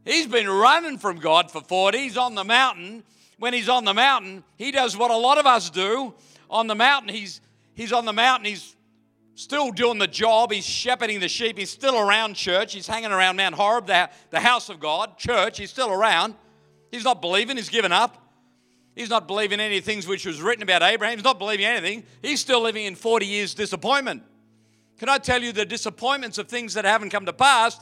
He's 0.07 0.27
been 0.27 0.49
running 0.49 0.97
from 0.97 1.19
God 1.19 1.51
for 1.51 1.61
40. 1.61 1.99
He's 1.99 2.17
on 2.17 2.37
the 2.37 2.45
mountain. 2.45 3.05
When 3.39 3.53
he's 3.53 3.69
on 3.69 3.85
the 3.85 3.95
mountain, 3.95 4.45
he 4.57 4.73
does 4.73 4.97
what 4.97 5.11
a 5.11 5.17
lot 5.17 5.37
of 5.37 5.45
us 5.45 5.69
do. 5.69 6.15
On 6.49 6.67
the 6.67 6.75
mountain, 6.75 7.15
he's 7.15 7.43
he's 7.75 7.93
on 7.93 8.07
the 8.07 8.15
mountain, 8.15 8.47
he's 8.47 8.75
still 9.39 9.71
doing 9.71 9.99
the 9.99 10.07
job, 10.09 10.51
he's 10.51 10.67
shepherding 10.67 11.21
the 11.21 11.29
sheep, 11.29 11.59
he's 11.59 11.71
still 11.71 11.97
around 11.97 12.35
church, 12.35 12.75
he's 12.75 12.89
hanging 12.89 13.13
around 13.13 13.37
Mount 13.37 13.55
Horeb, 13.55 13.87
the, 13.87 14.11
the 14.31 14.41
house 14.41 14.69
of 14.69 14.81
God, 14.81 15.17
church, 15.17 15.59
he's 15.59 15.71
still 15.71 15.93
around. 15.93 16.35
He's 16.91 17.05
not 17.05 17.21
believing, 17.21 17.57
he's 17.57 17.69
given 17.69 17.93
up. 17.93 18.17
He's 18.97 19.11
not 19.11 19.29
believing 19.29 19.61
any 19.61 19.81
things 19.81 20.09
which 20.09 20.27
was 20.27 20.43
written 20.43 20.65
about 20.65 20.83
Abraham. 20.83 21.17
He's 21.17 21.25
not 21.25 21.39
believing 21.39 21.67
anything. 21.67 22.03
He's 22.21 22.41
still 22.41 22.61
living 22.61 22.85
in 22.85 22.97
40 22.97 23.27
years 23.27 23.55
disappointment. 23.55 24.25
Can 24.99 25.09
I 25.09 25.19
tell 25.19 25.41
you 25.41 25.53
the 25.53 25.65
disappointments 25.65 26.39
of 26.39 26.49
things 26.49 26.75
that 26.75 26.85
haven't 26.85 27.11
come 27.11 27.25
to 27.27 27.33
pass 27.33 27.79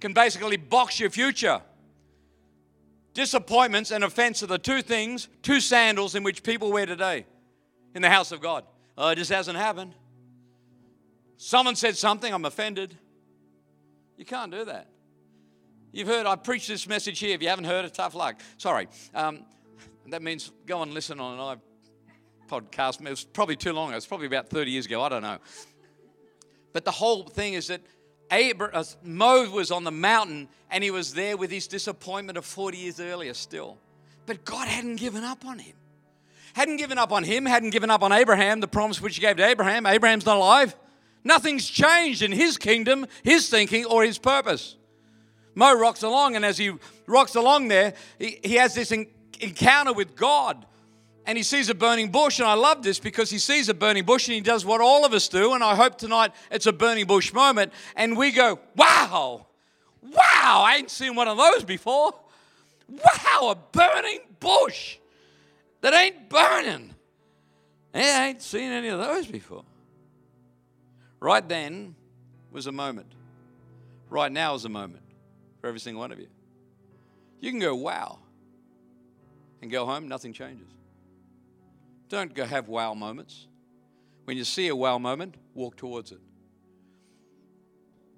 can 0.00 0.12
basically 0.12 0.56
box 0.56 0.98
your 0.98 1.10
future? 1.10 1.62
Disappointments 3.14 3.92
and 3.92 4.02
offense 4.02 4.42
are 4.42 4.48
the 4.48 4.58
two 4.58 4.82
things, 4.82 5.28
two 5.42 5.60
sandals 5.60 6.16
in 6.16 6.24
which 6.24 6.42
people 6.42 6.72
wear 6.72 6.84
today 6.84 7.26
in 7.94 8.02
the 8.02 8.10
house 8.10 8.32
of 8.32 8.40
God. 8.40 8.64
Oh, 8.98 9.10
it 9.10 9.16
just 9.16 9.30
hasn't 9.30 9.56
happened. 9.56 9.94
Someone 11.36 11.76
said 11.76 11.96
something, 11.96 12.32
I'm 12.32 12.44
offended. 12.44 12.96
You 14.16 14.24
can't 14.24 14.50
do 14.50 14.64
that. 14.64 14.88
You've 15.92 16.08
heard, 16.08 16.26
I 16.26 16.36
preached 16.36 16.68
this 16.68 16.88
message 16.88 17.18
here. 17.18 17.34
If 17.34 17.42
you 17.42 17.48
haven't 17.48 17.64
heard 17.64 17.84
it, 17.84 17.94
tough 17.94 18.14
luck. 18.14 18.40
Sorry. 18.58 18.88
Um, 19.14 19.44
that 20.08 20.22
means 20.22 20.52
go 20.66 20.82
and 20.82 20.92
listen 20.92 21.20
on 21.20 21.38
an 21.38 21.60
podcast. 22.48 23.04
It 23.04 23.10
was 23.10 23.24
probably 23.24 23.56
too 23.56 23.72
long. 23.72 23.92
It 23.92 23.96
was 23.96 24.06
probably 24.06 24.26
about 24.26 24.48
30 24.48 24.70
years 24.70 24.86
ago. 24.86 25.02
I 25.02 25.08
don't 25.08 25.22
know. 25.22 25.38
But 26.72 26.84
the 26.84 26.90
whole 26.90 27.24
thing 27.24 27.54
is 27.54 27.68
that 27.68 27.80
Abraham, 28.30 28.80
uh, 28.80 28.84
Mo 29.02 29.50
was 29.50 29.70
on 29.70 29.84
the 29.84 29.90
mountain 29.90 30.48
and 30.70 30.82
he 30.82 30.90
was 30.90 31.14
there 31.14 31.36
with 31.36 31.50
his 31.50 31.66
disappointment 31.66 32.38
of 32.38 32.44
40 32.44 32.78
years 32.78 33.00
earlier 33.00 33.34
still. 33.34 33.78
But 34.26 34.44
God 34.44 34.68
hadn't 34.68 34.96
given 34.96 35.24
up 35.24 35.44
on 35.44 35.58
him. 35.58 35.76
Hadn't 36.54 36.78
given 36.78 36.98
up 36.98 37.12
on 37.12 37.22
him, 37.22 37.46
hadn't 37.46 37.70
given 37.70 37.90
up 37.90 38.02
on 38.02 38.12
Abraham, 38.12 38.60
the 38.60 38.68
promise 38.68 39.00
which 39.00 39.16
he 39.16 39.20
gave 39.20 39.36
to 39.36 39.44
Abraham. 39.44 39.86
Abraham's 39.86 40.26
not 40.26 40.36
alive. 40.36 40.74
Nothing's 41.26 41.68
changed 41.68 42.22
in 42.22 42.30
his 42.30 42.56
kingdom, 42.56 43.04
his 43.24 43.48
thinking, 43.48 43.84
or 43.84 44.04
his 44.04 44.16
purpose. 44.16 44.76
Mo 45.56 45.74
rocks 45.74 46.04
along, 46.04 46.36
and 46.36 46.44
as 46.44 46.56
he 46.56 46.72
rocks 47.08 47.34
along 47.34 47.66
there, 47.66 47.94
he, 48.16 48.38
he 48.44 48.54
has 48.54 48.74
this 48.74 48.92
encounter 48.92 49.92
with 49.92 50.14
God 50.14 50.64
and 51.26 51.36
he 51.36 51.42
sees 51.42 51.68
a 51.68 51.74
burning 51.74 52.12
bush. 52.12 52.38
And 52.38 52.46
I 52.46 52.54
love 52.54 52.84
this 52.84 53.00
because 53.00 53.28
he 53.28 53.38
sees 53.38 53.68
a 53.68 53.74
burning 53.74 54.04
bush 54.04 54.28
and 54.28 54.36
he 54.36 54.40
does 54.40 54.64
what 54.64 54.80
all 54.80 55.04
of 55.04 55.12
us 55.12 55.26
do. 55.26 55.54
And 55.54 55.64
I 55.64 55.74
hope 55.74 55.98
tonight 55.98 56.30
it's 56.48 56.66
a 56.66 56.72
burning 56.72 57.06
bush 57.06 57.32
moment. 57.32 57.72
And 57.96 58.16
we 58.16 58.30
go, 58.30 58.60
wow, 58.76 59.46
wow, 60.00 60.64
I 60.64 60.76
ain't 60.78 60.92
seen 60.92 61.16
one 61.16 61.26
of 61.26 61.36
those 61.36 61.64
before. 61.64 62.14
Wow, 62.88 63.48
a 63.50 63.56
burning 63.72 64.20
bush 64.38 64.98
that 65.80 65.92
ain't 65.92 66.28
burning. 66.28 66.94
I 67.92 68.28
ain't 68.28 68.42
seen 68.42 68.70
any 68.70 68.86
of 68.86 69.00
those 69.00 69.26
before. 69.26 69.64
Right 71.26 71.48
then 71.48 71.96
was 72.52 72.68
a 72.68 72.72
moment. 72.72 73.10
Right 74.10 74.30
now 74.30 74.54
is 74.54 74.64
a 74.64 74.68
moment 74.68 75.02
for 75.60 75.66
every 75.66 75.80
single 75.80 76.00
one 76.00 76.12
of 76.12 76.20
you. 76.20 76.28
You 77.40 77.50
can 77.50 77.58
go, 77.58 77.74
wow 77.74 78.20
and 79.60 79.68
go 79.68 79.84
home, 79.86 80.06
nothing 80.06 80.32
changes. 80.32 80.68
Don't 82.08 82.32
go 82.32 82.44
have 82.44 82.68
wow 82.68 82.94
moments. 82.94 83.48
When 84.22 84.36
you 84.36 84.44
see 84.44 84.68
a 84.68 84.76
wow 84.76 84.98
moment, 84.98 85.34
walk 85.52 85.76
towards 85.76 86.12
it. 86.12 86.20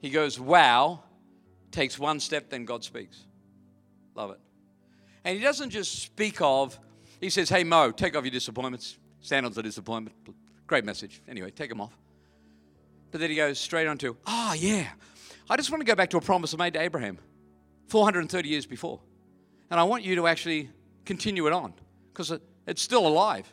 He 0.03 0.11
goes, 0.11 0.38
wow, 0.38 1.03
takes 1.71 1.99
one 1.99 2.21
step, 2.21 2.51
then 2.51 2.66
God 2.66 2.85
speaks. 2.85 3.25
Love 4.16 4.33
it. 4.33 4.40
And 5.25 5.38
he 5.38 5.42
doesn't 5.42 5.71
just 5.71 6.03
speak 6.03 6.42
of, 6.42 6.79
he 7.23 7.31
says, 7.31 7.49
hey, 7.49 7.64
Mo, 7.64 7.90
take 7.90 8.14
off 8.14 8.25
your 8.25 8.33
disappointments. 8.33 8.99
Stand 9.23 9.47
on 9.47 9.53
the 9.55 9.62
disappointment. 9.62 10.14
Great 10.66 10.85
message. 10.85 11.23
Anyway, 11.27 11.51
take 11.51 11.71
them 11.71 11.81
off. 11.81 11.94
But 13.11 13.21
then 13.21 13.31
he 13.31 13.37
goes 13.37 13.59
straight 13.59 13.87
on 13.87 13.97
to, 13.99 14.11
oh, 14.11 14.16
ah, 14.27 14.55
yeah, 14.55 14.88
I 15.51 15.57
just 15.57 15.71
want 15.71 15.81
to 15.81 15.87
go 15.87 15.94
back 15.94 16.11
to 16.11 16.18
a 16.18 16.21
promise 16.21 16.53
I 16.53 16.59
made 16.59 16.75
to 16.75 16.81
Abraham 16.81 17.18
430 17.88 18.49
years 18.49 18.66
before. 18.66 19.01
And 19.71 19.81
I 19.81 19.85
want 19.85 20.05
you 20.05 20.16
to 20.16 20.27
actually 20.27 20.71
continue 21.05 21.47
it 21.47 21.53
on 21.53 21.73
because 22.12 22.33
it's 22.66 22.83
still 22.83 23.07
alive. 23.07 23.51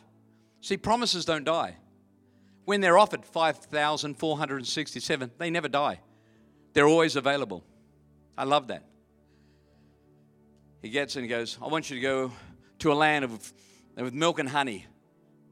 See, 0.60 0.76
promises 0.76 1.24
don't 1.24 1.44
die. 1.44 1.76
When 2.64 2.80
they're 2.80 2.98
offered 2.98 3.24
5,467, 3.24 5.30
they 5.38 5.50
never 5.50 5.68
die. 5.68 6.00
They're 6.72 6.88
always 6.88 7.16
available. 7.16 7.64
I 8.36 8.44
love 8.44 8.68
that. 8.68 8.84
He 10.82 10.90
gets 10.90 11.16
and 11.16 11.24
he 11.24 11.28
goes, 11.28 11.56
I 11.62 11.68
want 11.68 11.88
you 11.88 11.96
to 11.96 12.02
go 12.02 12.32
to 12.80 12.92
a 12.92 12.94
land 12.94 13.24
of, 13.24 13.52
with 13.96 14.12
milk 14.12 14.38
and 14.38 14.48
honey. 14.48 14.84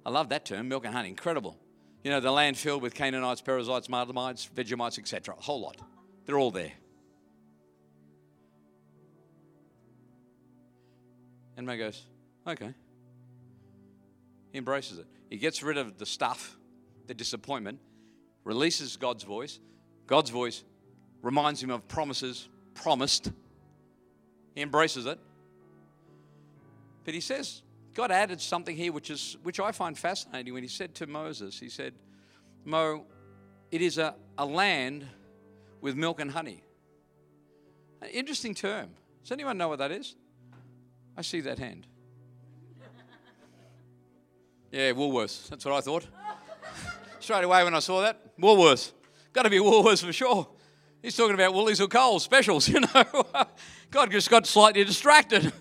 I 0.04 0.10
love 0.10 0.28
that 0.28 0.44
term, 0.44 0.68
milk 0.68 0.84
and 0.84 0.94
honey. 0.94 1.08
Incredible. 1.08 1.56
You 2.04 2.10
know, 2.10 2.20
the 2.20 2.30
land 2.30 2.58
filled 2.58 2.82
with 2.82 2.94
Canaanites, 2.94 3.40
Perizzites, 3.40 3.88
Martamites, 3.88 4.48
Vegemites, 4.48 4.98
etc. 4.98 5.34
A 5.36 5.42
whole 5.42 5.62
lot. 5.62 5.78
They're 6.26 6.38
all 6.38 6.50
there. 6.50 6.72
And 11.56 11.66
May 11.66 11.78
goes, 11.78 12.04
okay. 12.46 12.74
He 14.52 14.58
embraces 14.58 14.98
it. 14.98 15.06
He 15.30 15.38
gets 15.38 15.62
rid 15.62 15.78
of 15.78 15.96
the 15.96 16.04
stuff, 16.04 16.56
the 17.06 17.14
disappointment, 17.14 17.78
releases 18.44 18.96
God's 18.96 19.24
voice. 19.24 19.58
God's 20.06 20.28
voice 20.28 20.62
reminds 21.22 21.62
him 21.62 21.70
of 21.70 21.88
promises 21.88 22.48
promised. 22.74 23.32
He 24.54 24.60
embraces 24.60 25.06
it. 25.06 25.18
But 27.04 27.14
he 27.14 27.20
says, 27.20 27.62
God 27.94 28.10
added 28.10 28.40
something 28.40 28.76
here 28.76 28.92
which 28.92 29.10
is 29.10 29.36
which 29.42 29.60
I 29.60 29.72
find 29.72 29.96
fascinating 29.96 30.52
when 30.52 30.62
he 30.62 30.68
said 30.68 30.94
to 30.96 31.06
Moses, 31.06 31.58
he 31.58 31.68
said, 31.68 31.94
Mo, 32.64 33.06
it 33.70 33.80
is 33.80 33.98
a, 33.98 34.14
a 34.36 34.44
land 34.44 35.06
with 35.80 35.96
milk 35.96 36.20
and 36.20 36.30
honey. 36.30 36.64
An 38.02 38.08
interesting 38.08 38.54
term. 38.54 38.90
Does 39.22 39.32
anyone 39.32 39.56
know 39.56 39.68
what 39.68 39.78
that 39.78 39.92
is? 39.92 40.16
I 41.16 41.22
see 41.22 41.40
that 41.42 41.58
hand. 41.58 41.86
Yeah, 44.72 44.90
Woolworths. 44.90 45.48
That's 45.48 45.64
what 45.64 45.74
I 45.74 45.80
thought. 45.80 46.06
Straight 47.20 47.44
away 47.44 47.62
when 47.62 47.74
I 47.74 47.78
saw 47.78 48.00
that, 48.00 48.36
Woolworths. 48.36 48.90
Got 49.32 49.44
to 49.44 49.50
be 49.50 49.58
Woolworths 49.58 50.04
for 50.04 50.12
sure. 50.12 50.48
He's 51.00 51.16
talking 51.16 51.34
about 51.34 51.54
Woolies 51.54 51.80
or 51.80 51.86
Coles 51.86 52.24
specials, 52.24 52.68
you 52.70 52.80
know. 52.80 53.04
God 53.90 54.10
just 54.10 54.28
got 54.30 54.46
slightly 54.46 54.82
distracted. 54.82 55.52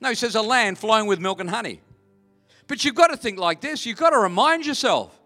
No, 0.00 0.08
he 0.10 0.14
says 0.14 0.34
a 0.34 0.42
land 0.42 0.78
flowing 0.78 1.06
with 1.06 1.20
milk 1.20 1.40
and 1.40 1.48
honey. 1.48 1.80
But 2.66 2.84
you've 2.84 2.94
got 2.94 3.08
to 3.08 3.16
think 3.16 3.38
like 3.38 3.60
this. 3.60 3.86
You've 3.86 3.98
got 3.98 4.10
to 4.10 4.18
remind 4.18 4.66
yourself, 4.66 5.18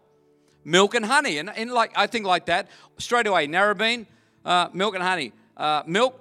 milk 0.64 0.94
and 0.94 1.04
honey, 1.04 1.38
and, 1.38 1.50
and 1.50 1.70
like 1.72 1.92
I 1.96 2.06
think 2.06 2.26
like 2.26 2.46
that 2.46 2.68
straight 2.98 3.26
away. 3.26 3.46
Narrabeen, 3.46 4.06
uh, 4.44 4.68
milk 4.72 4.94
and 4.94 5.02
honey. 5.02 5.33
Uh, 5.56 5.83
milk 5.87 6.18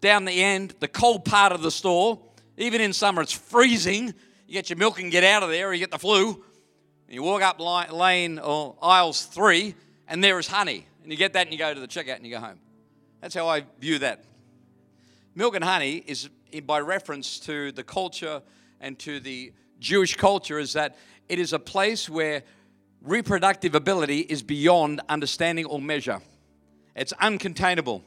down 0.00 0.24
the 0.24 0.42
end, 0.42 0.74
the 0.80 0.88
cold 0.88 1.24
part 1.24 1.52
of 1.52 1.62
the 1.62 1.70
store. 1.70 2.20
Even 2.56 2.80
in 2.80 2.92
summer, 2.92 3.22
it's 3.22 3.32
freezing. 3.32 4.14
You 4.46 4.52
get 4.52 4.70
your 4.70 4.78
milk 4.78 5.00
and 5.00 5.10
get 5.10 5.24
out 5.24 5.42
of 5.42 5.50
there, 5.50 5.68
or 5.68 5.72
you 5.72 5.80
get 5.80 5.90
the 5.90 5.98
flu. 5.98 6.44
You 7.08 7.22
walk 7.22 7.42
up 7.42 7.60
lane 7.60 8.38
or 8.38 8.76
aisles 8.82 9.24
three, 9.24 9.74
and 10.08 10.22
there 10.22 10.38
is 10.38 10.46
honey. 10.46 10.86
And 11.02 11.12
you 11.12 11.18
get 11.18 11.34
that, 11.34 11.46
and 11.46 11.52
you 11.52 11.58
go 11.58 11.72
to 11.72 11.80
the 11.80 11.88
checkout, 11.88 12.16
and 12.16 12.26
you 12.26 12.32
go 12.32 12.40
home. 12.40 12.58
That's 13.20 13.34
how 13.34 13.48
I 13.48 13.64
view 13.78 13.98
that. 14.00 14.24
Milk 15.36 15.56
and 15.56 15.64
honey 15.64 15.96
is 16.06 16.28
eh, 16.52 16.60
by 16.60 16.78
reference 16.78 17.40
to 17.40 17.72
the 17.72 17.82
culture 17.82 18.40
and 18.80 18.98
to 19.00 19.18
the 19.18 19.52
Jewish 19.80 20.16
culture, 20.16 20.58
is 20.58 20.74
that 20.74 20.96
it 21.28 21.38
is 21.38 21.52
a 21.52 21.58
place 21.58 22.08
where 22.08 22.44
reproductive 23.02 23.74
ability 23.74 24.20
is 24.20 24.42
beyond 24.42 25.00
understanding 25.08 25.64
or 25.64 25.80
measure. 25.80 26.20
It's 26.94 27.12
uncontainable. 27.14 28.02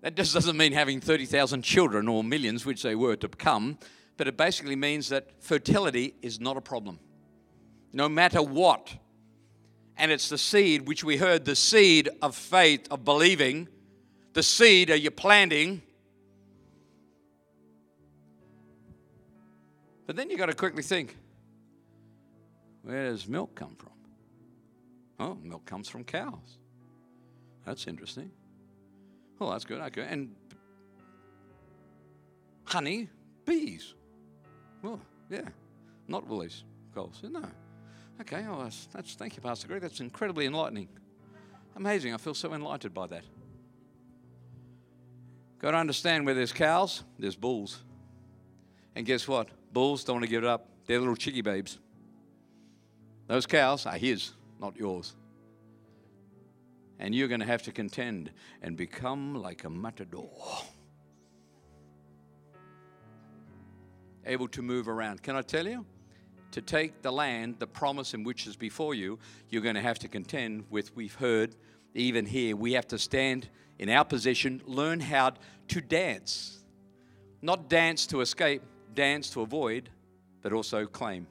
That 0.00 0.16
just 0.16 0.34
doesn't 0.34 0.56
mean 0.56 0.72
having 0.72 1.00
30,000 1.00 1.62
children 1.62 2.08
or 2.08 2.24
millions, 2.24 2.66
which 2.66 2.82
they 2.82 2.96
were 2.96 3.14
to 3.16 3.28
come, 3.28 3.78
but 4.16 4.26
it 4.26 4.36
basically 4.36 4.74
means 4.74 5.08
that 5.10 5.40
fertility 5.40 6.14
is 6.20 6.40
not 6.40 6.56
a 6.56 6.60
problem, 6.60 6.98
no 7.92 8.08
matter 8.08 8.42
what. 8.42 8.92
And 9.96 10.10
it's 10.10 10.28
the 10.28 10.38
seed, 10.38 10.88
which 10.88 11.04
we 11.04 11.18
heard 11.18 11.44
the 11.44 11.54
seed 11.54 12.08
of 12.20 12.34
faith, 12.34 12.88
of 12.90 13.04
believing. 13.04 13.68
The 14.32 14.42
seed 14.42 14.90
are 14.90 14.96
you 14.96 15.12
planting. 15.12 15.82
But 20.06 20.16
then 20.16 20.30
you 20.30 20.36
got 20.36 20.46
to 20.46 20.54
quickly 20.54 20.82
think 20.82 21.16
where 22.82 23.10
does 23.10 23.28
milk 23.28 23.54
come 23.54 23.76
from? 23.76 23.92
Oh, 25.20 25.38
milk 25.42 25.64
comes 25.66 25.88
from 25.88 26.04
cows. 26.04 26.58
That's 27.64 27.86
interesting. 27.86 28.30
Oh, 29.40 29.50
that's 29.50 29.64
good. 29.64 29.80
Okay. 29.80 30.06
And 30.08 30.34
honey, 32.64 33.08
bees. 33.44 33.94
Well, 34.82 35.00
yeah. 35.30 35.48
Not 36.08 36.26
woolies, 36.26 36.64
Coles. 36.94 37.22
No. 37.22 37.44
Okay. 38.20 38.44
Oh, 38.48 38.64
that's, 38.64 38.88
that's, 38.92 39.14
thank 39.14 39.36
you, 39.36 39.42
Pastor 39.42 39.68
Greg. 39.68 39.80
That's 39.82 40.00
incredibly 40.00 40.46
enlightening. 40.46 40.88
Amazing. 41.76 42.14
I 42.14 42.16
feel 42.16 42.34
so 42.34 42.52
enlightened 42.52 42.92
by 42.92 43.06
that. 43.06 43.24
Got 45.58 45.70
to 45.70 45.76
understand 45.76 46.26
where 46.26 46.34
there's 46.34 46.52
cows, 46.52 47.04
there's 47.18 47.36
bulls. 47.36 47.82
And 48.96 49.06
guess 49.06 49.28
what? 49.28 49.48
Bulls 49.72 50.04
don't 50.04 50.16
want 50.16 50.24
to 50.24 50.30
give 50.30 50.44
it 50.44 50.48
up. 50.48 50.68
They're 50.86 50.98
little 50.98 51.16
chickie 51.16 51.42
babes. 51.42 51.78
Those 53.26 53.46
cows 53.46 53.86
are 53.86 53.96
his, 53.96 54.32
not 54.60 54.76
yours. 54.76 55.14
And 56.98 57.14
you're 57.14 57.28
going 57.28 57.40
to 57.40 57.46
have 57.46 57.62
to 57.62 57.72
contend 57.72 58.30
and 58.60 58.76
become 58.76 59.34
like 59.34 59.64
a 59.64 59.70
matador. 59.70 60.30
Able 64.26 64.48
to 64.48 64.62
move 64.62 64.88
around. 64.88 65.22
Can 65.22 65.34
I 65.34 65.42
tell 65.42 65.66
you? 65.66 65.84
To 66.52 66.60
take 66.60 67.00
the 67.00 67.10
land, 67.10 67.56
the 67.58 67.66
promise 67.66 68.12
in 68.12 68.24
which 68.24 68.46
is 68.46 68.56
before 68.56 68.94
you, 68.94 69.18
you're 69.48 69.62
going 69.62 69.74
to 69.74 69.80
have 69.80 69.98
to 70.00 70.08
contend 70.08 70.64
with, 70.68 70.94
we've 70.94 71.14
heard, 71.14 71.56
even 71.94 72.26
here, 72.26 72.54
we 72.54 72.74
have 72.74 72.86
to 72.88 72.98
stand 72.98 73.48
in 73.78 73.88
our 73.88 74.04
position, 74.04 74.60
learn 74.66 75.00
how 75.00 75.32
to 75.68 75.80
dance. 75.80 76.60
Not 77.40 77.68
dance 77.68 78.06
to 78.08 78.20
escape, 78.20 78.62
dance 78.94 79.30
to 79.30 79.42
avoid, 79.42 79.88
but 80.42 80.52
also 80.52 80.86
claim. 80.86 81.26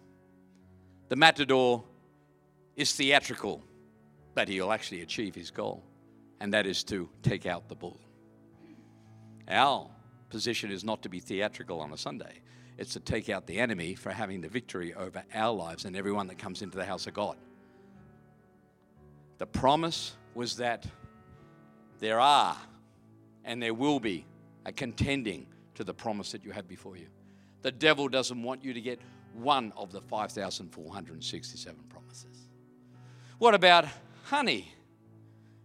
The 1.10 1.15
matador 1.15 1.84
is 2.76 2.93
theatrical, 2.93 3.62
but 4.34 4.47
he'll 4.47 4.71
actually 4.71 5.02
achieve 5.02 5.36
his 5.36 5.52
goal, 5.52 5.84
and 6.39 6.54
that 6.54 6.65
is 6.65 6.84
to 6.86 7.10
take 7.21 7.45
out 7.45 7.67
the 7.67 7.76
bull. 7.76 8.00
Our 9.47 9.89
position 10.30 10.71
is 10.71 10.84
not 10.84 11.02
to 11.04 11.10
be 11.10 11.19
theatrical 11.19 11.82
on 11.82 11.91
a 11.91 11.97
Sunday, 11.97 12.41
it's 12.78 12.93
to 12.93 13.00
take 13.00 13.30
out 13.30 13.45
the 13.45 13.60
enemy 13.60 13.95
for 13.95 14.12
having 14.12 14.41
the 14.41 14.47
victory 14.47 14.93
over 14.93 15.24
our 15.34 15.54
lives 15.54 15.86
and 15.86 15.95
everyone 15.95 16.28
that 16.28 16.38
comes 16.38 16.62
into 16.62 16.78
the 16.78 16.86
house 16.86 17.06
of 17.06 17.13
God. 17.13 17.36
The 19.38 19.45
promise 19.45 20.15
was 20.34 20.56
that 20.58 20.86
there 22.00 22.19
are 22.19 22.58
and 23.43 23.62
there 23.62 23.74
will 23.74 24.00
be 24.00 24.26
a 24.65 24.71
contending 24.71 25.47
to 25.76 25.84
the 25.84 25.93
promise 25.93 26.32
that 26.32 26.43
you 26.43 26.52
have 26.52 26.67
before 26.67 26.97
you. 26.97 27.08
The 27.62 27.71
devil 27.71 28.08
doesn't 28.08 28.41
want 28.41 28.63
you 28.63 28.74
to 28.74 28.82
get 28.82 29.00
one 29.34 29.71
of 29.78 29.91
the 29.91 30.02
5,467 30.02 31.84
promises. 31.89 32.47
What 33.38 33.54
about 33.54 33.86
honey? 34.24 34.74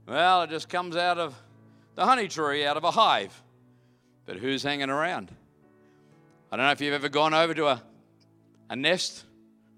Well, 0.07 0.43
it 0.43 0.51
just 0.51 0.69
comes 0.69 0.97
out 0.97 1.19
of 1.19 1.35
the 1.95 2.05
honey 2.05 2.29
tree, 2.29 2.65
out 2.65 2.77
of 2.77 2.85
a 2.85 2.91
hive. 2.91 3.43
But 4.25 4.37
who's 4.37 4.63
hanging 4.63 4.91
around? 4.91 5.31
I 6.51 6.57
don't 6.57 6.67
know 6.67 6.73
if 6.73 6.81
you've 6.81 6.95
ever 6.95 7.09
gone 7.09 7.35
over 7.35 7.55
to 7.55 7.67
a, 7.67 7.83
a 8.71 8.77
nest 8.77 9.25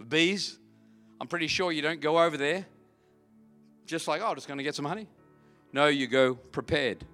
of 0.00 0.08
bees. 0.08 0.58
I'm 1.20 1.28
pretty 1.28 1.46
sure 1.46 1.72
you 1.72 1.82
don't 1.82 2.00
go 2.00 2.22
over 2.22 2.36
there 2.36 2.66
just 3.88 4.06
like, 4.06 4.20
oh, 4.22 4.26
I'm 4.26 4.34
just 4.34 4.46
going 4.46 4.58
to 4.58 4.64
get 4.64 4.74
some 4.74 4.84
honey. 4.84 5.08
No, 5.72 5.86
you 5.86 6.06
go 6.06 6.34
prepared. 6.34 7.04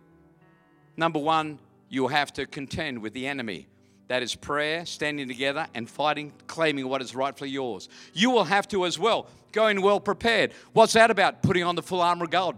Number 0.96 1.18
one, 1.18 1.58
you'll 1.88 2.08
have 2.08 2.32
to 2.34 2.46
contend 2.46 3.00
with 3.00 3.14
the 3.14 3.26
enemy. 3.26 3.68
That 4.08 4.22
is 4.22 4.34
prayer, 4.34 4.84
standing 4.84 5.28
together 5.28 5.66
and 5.74 5.88
fighting, 5.88 6.32
claiming 6.46 6.88
what 6.88 7.00
is 7.00 7.14
rightfully 7.14 7.50
yours. 7.50 7.88
You 8.12 8.30
will 8.30 8.44
have 8.44 8.68
to 8.68 8.84
as 8.84 8.98
well, 8.98 9.28
going 9.52 9.80
well 9.80 10.00
prepared. 10.00 10.52
What's 10.72 10.92
that 10.92 11.10
about? 11.10 11.42
Putting 11.42 11.64
on 11.64 11.74
the 11.74 11.82
full 11.82 12.02
armor 12.02 12.24
of 12.24 12.30
God. 12.30 12.56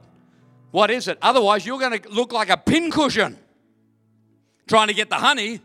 What 0.72 0.90
is 0.90 1.06
it? 1.08 1.18
Otherwise, 1.22 1.64
you're 1.64 1.78
going 1.78 2.00
to 2.00 2.08
look 2.08 2.32
like 2.32 2.50
a 2.50 2.56
pincushion 2.56 3.38
trying 4.66 4.88
to 4.88 4.94
get 4.94 5.08
the 5.08 5.16
honey. 5.16 5.60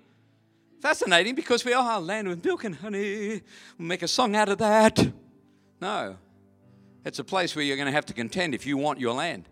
Fascinating 0.81 1.35
because 1.35 1.65
we 1.65 1.73
are 1.73 1.99
land 1.99 2.27
with 2.27 2.43
milk 2.43 2.63
and 2.63 2.75
honey. 2.75 3.41
We'll 3.77 3.87
make 3.87 4.01
a 4.01 4.07
song 4.07 4.35
out 4.35 4.49
of 4.49 4.57
that. 4.59 5.11
No, 5.79 6.15
it's 7.03 7.19
a 7.19 7.23
place 7.23 7.55
where 7.55 7.65
you're 7.65 7.77
going 7.77 7.87
to 7.87 7.91
have 7.91 8.05
to 8.07 8.13
contend 8.13 8.53
if 8.53 8.65
you 8.65 8.77
want 8.77 8.99
your 8.99 9.13
land. 9.13 9.49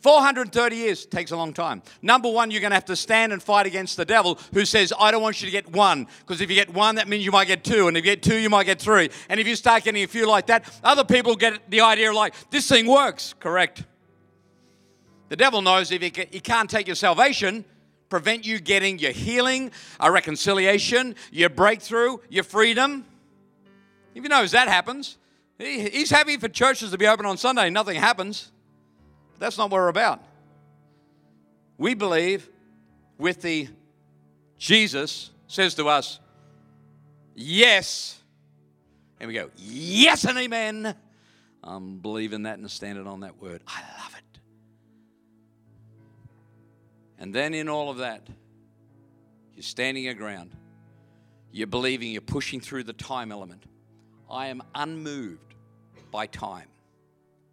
430 0.00 0.76
years 0.76 1.04
takes 1.06 1.30
a 1.30 1.36
long 1.36 1.52
time. 1.52 1.82
Number 2.00 2.30
one, 2.30 2.50
you're 2.50 2.60
going 2.60 2.70
to 2.70 2.76
have 2.76 2.86
to 2.86 2.96
stand 2.96 3.32
and 3.32 3.42
fight 3.42 3.66
against 3.66 3.96
the 3.96 4.04
devil 4.04 4.38
who 4.54 4.64
says, 4.64 4.92
I 4.98 5.10
don't 5.10 5.22
want 5.22 5.42
you 5.42 5.46
to 5.46 5.52
get 5.52 5.70
one. 5.72 6.06
Because 6.20 6.40
if 6.40 6.48
you 6.48 6.56
get 6.56 6.72
one, 6.72 6.94
that 6.94 7.06
means 7.06 7.24
you 7.24 7.30
might 7.30 7.46
get 7.46 7.64
two. 7.64 7.86
And 7.86 7.96
if 7.96 8.04
you 8.04 8.12
get 8.12 8.22
two, 8.22 8.38
you 8.38 8.48
might 8.48 8.64
get 8.64 8.80
three. 8.80 9.10
And 9.28 9.38
if 9.38 9.46
you 9.46 9.54
start 9.56 9.84
getting 9.84 10.02
a 10.02 10.08
few 10.08 10.26
like 10.26 10.46
that, 10.46 10.64
other 10.82 11.04
people 11.04 11.36
get 11.36 11.70
the 11.70 11.82
idea 11.82 12.12
like, 12.12 12.34
this 12.50 12.66
thing 12.66 12.86
works. 12.86 13.34
Correct. 13.38 13.84
The 15.28 15.36
devil 15.36 15.60
knows 15.62 15.92
if 15.92 16.02
he 16.02 16.10
can't 16.10 16.68
take 16.68 16.86
your 16.86 16.96
salvation, 16.96 17.64
prevent 18.08 18.44
you 18.46 18.58
getting 18.58 18.98
your 18.98 19.12
healing, 19.12 19.70
a 20.00 20.10
reconciliation, 20.10 21.14
your 21.30 21.50
breakthrough, 21.50 22.16
your 22.28 22.42
freedom. 22.42 23.04
If 24.14 24.22
he 24.22 24.28
knows 24.28 24.52
that 24.52 24.66
happens, 24.66 25.18
he's 25.58 26.10
happy 26.10 26.36
for 26.36 26.48
churches 26.48 26.90
to 26.90 26.98
be 26.98 27.06
open 27.06 27.26
on 27.26 27.36
Sunday. 27.36 27.70
Nothing 27.70 27.96
happens. 27.96 28.50
That's 29.40 29.58
not 29.58 29.70
what 29.70 29.78
we're 29.78 29.88
about. 29.88 30.22
We 31.78 31.94
believe 31.94 32.48
with 33.18 33.40
the 33.40 33.68
Jesus 34.58 35.30
says 35.46 35.74
to 35.76 35.88
us, 35.88 36.20
yes. 37.34 38.20
And 39.18 39.28
we 39.28 39.34
go, 39.34 39.50
yes 39.56 40.24
and 40.26 40.38
amen. 40.38 40.94
I'm 41.64 41.98
believing 41.98 42.42
that 42.42 42.58
and 42.58 42.70
standing 42.70 43.06
on 43.06 43.20
that 43.20 43.40
word. 43.40 43.62
I 43.66 43.80
love 44.02 44.14
it. 44.16 44.40
And 47.18 47.34
then 47.34 47.54
in 47.54 47.70
all 47.70 47.90
of 47.90 47.98
that, 47.98 48.26
you're 49.54 49.62
standing 49.62 50.04
your 50.04 50.14
ground. 50.14 50.54
You're 51.50 51.66
believing, 51.66 52.12
you're 52.12 52.20
pushing 52.20 52.60
through 52.60 52.84
the 52.84 52.92
time 52.92 53.32
element. 53.32 53.64
I 54.30 54.48
am 54.48 54.62
unmoved 54.74 55.54
by 56.10 56.26
time, 56.26 56.68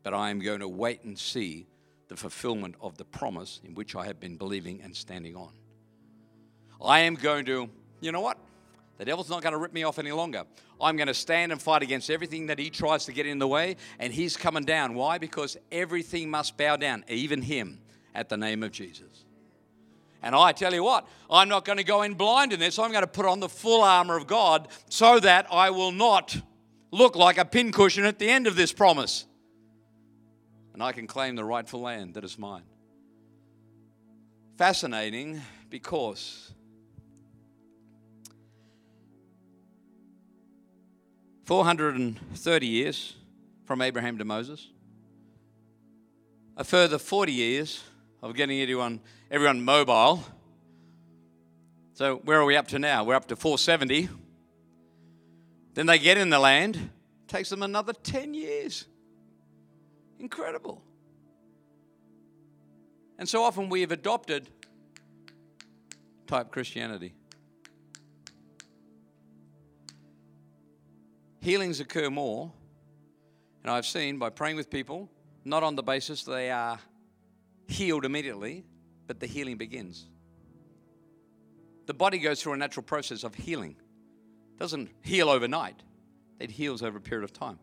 but 0.04 0.14
I 0.14 0.30
am 0.32 0.40
going 0.40 0.60
to 0.60 0.68
wait 0.68 1.04
and 1.04 1.18
see 1.18 1.66
the 2.08 2.16
fulfillment 2.16 2.76
of 2.82 2.98
the 2.98 3.06
promise 3.06 3.60
in 3.64 3.76
which 3.76 3.96
I 3.96 4.06
have 4.06 4.20
been 4.20 4.38
believing 4.38 4.82
and 4.82 4.96
standing 4.96 5.36
on. 5.36 5.52
I 6.84 7.00
am 7.00 7.16
going 7.16 7.46
to, 7.46 7.70
you 8.02 8.12
know 8.12 8.22
what? 8.22 8.38
The 8.98 9.06
devil's 9.06 9.30
not 9.30 9.42
going 9.44 9.54
to 9.54 9.60
rip 9.60 9.74
me 9.74 9.84
off 9.84 10.00
any 10.00 10.12
longer. 10.12 10.44
I'm 10.82 10.96
going 10.96 11.08
to 11.08 11.14
stand 11.14 11.52
and 11.52 11.62
fight 11.62 11.84
against 11.84 12.10
everything 12.10 12.48
that 12.48 12.60
he 12.60 12.70
tries 12.70 13.06
to 13.06 13.12
get 13.12 13.26
in 13.26 13.40
the 13.40 13.48
way, 13.48 13.76
and 14.00 14.14
he's 14.14 14.38
coming 14.38 14.64
down. 14.64 14.94
Why? 14.96 15.18
Because 15.18 15.58
everything 15.72 16.30
must 16.30 16.58
bow 16.58 16.78
down, 16.78 17.04
even 17.08 17.42
him, 17.42 17.80
at 18.16 18.30
the 18.30 18.38
name 18.38 18.64
of 18.64 18.72
Jesus. 18.72 19.26
And 20.24 20.34
I 20.36 20.52
tell 20.52 20.74
you 20.74 20.84
what, 20.84 21.08
I'm 21.30 21.48
not 21.48 21.64
going 21.64 21.78
to 21.78 21.84
go 21.84 22.02
in 22.02 22.16
blind 22.16 22.54
in 22.54 22.60
this. 22.60 22.80
I'm 22.80 22.92
going 22.92 23.04
to 23.04 23.08
put 23.08 23.26
on 23.26 23.40
the 23.40 23.50
full 23.50 23.84
armor 23.84 24.18
of 24.18 24.26
God 24.26 24.68
so 24.90 25.20
that 25.20 25.48
I 25.52 25.70
will 25.70 25.92
not 25.92 26.36
look 26.92 27.16
like 27.16 27.38
a 27.38 27.46
pincushion 27.46 28.04
at 28.06 28.18
the 28.18 28.30
end 28.30 28.48
of 28.48 28.56
this 28.56 28.74
promise 28.74 29.26
and 30.78 30.84
I 30.84 30.92
can 30.92 31.08
claim 31.08 31.36
the 31.36 31.44
rightful 31.44 31.82
land 31.82 32.14
that 32.14 32.24
is 32.24 32.38
mine. 32.38 32.62
Fascinating 34.60 35.42
because 35.72 36.54
Four 41.46 41.64
hundred 41.64 41.96
and 41.96 42.20
thirty 42.36 42.68
years 42.68 43.16
from 43.66 43.82
Abraham 43.82 44.20
to 44.20 44.26
Moses. 44.26 44.70
A 46.58 46.64
further 46.64 47.00
forty 47.00 47.32
years 47.32 47.84
of 48.22 48.36
getting 48.36 48.62
everyone, 48.62 49.00
everyone 49.32 49.66
mobile. 49.66 50.24
So 51.94 52.18
where 52.18 52.40
are 52.40 52.46
we 52.46 52.56
up 52.56 52.68
to 52.68 52.78
now? 52.78 53.04
We're 53.04 53.16
up 53.16 53.30
to 53.30 53.36
470. 53.36 54.10
Then 55.74 55.88
they 55.88 55.98
get 55.98 56.20
in 56.20 56.30
the 56.30 56.38
land. 56.38 56.92
Takes 57.28 57.50
them 57.50 57.64
another 57.64 57.94
10 57.94 58.36
years. 58.36 58.86
Incredible. 60.20 60.82
And 63.20 63.28
so 63.28 63.44
often 63.44 63.70
we 63.70 63.82
have 63.82 63.92
adopted 63.92 64.50
type 66.28 66.52
Christianity. 66.52 67.14
Healings 71.42 71.80
occur 71.80 72.10
more, 72.10 72.52
and 73.64 73.72
I've 73.72 73.86
seen 73.86 74.20
by 74.20 74.30
praying 74.30 74.58
with 74.58 74.70
people, 74.70 75.10
not 75.46 75.64
on 75.64 75.76
the 75.76 75.84
basis 75.84 76.24
they 76.24 76.52
are 76.52 76.78
healed 77.68 78.06
immediately, 78.06 78.66
but 79.08 79.20
the 79.20 79.28
healing 79.28 79.58
begins. 79.58 80.08
The 81.86 81.94
body 81.94 82.20
goes 82.20 82.42
through 82.42 82.54
a 82.54 82.58
natural 82.58 82.84
process 82.84 83.24
of 83.24 83.34
healing. 83.34 83.78
It 84.54 84.60
doesn't 84.60 84.90
heal 85.02 85.30
overnight. 85.30 85.82
It 86.40 86.52
heals 86.52 86.84
over 86.84 86.98
a 86.98 87.02
period 87.02 87.24
of 87.24 87.32
time. 87.32 87.60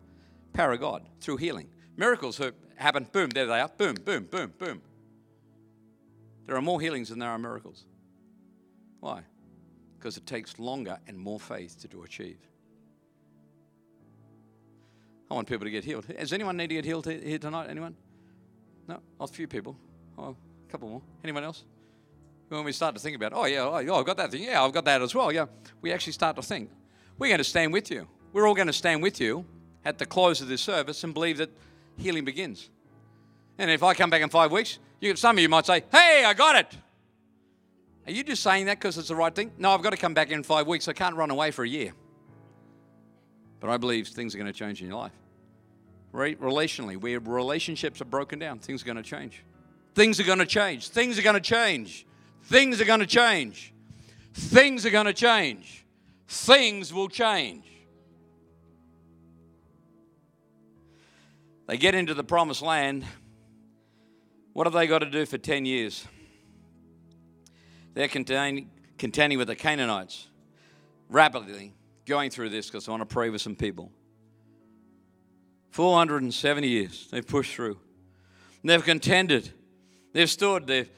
Power 0.55 0.73
of 0.73 0.81
God 0.81 1.07
through 1.21 1.37
healing. 1.37 1.69
Miracles 1.97 2.41
happen, 2.77 3.07
boom, 3.13 3.31
there 3.31 3.47
they 3.47 3.61
are, 3.61 3.69
boom, 3.69 3.95
boom, 3.95 4.25
boom, 4.31 4.53
boom. 4.59 4.83
There 6.47 6.57
are 6.57 6.63
more 6.63 6.81
healings 6.81 7.09
than 7.09 7.19
there 7.19 7.31
are 7.31 7.39
miracles. 7.39 7.85
Why? 9.01 9.23
Because 9.99 10.17
it 10.17 10.27
takes 10.27 10.59
longer 10.59 10.99
and 11.07 11.19
more 11.19 11.41
faith 11.41 11.89
to 11.89 12.03
achieve. 12.03 12.39
I 15.31 15.35
want 15.35 15.49
people 15.49 15.65
to 15.65 15.71
get 15.71 15.85
healed. 15.85 16.07
Does 16.07 16.33
anyone 16.33 16.57
need 16.57 16.69
to 16.69 16.75
get 16.75 16.85
healed 16.85 17.07
here 17.07 17.39
tonight? 17.39 17.69
Anyone? 17.71 17.97
No? 18.87 19.01
A 19.21 19.27
few 19.27 19.49
people. 19.49 19.77
Oh, 20.19 20.37
a 20.69 20.71
couple 20.71 20.89
more. 20.89 21.03
Anyone 21.23 21.45
else? 21.45 21.65
When 22.49 22.65
we 22.65 22.73
start 22.73 22.95
to 22.95 23.01
think 23.01 23.17
about, 23.17 23.33
oh, 23.35 23.47
yeah, 23.47 23.61
oh, 23.61 23.73
I've 23.73 24.05
got 24.05 24.19
that 24.19 24.31
thing. 24.31 24.43
Yeah, 24.43 24.63
I've 24.63 24.73
got 24.73 24.85
that 24.85 25.01
as 25.01 25.15
well. 25.15 25.33
Yeah. 25.33 25.47
We 25.81 25.93
actually 25.93 26.13
start 26.13 26.37
to 26.37 26.43
think, 26.43 26.71
we're 27.19 27.29
going 27.29 27.39
to 27.39 27.45
stand 27.45 27.73
with 27.73 27.91
you. 27.91 28.07
We're 28.33 28.47
all 28.47 28.55
going 28.55 28.67
to 28.67 28.73
stand 28.73 29.03
with 29.03 29.21
you 29.21 29.47
at 29.85 29.99
the 29.99 30.07
close 30.07 30.41
of 30.41 30.49
this 30.49 30.61
service 30.61 31.03
and 31.05 31.15
believe 31.15 31.39
that 31.39 31.51
healing 31.97 32.25
begins. 32.25 32.71
And 33.59 33.71
if 33.71 33.83
I 33.83 33.95
come 33.95 34.11
back 34.11 34.23
in 34.23 34.29
five 34.29 34.51
weeks, 34.51 34.79
you, 35.01 35.15
some 35.17 35.37
of 35.37 35.43
you 35.43 35.49
might 35.49 35.67
say, 35.67 35.85
Hey, 35.93 36.25
I 36.27 36.35
got 36.35 36.57
it. 36.57 36.77
Are 38.07 38.13
you 38.13 38.23
just 38.23 38.43
saying 38.43 38.67
that 38.67 38.79
because 38.79 38.99
it's 38.99 39.09
the 39.09 39.17
right 39.17 39.35
thing? 39.35 39.51
No, 39.57 39.71
I've 39.71 39.83
got 39.83 39.91
to 39.91 39.97
come 39.97 40.13
back 40.13 40.31
in 40.31 40.43
five 40.43 40.67
weeks. 40.67 40.89
I 40.89 40.93
can't 40.93 41.17
run 41.17 41.31
away 41.31 41.51
for 41.51 41.65
a 41.65 41.69
year. 41.69 41.93
But 43.61 43.71
I 43.71 43.79
believe 43.79 44.09
things 44.09 44.35
are 44.35 44.39
going 44.39 44.53
to 44.53 44.59
change 44.59 44.83
in 44.83 44.89
your 44.89 44.99
life. 44.99 45.13
Re- 46.13 46.37
relationally, 46.37 46.97
where 46.97 47.19
relationships 47.19 48.01
are 48.03 48.05
broken 48.05 48.39
down, 48.39 48.59
things 48.59 48.83
are 48.83 48.87
going 48.87 48.99
to 48.99 49.03
change. 49.03 49.43
Things 49.95 50.21
are 50.21 50.25
going 50.25 50.39
to 50.39 50.47
change. 50.47 50.89
Things 50.89 51.19
are 51.19 51.23
going 51.23 51.35
to 51.35 51.41
change. 51.41 52.07
Things 52.43 52.81
are 52.81 52.85
going 52.85 53.01
to 53.01 53.07
change. 53.07 53.73
Things 54.35 54.85
are 54.85 54.91
going 54.91 55.07
to 55.07 55.15
change. 55.15 55.87
Things 56.29 56.93
will 56.93 57.09
change. 57.09 57.65
They 61.67 61.77
get 61.77 61.95
into 61.95 62.15
the 62.15 62.25
promised 62.25 62.63
land. 62.63 63.05
What 64.53 64.67
have 64.67 64.75
they 64.75 64.87
got 64.87 65.01
to 65.01 65.11
do 65.11 65.27
for 65.27 65.39
10 65.39 65.65
years? 65.65 66.07
They're 67.95 68.09
contending, 68.09 68.71
contending 68.99 69.39
with 69.39 69.49
the 69.49 69.57
Canaanites, 69.57 70.29
rapidly 71.09 71.73
going 72.07 72.31
through 72.31 72.51
this 72.51 72.67
because 72.67 72.87
I 72.89 72.91
want 72.91 73.09
to 73.09 73.13
pray 73.13 73.31
with 73.31 73.41
some 73.41 73.57
people. 73.57 73.91
470 75.71 76.69
years 76.69 77.09
they've 77.11 77.27
pushed 77.27 77.55
through. 77.55 77.79
They've 78.63 78.85
contended. 78.85 79.53
They've 80.13 80.31
stood. 80.31 80.67
They've 80.67 80.89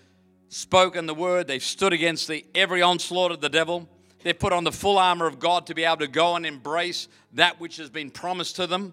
spoken 0.48 1.07
the 1.07 1.14
word. 1.14 1.46
They've 1.46 1.62
stood 1.62 1.92
against 1.92 2.29
the 2.29 2.44
every 2.55 2.83
onslaught 2.83 3.33
of 3.33 3.40
the 3.40 3.48
devil. 3.48 3.88
They've 4.22 4.38
put 4.38 4.52
on 4.52 4.64
the 4.64 4.72
full 4.72 4.98
armor 4.98 5.26
of 5.26 5.38
God 5.38 5.66
to 5.66 5.74
be 5.74 5.85
able 5.85 5.98
to 5.98 6.09
go 6.09 6.37
and 6.37 6.44
embrace 6.44 7.09
that 7.33 7.61
which 7.61 7.76
has 7.79 7.90
been 7.90 8.11
promised 8.11 8.57
to 8.57 8.66
them. 8.66 8.92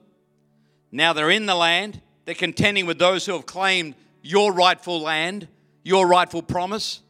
Now 0.94 1.12
they're 1.12 1.32
in 1.32 1.48
the 1.48 1.56
land. 1.56 2.00
They're 2.26 2.36
contending 2.36 2.86
with 2.86 3.00
those 3.00 3.26
who 3.26 3.34
have 3.34 3.48
claimed 3.48 3.96
your 4.22 4.54
rightful 4.54 5.02
land, 5.02 5.48
your 5.84 6.08
rightful 6.08 6.44
promise. 6.44 7.02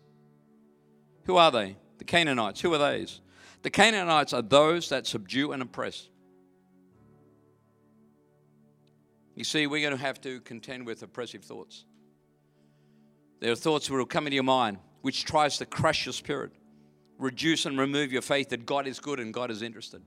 Who 1.26 1.36
are 1.36 1.52
they? 1.52 1.76
The 1.98 2.06
Canaanites. 2.06 2.62
Who 2.62 2.74
are 2.74 2.92
these? 2.92 3.20
The 3.62 3.70
Canaanites 3.70 4.32
are 4.32 4.42
those 4.42 4.88
that 4.90 5.06
subdue 5.06 5.52
and 5.52 5.62
oppress. 5.62 6.08
You 9.36 9.44
see, 9.44 9.68
we're 9.68 9.82
going 9.82 9.98
to 9.98 10.04
have 10.04 10.22
to 10.22 10.40
contend 10.42 10.86
with 10.86 11.04
oppressive 11.04 11.44
thoughts. 11.44 11.84
There 13.42 13.52
are 13.52 13.56
thoughts 13.56 13.88
that 13.88 13.94
will 13.94 14.06
come 14.06 14.28
into 14.28 14.36
your 14.36 14.44
mind 14.44 14.78
which 15.02 15.26
tries 15.26 15.58
to 15.58 15.66
crush 15.66 16.06
your 16.06 16.14
spirit, 16.14 16.54
reduce 17.20 17.66
and 17.66 17.78
remove 17.78 18.14
your 18.14 18.22
faith 18.22 18.50
that 18.50 18.66
God 18.66 18.88
is 18.88 19.02
good 19.02 19.20
and 19.20 19.34
God 19.34 19.52
is 19.52 19.62
interested. 19.62 20.02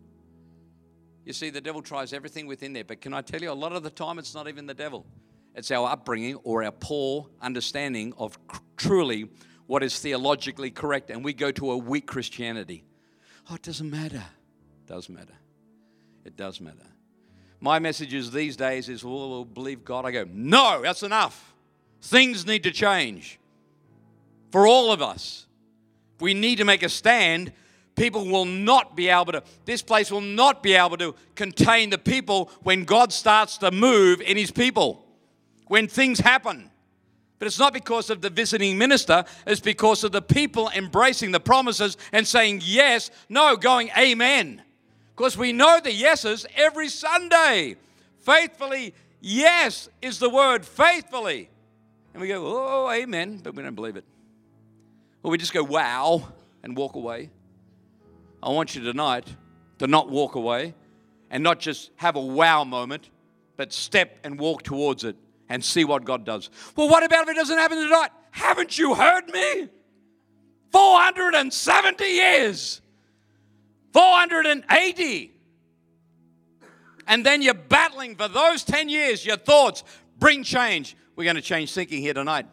You 1.27 1.33
see, 1.33 1.51
the 1.51 1.61
devil 1.61 1.83
tries 1.83 2.13
everything 2.13 2.47
within 2.47 2.73
there. 2.73 2.85
But 2.85 3.01
can 3.01 3.13
I 3.13 3.21
tell 3.21 3.43
you, 3.43 3.51
a 3.51 3.53
lot 3.53 3.73
of 3.73 3.83
the 3.83 3.91
time, 3.91 4.21
it's 4.21 4.33
not 4.33 4.47
even 4.47 4.65
the 4.65 4.75
devil, 4.75 5.05
it's 5.57 5.71
our 5.73 5.91
upbringing 5.91 6.37
or 6.45 6.63
our 6.63 6.71
poor 6.71 7.27
understanding 7.43 8.15
of 8.17 8.39
truly 8.77 9.29
what 9.67 9.83
is 9.83 9.99
theologically 9.99 10.71
correct. 10.71 11.11
And 11.11 11.25
we 11.25 11.33
go 11.33 11.51
to 11.51 11.73
a 11.73 11.77
weak 11.77 12.07
Christianity. 12.07 12.85
Oh, 13.51 13.57
it 13.57 13.63
doesn't 13.63 13.91
matter. 13.91 14.23
It 14.23 14.87
does 14.87 15.09
matter. 15.09 15.35
It 16.25 16.37
does 16.37 16.61
matter. 16.61 16.87
My 17.59 17.81
message 17.81 18.15
is 18.15 18.31
these 18.31 18.57
days 18.57 18.89
is, 18.89 19.03
well, 19.03 19.29
we'll 19.29 19.45
believe 19.45 19.85
God. 19.85 20.05
I 20.05 20.13
go, 20.13 20.27
no, 20.31 20.83
that's 20.83 21.03
enough. 21.03 21.55
Things 22.03 22.47
need 22.47 22.63
to 22.63 22.71
change 22.71 23.41
for 24.53 24.67
all 24.67 24.93
of 24.93 25.03
us. 25.03 25.47
We 26.21 26.35
need 26.35 26.57
to 26.57 26.65
make 26.65 26.85
a 26.85 26.89
stand 26.89 27.53
people 27.97 28.27
will 28.27 28.45
not 28.45 28.95
be 28.95 29.09
able 29.09 29.33
to, 29.33 29.43
this 29.65 29.83
place 29.83 30.11
will 30.11 30.21
not 30.21 30.63
be 30.63 30.75
able 30.75 30.97
to 30.99 31.15
contain 31.35 31.91
the 31.91 31.99
people 31.99 32.51
when 32.63 32.85
God 32.85 33.13
starts 33.13 33.59
to 33.59 33.71
move 33.71 34.21
in 34.21 34.37
his 34.37 34.51
people, 34.51 35.05
when 35.67 35.89
things 35.89 36.21
happen. 36.21 36.71
But 37.39 37.47
it's 37.47 37.59
not 37.59 37.73
because 37.73 38.09
of 38.09 38.23
the 38.23 38.31
visiting 38.31 38.79
minister, 38.79 39.25
it's 39.47 39.61
because 39.61 40.05
of 40.05 40.13
the 40.13 40.23
people 40.23 40.71
embracing 40.75 41.33
the 41.33 41.41
promises 41.41 41.97
and 42.13 42.27
saying 42.27 42.63
yes, 42.65 43.11
no, 43.29 43.57
going 43.57 43.91
amen. 43.99 44.63
Because 45.15 45.37
we 45.37 45.53
know 45.53 45.81
the 45.83 45.93
yeses 45.93 46.47
every 46.55 46.89
Sunday. 46.89 47.77
Faithfully, 48.21 48.95
yes 49.21 49.89
is 50.03 50.19
the 50.19 50.31
word, 50.31 50.65
faithfully. 50.65 51.49
And 52.13 52.21
we 52.23 52.29
go, 52.29 52.43
oh, 52.45 52.91
amen, 52.91 53.41
but 53.43 53.55
we 53.55 53.63
don't 53.63 53.75
believe 53.75 53.97
it. 53.97 54.05
Or 55.23 55.31
we 55.31 55.39
just 55.39 55.53
go, 55.53 55.63
wow, 55.63 56.29
and 56.63 56.77
walk 56.77 56.95
away. 56.95 57.31
I 58.47 58.51
want 58.51 58.77
you 58.77 58.83
tonight 58.85 59.27
to 59.81 59.89
not 59.89 60.09
walk 60.09 60.37
away 60.37 60.73
and 61.31 61.43
not 61.43 61.59
just 61.59 61.91
have 61.97 62.15
a 62.15 62.21
wow 62.21 62.63
moment, 62.63 63.11
but 63.57 63.73
step 63.73 64.21
and 64.23 64.39
walk 64.39 64.63
towards 64.63 65.03
it 65.03 65.17
and 65.49 65.65
see 65.65 65.85
what 65.85 66.05
God 66.05 66.25
does. 66.25 66.49
Well, 66.77 66.89
what 66.89 67.03
about 67.03 67.25
if 67.25 67.31
it 67.31 67.35
doesn't 67.35 67.59
happen 67.59 67.77
tonight? 67.77 68.11
Haven't 68.31 68.79
you 68.79 68.95
heard 68.95 69.27
me? 69.33 69.69
470 70.71 72.05
years, 72.05 72.81
480. 73.93 75.33
And 77.09 77.27
then 77.27 77.43
you're 77.43 77.55
battling 77.55 78.15
for 78.15 78.29
those 78.29 78.63
10 78.63 78.89
years. 78.89 79.27
Your 79.27 79.39
thoughts 79.39 79.83
bring 80.21 80.45
change. 80.45 80.97
We're 81.17 81.25
going 81.25 81.35
to 81.35 81.43
change 81.43 81.73
thinking 81.73 82.01
here 82.01 82.15
tonight. 82.15 82.47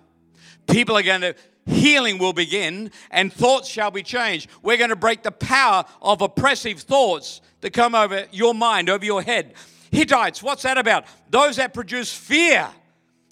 People 0.65 0.97
are 0.97 1.03
going 1.03 1.21
to 1.21 1.35
healing 1.65 2.17
will 2.17 2.33
begin 2.33 2.91
and 3.11 3.31
thoughts 3.31 3.67
shall 3.67 3.91
be 3.91 4.03
changed. 4.03 4.49
We're 4.61 4.77
going 4.77 4.89
to 4.89 4.95
break 4.95 5.23
the 5.23 5.31
power 5.31 5.85
of 6.01 6.21
oppressive 6.21 6.79
thoughts 6.79 7.41
that 7.61 7.71
come 7.71 7.95
over 7.95 8.25
your 8.31 8.53
mind, 8.53 8.89
over 8.89 9.05
your 9.05 9.21
head. 9.21 9.53
Hittites, 9.91 10.41
what's 10.41 10.63
that 10.63 10.77
about? 10.77 11.05
Those 11.29 11.57
that 11.57 11.73
produce 11.73 12.13
fear, 12.13 12.67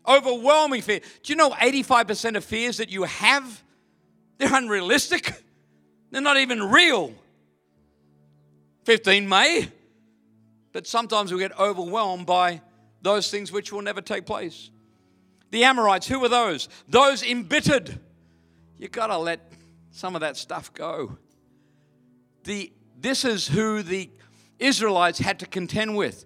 overwhelming 0.07 0.81
fear. 0.81 0.99
Do 1.23 1.33
you 1.33 1.35
know 1.35 1.49
85% 1.51 2.37
of 2.37 2.45
fears 2.45 2.77
that 2.77 2.89
you 2.89 3.03
have, 3.03 3.63
they're 4.37 4.55
unrealistic? 4.55 5.33
They're 6.11 6.21
not 6.21 6.37
even 6.37 6.61
real. 6.61 7.13
15 8.83 9.29
may, 9.29 9.69
but 10.73 10.87
sometimes 10.87 11.31
we 11.31 11.39
get 11.39 11.57
overwhelmed 11.57 12.25
by 12.25 12.61
those 13.01 13.31
things 13.31 13.51
which 13.51 13.71
will 13.71 13.81
never 13.81 14.01
take 14.01 14.25
place. 14.25 14.69
The 15.51 15.63
Amorites, 15.63 16.07
who 16.07 16.19
were 16.19 16.29
those? 16.29 16.69
Those 16.87 17.23
embittered 17.23 17.99
You've 18.81 18.91
got 18.91 19.07
to 19.07 19.17
let 19.19 19.39
some 19.91 20.15
of 20.15 20.21
that 20.21 20.35
stuff 20.35 20.73
go. 20.73 21.19
The, 22.45 22.73
this 22.99 23.23
is 23.23 23.47
who 23.47 23.83
the 23.83 24.09
Israelites 24.57 25.19
had 25.19 25.37
to 25.39 25.45
contend 25.45 25.95
with. 25.95 26.25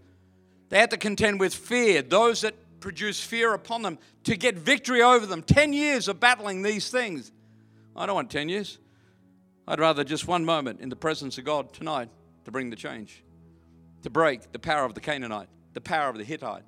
They 0.69 0.79
had 0.79 0.89
to 0.91 0.97
contend 0.97 1.41
with 1.41 1.53
fear, 1.53 2.01
those 2.01 2.41
that 2.41 2.55
produce 2.79 3.19
fear 3.19 3.53
upon 3.53 3.81
them, 3.81 3.99
to 4.23 4.37
get 4.37 4.55
victory 4.55 5.01
over 5.01 5.25
them. 5.25 5.43
10 5.43 5.73
years 5.73 6.07
of 6.07 6.21
battling 6.21 6.61
these 6.61 6.89
things. 6.89 7.33
I 7.93 8.05
don't 8.05 8.15
want 8.15 8.31
10 8.31 8.47
years. 8.47 8.79
I'd 9.67 9.81
rather 9.81 10.05
just 10.05 10.25
one 10.25 10.45
moment 10.45 10.79
in 10.79 10.87
the 10.87 10.95
presence 10.95 11.37
of 11.37 11.43
God 11.43 11.73
tonight 11.73 12.07
to 12.45 12.51
bring 12.51 12.69
the 12.69 12.77
change, 12.77 13.21
to 14.03 14.09
break 14.09 14.53
the 14.53 14.59
power 14.59 14.85
of 14.85 14.93
the 14.93 15.01
Canaanite, 15.01 15.49
the 15.73 15.81
power 15.81 16.07
of 16.07 16.17
the 16.17 16.23
Hittite. 16.23 16.63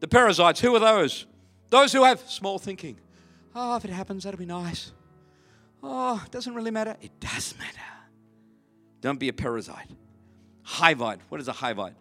The 0.00 0.08
Perizzites, 0.08 0.58
who 0.58 0.74
are 0.74 0.80
those? 0.80 1.24
Those 1.70 1.92
who 1.92 2.02
have 2.02 2.20
small 2.28 2.58
thinking. 2.58 2.98
Oh, 3.54 3.76
if 3.76 3.84
it 3.84 3.90
happens, 3.90 4.24
that'll 4.24 4.38
be 4.38 4.46
nice. 4.46 4.92
Oh, 5.82 6.22
it 6.24 6.30
doesn't 6.30 6.54
really 6.54 6.70
matter. 6.70 6.96
It 7.00 7.18
does 7.20 7.54
matter. 7.58 7.80
Don't 9.00 9.18
be 9.18 9.28
a 9.28 9.32
Perizzite. 9.32 9.90
Hivite. 10.66 11.18
What 11.28 11.40
is 11.40 11.48
a 11.48 11.52
Hivite? 11.52 11.94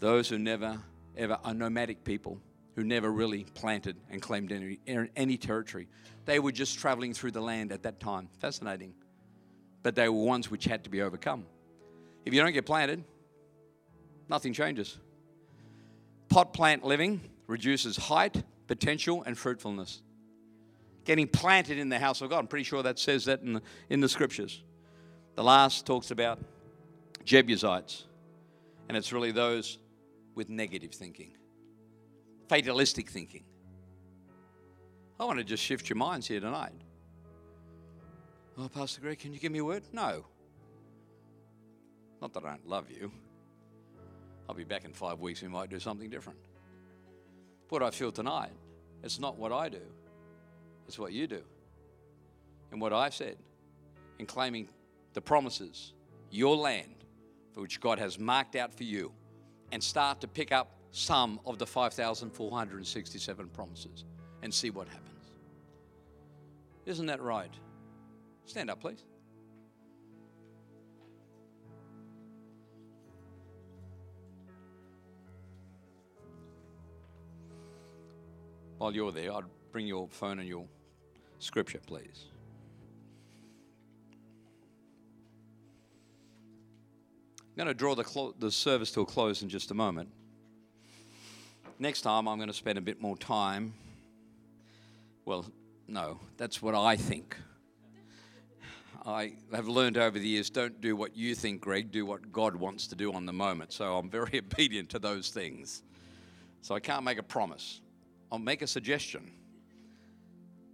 Those 0.00 0.28
who 0.28 0.38
never, 0.38 0.78
ever 1.16 1.38
are 1.44 1.54
nomadic 1.54 2.04
people 2.04 2.40
who 2.74 2.84
never 2.84 3.10
really 3.10 3.44
planted 3.54 3.96
and 4.10 4.20
claimed 4.20 4.52
any, 4.52 4.78
any 5.16 5.38
territory. 5.38 5.88
They 6.26 6.38
were 6.38 6.52
just 6.52 6.78
traveling 6.78 7.14
through 7.14 7.30
the 7.30 7.40
land 7.40 7.72
at 7.72 7.84
that 7.84 8.00
time. 8.00 8.28
Fascinating. 8.40 8.94
But 9.82 9.94
they 9.94 10.08
were 10.08 10.24
ones 10.24 10.50
which 10.50 10.64
had 10.64 10.84
to 10.84 10.90
be 10.90 11.00
overcome. 11.00 11.46
If 12.26 12.34
you 12.34 12.42
don't 12.42 12.52
get 12.52 12.66
planted, 12.66 13.04
nothing 14.28 14.52
changes. 14.52 14.98
Pot 16.28 16.52
plant 16.52 16.84
living 16.84 17.20
reduces 17.46 17.96
height, 17.96 18.42
potential, 18.66 19.22
and 19.22 19.38
fruitfulness 19.38 20.02
getting 21.06 21.28
planted 21.28 21.78
in 21.78 21.88
the 21.88 21.98
house 21.98 22.20
of 22.20 22.28
God. 22.28 22.40
I'm 22.40 22.46
pretty 22.48 22.64
sure 22.64 22.82
that 22.82 22.98
says 22.98 23.24
that 23.24 23.40
in 23.40 23.54
the, 23.54 23.62
in 23.88 24.00
the 24.00 24.08
scriptures. 24.08 24.62
The 25.36 25.44
last 25.44 25.86
talks 25.86 26.10
about 26.10 26.38
Jebusites, 27.24 28.04
and 28.88 28.96
it's 28.96 29.12
really 29.12 29.30
those 29.30 29.78
with 30.34 30.50
negative 30.50 30.92
thinking, 30.92 31.32
fatalistic 32.48 33.08
thinking. 33.08 33.44
I 35.18 35.24
want 35.24 35.38
to 35.38 35.44
just 35.44 35.62
shift 35.62 35.88
your 35.88 35.96
minds 35.96 36.26
here 36.26 36.40
tonight. 36.40 36.72
Oh, 38.58 38.68
Pastor 38.68 39.00
Greg, 39.00 39.18
can 39.18 39.32
you 39.32 39.38
give 39.38 39.52
me 39.52 39.60
a 39.60 39.64
word? 39.64 39.84
No. 39.92 40.24
Not 42.20 42.32
that 42.34 42.44
I 42.44 42.50
don't 42.50 42.66
love 42.66 42.90
you. 42.90 43.12
I'll 44.48 44.54
be 44.54 44.64
back 44.64 44.84
in 44.84 44.92
five 44.92 45.20
weeks. 45.20 45.42
We 45.42 45.48
might 45.48 45.70
do 45.70 45.78
something 45.78 46.10
different. 46.10 46.38
What 47.68 47.82
I 47.82 47.90
feel 47.90 48.12
tonight, 48.12 48.52
it's 49.02 49.18
not 49.18 49.36
what 49.36 49.52
I 49.52 49.68
do 49.68 49.82
is 50.88 50.98
what 50.98 51.12
you 51.12 51.26
do 51.26 51.42
and 52.72 52.80
what 52.80 52.92
I've 52.92 53.14
said 53.14 53.36
in 54.18 54.26
claiming 54.26 54.68
the 55.14 55.20
promises, 55.20 55.92
your 56.30 56.56
land, 56.56 57.04
for 57.52 57.60
which 57.60 57.80
God 57.80 57.98
has 57.98 58.18
marked 58.18 58.56
out 58.56 58.74
for 58.74 58.84
you, 58.84 59.12
and 59.72 59.82
start 59.82 60.20
to 60.20 60.28
pick 60.28 60.52
up 60.52 60.76
some 60.90 61.40
of 61.44 61.58
the 61.58 61.66
5,467 61.66 63.48
promises 63.48 64.04
and 64.42 64.52
see 64.52 64.70
what 64.70 64.88
happens. 64.88 65.32
Isn't 66.86 67.06
that 67.06 67.20
right? 67.20 67.52
Stand 68.44 68.70
up, 68.70 68.80
please. 68.80 69.04
While 78.78 78.94
you're 78.94 79.10
there, 79.10 79.32
I'd 79.32 79.44
bring 79.72 79.86
your 79.86 80.08
phone 80.08 80.38
and 80.38 80.48
your 80.48 80.66
scripture, 81.38 81.80
please. 81.86 82.26
I'm 87.40 87.64
going 87.64 87.68
to 87.68 87.74
draw 87.74 87.94
the, 87.94 88.04
clo- 88.04 88.34
the 88.38 88.50
service 88.50 88.90
to 88.92 89.00
a 89.00 89.06
close 89.06 89.42
in 89.42 89.48
just 89.48 89.70
a 89.70 89.74
moment. 89.74 90.10
Next 91.78 92.02
time, 92.02 92.28
I'm 92.28 92.38
going 92.38 92.48
to 92.48 92.54
spend 92.54 92.78
a 92.78 92.82
bit 92.82 93.00
more 93.00 93.16
time. 93.16 93.72
Well, 95.24 95.46
no, 95.88 96.20
that's 96.36 96.60
what 96.60 96.74
I 96.74 96.96
think. 96.96 97.36
I 99.06 99.34
have 99.52 99.68
learned 99.68 99.98
over 99.98 100.18
the 100.18 100.26
years 100.26 100.50
don't 100.50 100.80
do 100.80 100.96
what 100.96 101.16
you 101.16 101.36
think, 101.36 101.60
Greg, 101.60 101.92
do 101.92 102.04
what 102.04 102.32
God 102.32 102.56
wants 102.56 102.88
to 102.88 102.96
do 102.96 103.12
on 103.12 103.24
the 103.24 103.32
moment. 103.32 103.72
So 103.72 103.96
I'm 103.96 104.10
very 104.10 104.38
obedient 104.52 104.90
to 104.90 104.98
those 104.98 105.30
things. 105.30 105.82
So 106.60 106.74
I 106.74 106.80
can't 106.80 107.04
make 107.04 107.18
a 107.18 107.22
promise. 107.22 107.80
I'll 108.32 108.40
make 108.40 108.62
a 108.62 108.66
suggestion. 108.66 109.30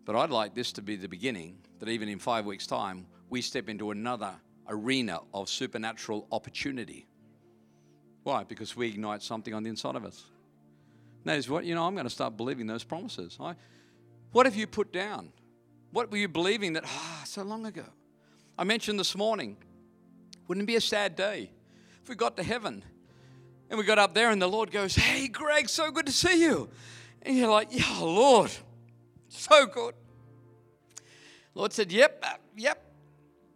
But 0.05 0.17
I'd 0.17 0.31
like 0.31 0.55
this 0.55 0.73
to 0.73 0.83
be 0.83 0.97
the 0.97 1.09
beginning 1.09 1.59
that 1.79 1.89
even 1.89 2.09
in 2.09 2.19
five 2.19 2.45
weeks' 2.45 2.67
time, 2.67 3.07
we 3.31 3.41
step 3.41 3.69
into 3.69 3.91
another 3.91 4.33
arena 4.69 5.21
of 5.33 5.49
supernatural 5.49 6.27
opportunity. 6.33 7.07
Why? 8.23 8.45
Because 8.45 8.77
we 8.77 8.89
ignite 8.89 9.23
something 9.23 9.55
on 9.55 9.63
the 9.63 9.71
inside 9.71 9.97
of 9.97 10.05
us. 10.05 10.25
That 11.25 11.39
is 11.39 11.49
what, 11.49 11.65
you 11.65 11.75
know, 11.75 11.85
I'm 11.87 11.95
going 11.95 12.07
to 12.07 12.11
start 12.11 12.37
believing 12.37 12.67
those 12.67 12.85
promises. 12.85 13.37
I, 13.41 13.55
what 14.33 14.47
have 14.47 14.57
you 14.57 14.67
put 14.67 14.93
down? 14.93 15.33
What 15.93 16.11
were 16.11 16.17
you 16.17 16.29
believing 16.29 16.73
that, 16.73 16.85
ah, 16.87 17.23
so 17.25 17.43
long 17.43 17.67
ago? 17.67 17.85
I 18.59 18.65
mentioned 18.65 18.99
this 18.99 19.17
morning, 19.17 19.57
wouldn't 20.49 20.65
it 20.65 20.67
be 20.67 20.77
a 20.77 20.81
sad 20.81 21.17
day 21.17 21.51
if 22.03 22.09
we 22.09 22.15
got 22.15 22.37
to 22.39 22.43
heaven 22.43 22.83
and 23.71 23.79
we 23.79 23.85
got 23.85 23.99
up 23.99 24.15
there 24.15 24.31
and 24.31 24.41
the 24.41 24.49
Lord 24.49 24.71
goes, 24.71 24.95
Hey, 24.95 25.29
Greg, 25.29 25.69
so 25.69 25.91
good 25.91 26.07
to 26.07 26.13
see 26.13 26.43
you. 26.43 26.69
And 27.23 27.37
you're 27.37 27.49
like, 27.49 27.69
Yeah, 27.71 27.99
Lord, 28.01 28.51
so 29.33 29.66
good. 29.66 29.95
Lord 31.55 31.72
said, 31.72 31.93
Yep, 31.93 32.18
uh, 32.22 32.35
yep. 32.57 32.85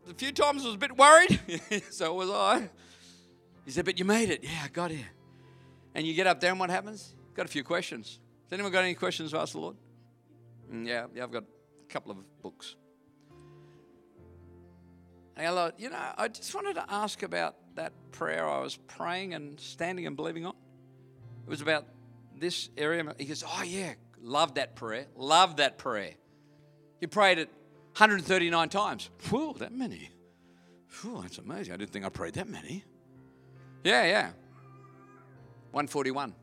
A 0.08 0.14
few 0.14 0.32
times 0.32 0.62
I 0.62 0.66
was 0.66 0.74
a 0.74 0.78
bit 0.78 0.96
worried, 0.96 1.40
so 1.90 2.14
was 2.14 2.30
I. 2.30 2.68
He 3.64 3.70
said, 3.70 3.84
But 3.84 3.98
you 3.98 4.04
made 4.04 4.30
it. 4.30 4.44
Yeah, 4.44 4.62
I 4.64 4.68
got 4.68 4.90
here. 4.90 5.08
And 5.94 6.06
you 6.06 6.14
get 6.14 6.26
up 6.26 6.40
there, 6.40 6.50
and 6.50 6.60
what 6.60 6.70
happens? 6.70 7.14
Got 7.34 7.46
a 7.46 7.48
few 7.48 7.64
questions. 7.64 8.20
Has 8.44 8.52
anyone 8.52 8.70
got 8.70 8.84
any 8.84 8.94
questions 8.94 9.32
to 9.32 9.38
ask 9.38 9.52
the 9.52 9.60
Lord? 9.60 9.76
Mm, 10.72 10.86
yeah, 10.86 11.06
yeah, 11.14 11.22
I've 11.24 11.32
got 11.32 11.42
a 11.42 11.92
couple 11.92 12.12
of 12.12 12.18
books. 12.42 12.76
And 15.36 15.46
I 15.46 15.50
Lord, 15.50 15.74
you 15.78 15.90
know, 15.90 15.98
I 16.16 16.28
just 16.28 16.54
wanted 16.54 16.74
to 16.74 16.84
ask 16.88 17.22
about 17.22 17.56
that 17.74 17.92
prayer 18.12 18.48
I 18.48 18.60
was 18.60 18.76
praying 18.76 19.34
and 19.34 19.60
standing 19.60 20.06
and 20.06 20.16
believing 20.16 20.46
on. 20.46 20.54
It 21.46 21.50
was 21.50 21.60
about 21.60 21.86
this 22.38 22.70
area. 22.76 23.14
He 23.18 23.26
goes, 23.26 23.44
Oh, 23.46 23.62
yeah, 23.62 23.94
love 24.26 24.54
that 24.54 24.74
prayer. 24.74 25.06
Love 25.16 25.56
that 25.56 25.78
prayer. 25.78 26.14
You 27.00 27.08
prayed 27.08 27.38
it 27.38 27.48
139 27.92 28.68
times. 28.68 29.08
Whew, 29.28 29.54
that 29.58 29.72
many. 29.72 30.10
Whew, 31.00 31.20
that's 31.22 31.38
amazing. 31.38 31.72
I 31.72 31.76
didn't 31.76 31.92
think 31.92 32.04
I 32.04 32.08
prayed 32.08 32.34
that 32.34 32.48
many. 32.48 32.84
Yeah, 33.84 34.04
yeah. 34.04 34.30
141. 35.70 36.34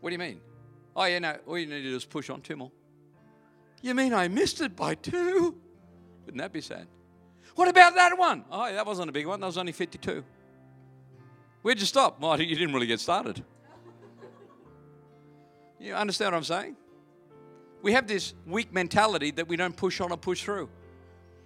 What 0.00 0.10
do 0.10 0.14
you 0.14 0.18
mean? 0.18 0.40
Oh, 0.96 1.04
yeah, 1.04 1.18
no, 1.18 1.36
all 1.46 1.58
you 1.58 1.66
need 1.66 1.82
to 1.82 1.90
do 1.90 1.96
is 1.96 2.04
push 2.04 2.30
on 2.30 2.40
two 2.40 2.56
more. 2.56 2.72
You 3.82 3.94
mean 3.94 4.14
I 4.14 4.28
missed 4.28 4.60
it 4.60 4.74
by 4.76 4.94
two? 4.94 5.56
Wouldn't 6.24 6.40
that 6.40 6.52
be 6.52 6.60
sad? 6.60 6.86
What 7.54 7.68
about 7.68 7.94
that 7.94 8.16
one? 8.16 8.44
Oh, 8.50 8.72
that 8.72 8.86
wasn't 8.86 9.10
a 9.10 9.12
big 9.12 9.26
one. 9.26 9.40
That 9.40 9.46
was 9.46 9.58
only 9.58 9.72
52. 9.72 10.24
Where'd 11.62 11.80
you 11.80 11.86
stop? 11.86 12.20
Well, 12.20 12.40
you 12.40 12.54
didn't 12.56 12.72
really 12.72 12.86
get 12.86 13.00
started. 13.00 13.44
You 15.82 15.94
understand 15.94 16.32
what 16.32 16.38
I'm 16.38 16.44
saying? 16.44 16.76
We 17.82 17.92
have 17.92 18.06
this 18.06 18.34
weak 18.46 18.72
mentality 18.72 19.32
that 19.32 19.48
we 19.48 19.56
don't 19.56 19.76
push 19.76 20.00
on 20.00 20.12
or 20.12 20.16
push 20.16 20.44
through. 20.44 20.68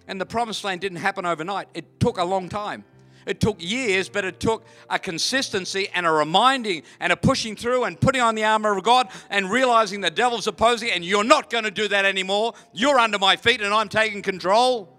And 0.07 0.21
the 0.21 0.27
promised 0.27 0.63
land 0.63 0.79
didn't 0.79 0.99
happen 0.99 1.25
overnight, 1.25 1.69
it 1.73 1.99
took 1.99 2.19
a 2.19 2.23
long 2.23 2.47
time. 2.47 2.85
It 3.25 3.41
took 3.41 3.61
years, 3.61 4.07
but 4.07 4.23
it 4.23 4.39
took 4.39 4.65
a 4.89 4.97
consistency 4.97 5.89
and 5.93 6.05
a 6.05 6.11
reminding 6.11 6.83
and 7.01 7.11
a 7.11 7.17
pushing 7.17 7.57
through 7.57 7.83
and 7.83 7.99
putting 7.99 8.21
on 8.21 8.35
the 8.35 8.45
armor 8.45 8.77
of 8.77 8.83
God 8.85 9.09
and 9.29 9.51
realizing 9.51 9.99
the 9.99 10.09
devil's 10.09 10.47
opposing 10.47 10.91
and 10.91 11.03
you're 11.03 11.25
not 11.25 11.49
going 11.49 11.65
to 11.65 11.71
do 11.71 11.89
that 11.89 12.05
anymore. 12.05 12.53
You're 12.71 12.97
under 12.97 13.19
my 13.19 13.35
feet 13.35 13.59
and 13.61 13.73
I'm 13.73 13.89
taking 13.89 14.21
control. 14.21 14.93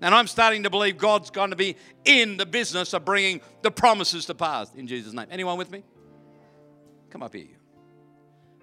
And 0.00 0.14
I'm 0.14 0.26
starting 0.26 0.62
to 0.62 0.70
believe 0.70 0.96
God's 0.96 1.28
going 1.28 1.50
to 1.50 1.56
be 1.56 1.76
in 2.06 2.38
the 2.38 2.46
business 2.46 2.94
of 2.94 3.04
bringing 3.04 3.42
the 3.60 3.70
promises 3.70 4.24
to 4.26 4.34
pass 4.34 4.72
in 4.74 4.86
Jesus' 4.86 5.12
name. 5.12 5.26
Anyone 5.30 5.58
with 5.58 5.70
me? 5.70 5.82
Come 7.10 7.22
up 7.22 7.34
here. 7.34 7.48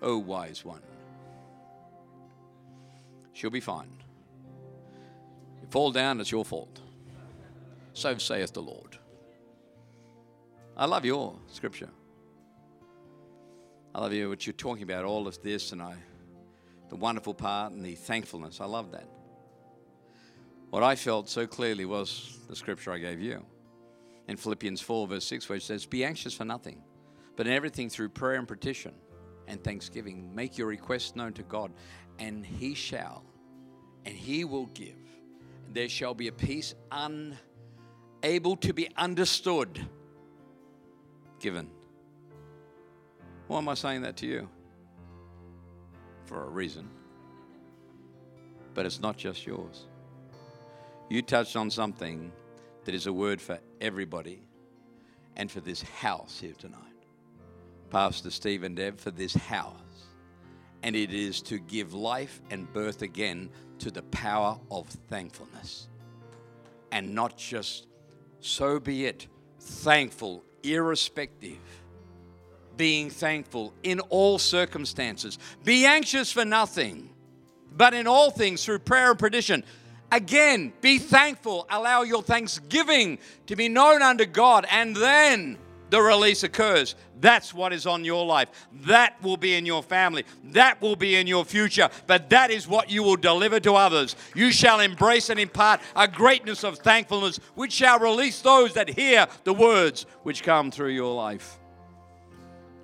Oh, 0.01 0.17
wise 0.17 0.65
one. 0.65 0.81
She'll 3.33 3.49
be 3.49 3.59
fine. 3.59 3.91
You 5.61 5.67
fall 5.69 5.91
down, 5.91 6.19
it's 6.19 6.31
your 6.31 6.43
fault. 6.43 6.79
So 7.93 8.17
saith 8.17 8.53
the 8.53 8.61
Lord. 8.61 8.97
I 10.75 10.85
love 10.85 11.05
your 11.05 11.35
scripture. 11.47 11.89
I 13.93 14.01
love 14.01 14.13
you, 14.13 14.29
what 14.29 14.47
you're 14.47 14.53
talking 14.53 14.83
about, 14.83 15.05
all 15.05 15.27
of 15.27 15.41
this, 15.43 15.73
and 15.73 15.81
I, 15.81 15.95
the 16.89 16.95
wonderful 16.95 17.33
part 17.33 17.73
and 17.73 17.83
the 17.83 17.95
thankfulness. 17.95 18.61
I 18.61 18.65
love 18.65 18.91
that. 18.93 19.07
What 20.69 20.83
I 20.83 20.95
felt 20.95 21.29
so 21.29 21.45
clearly 21.45 21.83
was 21.83 22.39
the 22.47 22.55
scripture 22.55 22.93
I 22.93 22.97
gave 22.97 23.19
you 23.19 23.45
in 24.29 24.37
Philippians 24.37 24.79
4, 24.79 25.07
verse 25.07 25.25
6, 25.25 25.49
where 25.49 25.57
it 25.57 25.63
says, 25.63 25.85
Be 25.85 26.05
anxious 26.05 26.33
for 26.33 26.45
nothing, 26.45 26.81
but 27.35 27.45
in 27.45 27.53
everything 27.53 27.89
through 27.89 28.09
prayer 28.09 28.39
and 28.39 28.47
petition 28.47 28.93
and 29.51 29.61
thanksgiving, 29.61 30.33
make 30.33 30.57
your 30.57 30.67
requests 30.67 31.15
known 31.15 31.33
to 31.33 31.43
God, 31.43 31.73
and 32.17 32.45
He 32.45 32.73
shall, 32.73 33.23
and 34.05 34.15
He 34.15 34.45
will 34.45 34.67
give. 34.67 34.95
There 35.73 35.89
shall 35.89 36.13
be 36.13 36.29
a 36.29 36.31
peace 36.31 36.73
unable 36.91 38.55
to 38.55 38.73
be 38.73 38.89
understood 38.95 39.85
given. 41.39 41.69
Why 43.47 43.57
am 43.57 43.67
I 43.67 43.73
saying 43.73 44.03
that 44.03 44.15
to 44.17 44.25
you? 44.25 44.47
For 46.25 46.45
a 46.45 46.49
reason. 46.49 46.89
But 48.73 48.85
it's 48.85 49.01
not 49.01 49.17
just 49.17 49.45
yours. 49.45 49.87
You 51.09 51.21
touched 51.21 51.57
on 51.57 51.69
something 51.69 52.31
that 52.85 52.95
is 52.95 53.05
a 53.05 53.11
word 53.11 53.41
for 53.41 53.59
everybody 53.81 54.43
and 55.35 55.51
for 55.51 55.59
this 55.59 55.81
house 55.81 56.39
here 56.39 56.53
tonight. 56.57 56.90
Pastor 57.91 58.31
Steve 58.31 58.63
and 58.63 58.75
Deb, 58.75 58.99
for 58.99 59.11
this 59.11 59.33
house. 59.33 59.75
And 60.81 60.95
it 60.95 61.13
is 61.13 61.41
to 61.43 61.59
give 61.59 61.93
life 61.93 62.41
and 62.49 62.71
birth 62.73 63.01
again 63.01 63.49
to 63.79 63.91
the 63.91 64.01
power 64.03 64.57
of 64.71 64.87
thankfulness. 65.09 65.87
And 66.91 67.13
not 67.13 67.37
just 67.37 67.87
so 68.39 68.79
be 68.79 69.05
it, 69.05 69.27
thankful, 69.59 70.43
irrespective. 70.63 71.59
Being 72.77 73.09
thankful 73.09 73.73
in 73.83 73.99
all 73.99 74.39
circumstances. 74.39 75.37
Be 75.63 75.85
anxious 75.85 76.31
for 76.31 76.45
nothing, 76.45 77.09
but 77.75 77.93
in 77.93 78.07
all 78.07 78.31
things 78.31 78.65
through 78.65 78.79
prayer 78.79 79.11
and 79.11 79.19
petition. 79.19 79.63
Again, 80.11 80.73
be 80.81 80.97
thankful. 80.97 81.67
Allow 81.69 82.03
your 82.03 82.23
thanksgiving 82.23 83.19
to 83.47 83.55
be 83.55 83.69
known 83.69 84.01
unto 84.01 84.25
God, 84.25 84.65
and 84.71 84.95
then 84.95 85.57
the 85.91 86.01
release 86.01 86.43
occurs. 86.43 86.95
That's 87.19 87.53
what 87.53 87.73
is 87.73 87.85
on 87.85 88.05
your 88.05 88.25
life. 88.25 88.49
That 88.85 89.21
will 89.21 89.35
be 89.35 89.55
in 89.55 89.65
your 89.65 89.83
family. 89.83 90.23
That 90.45 90.81
will 90.81 90.95
be 90.95 91.17
in 91.17 91.27
your 91.27 91.43
future. 91.43 91.89
But 92.07 92.29
that 92.29 92.49
is 92.49 92.65
what 92.65 92.89
you 92.89 93.03
will 93.03 93.17
deliver 93.17 93.59
to 93.59 93.73
others. 93.73 94.15
You 94.33 94.51
shall 94.51 94.79
embrace 94.79 95.29
and 95.29 95.39
impart 95.39 95.81
a 95.95 96.07
greatness 96.07 96.63
of 96.63 96.79
thankfulness, 96.79 97.37
which 97.55 97.73
shall 97.73 97.99
release 97.99 98.41
those 98.41 98.73
that 98.73 98.89
hear 98.89 99.27
the 99.43 99.53
words 99.53 100.05
which 100.23 100.43
come 100.43 100.71
through 100.71 100.91
your 100.91 101.13
life. 101.13 101.59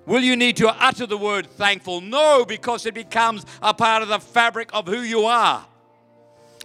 Will 0.04 0.22
you 0.22 0.36
need 0.36 0.58
to 0.58 0.68
utter 0.68 1.06
the 1.06 1.18
word 1.18 1.46
thankful? 1.46 2.02
No, 2.02 2.44
because 2.44 2.84
it 2.84 2.94
becomes 2.94 3.46
a 3.62 3.72
part 3.72 4.02
of 4.02 4.08
the 4.08 4.20
fabric 4.20 4.68
of 4.74 4.86
who 4.86 5.00
you 5.00 5.24
are. 5.24 5.66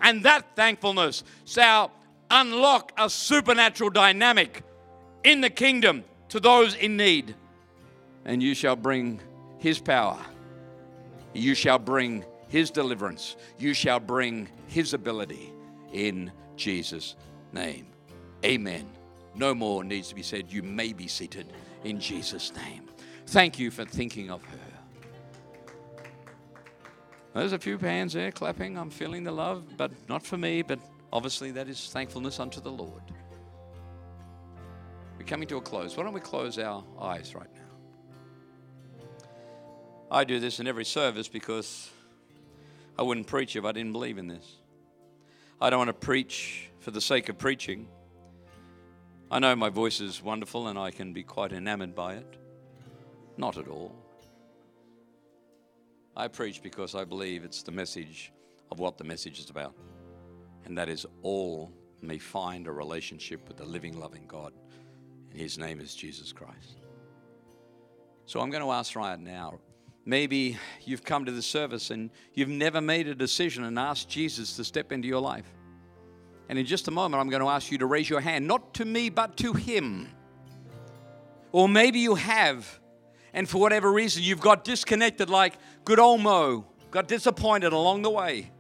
And 0.02 0.24
that 0.24 0.58
thankfulness 0.58 1.24
shall 1.46 1.92
unlock 2.30 2.92
a 2.98 3.10
supernatural 3.10 3.92
dynamic 3.92 4.62
in 5.24 5.40
the 5.40 5.50
kingdom 5.50 6.04
to 6.34 6.40
those 6.40 6.74
in 6.74 6.98
need. 6.98 7.36
And 8.26 8.42
you 8.42 8.56
shall 8.56 8.76
bring 8.76 9.22
his 9.60 9.78
power. 9.78 10.20
You 11.34 11.54
shall 11.54 11.78
bring 11.78 12.26
his 12.48 12.72
deliverance. 12.72 13.36
You 13.60 13.76
shall 13.76 14.00
bring 14.00 14.50
his 14.66 14.96
ability 14.96 15.54
in 15.92 16.32
Jesus' 16.56 17.16
name. 17.52 17.86
Amen. 18.44 18.90
No 19.36 19.54
more 19.54 19.84
needs 19.84 20.10
to 20.10 20.16
be 20.16 20.24
said. 20.24 20.52
You 20.52 20.64
may 20.64 20.92
be 20.92 21.08
seated 21.08 21.54
in 21.84 22.00
Jesus' 22.00 22.52
name. 22.56 22.90
Thank 23.28 23.60
you 23.60 23.70
for 23.70 23.86
thinking 23.86 24.32
of 24.32 24.44
her. 24.46 24.58
There's 27.36 27.54
a 27.54 27.60
few 27.60 27.78
hands 27.78 28.14
there 28.14 28.32
clapping. 28.32 28.76
I'm 28.76 28.90
feeling 28.90 29.24
the 29.24 29.32
love, 29.32 29.78
but 29.78 29.92
not 30.10 30.26
for 30.26 30.38
me, 30.38 30.64
but 30.64 30.80
obviously 31.12 31.52
that 31.52 31.70
is 31.70 31.92
thankfulness 31.92 32.40
unto 32.40 32.60
the 32.60 32.72
Lord. 32.72 33.04
We're 35.24 35.30
coming 35.30 35.48
to 35.48 35.56
a 35.56 35.62
close. 35.62 35.96
Why 35.96 36.04
don't 36.04 36.12
we 36.12 36.20
close 36.20 36.60
our 36.60 36.84
eyes 37.00 37.34
right 37.34 37.48
now? 37.56 39.08
I 40.12 40.26
do 40.26 40.38
this 40.42 40.60
in 40.60 40.68
every 40.68 40.84
service 40.84 41.30
because 41.30 41.90
I 43.00 43.04
wouldn't 43.04 43.28
preach 43.28 43.56
if 43.56 43.64
I 43.64 43.72
didn't 43.72 43.94
believe 43.94 44.18
in 44.18 44.28
this. 44.28 44.58
I 45.62 45.70
don't 45.70 45.80
want 45.80 45.88
to 45.88 45.94
preach 45.94 46.68
for 46.80 46.92
the 46.92 47.00
sake 47.00 47.30
of 47.30 47.38
preaching. 47.38 47.88
I 49.32 49.40
know 49.40 49.56
my 49.56 49.70
voice 49.70 50.02
is 50.02 50.22
wonderful 50.22 50.68
and 50.68 50.78
I 50.78 50.92
can 50.92 51.14
be 51.14 51.24
quite 51.24 51.54
enamored 51.54 51.96
by 51.96 52.16
it. 52.16 52.36
Not 53.38 53.58
at 53.58 53.70
all. 53.70 53.96
I 56.18 56.28
preach 56.28 56.62
because 56.62 56.96
I 56.96 57.06
believe 57.06 57.46
it's 57.46 57.64
the 57.64 57.72
message 57.72 58.34
of 58.72 58.80
what 58.80 58.98
the 58.98 59.06
message 59.06 59.40
is 59.40 59.50
about. 59.50 59.74
And 60.66 60.78
that 60.78 60.90
is 60.90 61.06
all 61.22 61.72
may 62.02 62.18
find 62.18 62.68
a 62.68 62.74
relationship 62.74 63.48
with 63.48 63.56
the 63.56 63.64
living, 63.64 63.98
loving 63.98 64.26
God. 64.28 64.52
And 65.34 65.42
his 65.42 65.58
name 65.58 65.82
is 65.82 65.96
Jesus 65.96 66.32
Christ. 66.32 66.78
So 68.26 68.40
I'm 68.40 68.52
going 68.52 68.64
to 68.64 68.72
ask 68.72 68.96
right 68.96 69.20
now 69.20 69.60
maybe 70.06 70.58
you've 70.84 71.04
come 71.04 71.26
to 71.26 71.32
the 71.32 71.42
service 71.42 71.90
and 71.90 72.12
you've 72.34 72.50
never 72.50 72.82
made 72.82 73.08
a 73.08 73.16
decision 73.16 73.64
and 73.64 73.80
asked 73.80 74.10
Jesus 74.10 74.56
to 74.58 74.64
step 74.64 74.92
into 74.92 75.08
your 75.08 75.20
life. 75.20 75.50
And 76.50 76.60
in 76.60 76.66
just 76.66 76.88
a 76.88 76.92
moment, 76.92 77.20
I'm 77.20 77.30
going 77.30 77.42
to 77.42 77.50
ask 77.50 77.72
you 77.72 77.80
to 77.80 77.86
raise 77.86 78.10
your 78.10 78.20
hand, 78.20 78.48
not 78.48 78.76
to 78.76 78.86
me, 78.86 79.10
but 79.10 79.38
to 79.38 79.54
Him. 79.54 80.10
Or 81.52 81.68
maybe 81.68 82.00
you 82.00 82.16
have, 82.16 82.80
and 83.34 83.50
for 83.50 83.60
whatever 83.60 83.92
reason, 83.92 84.24
you've 84.24 84.42
got 84.42 84.64
disconnected 84.64 85.30
like 85.30 85.54
good 85.86 86.00
old 86.00 86.22
Mo, 86.22 86.66
got 86.92 87.08
disappointed 87.08 87.74
along 87.74 88.02
the 88.02 88.10
way. 88.10 88.52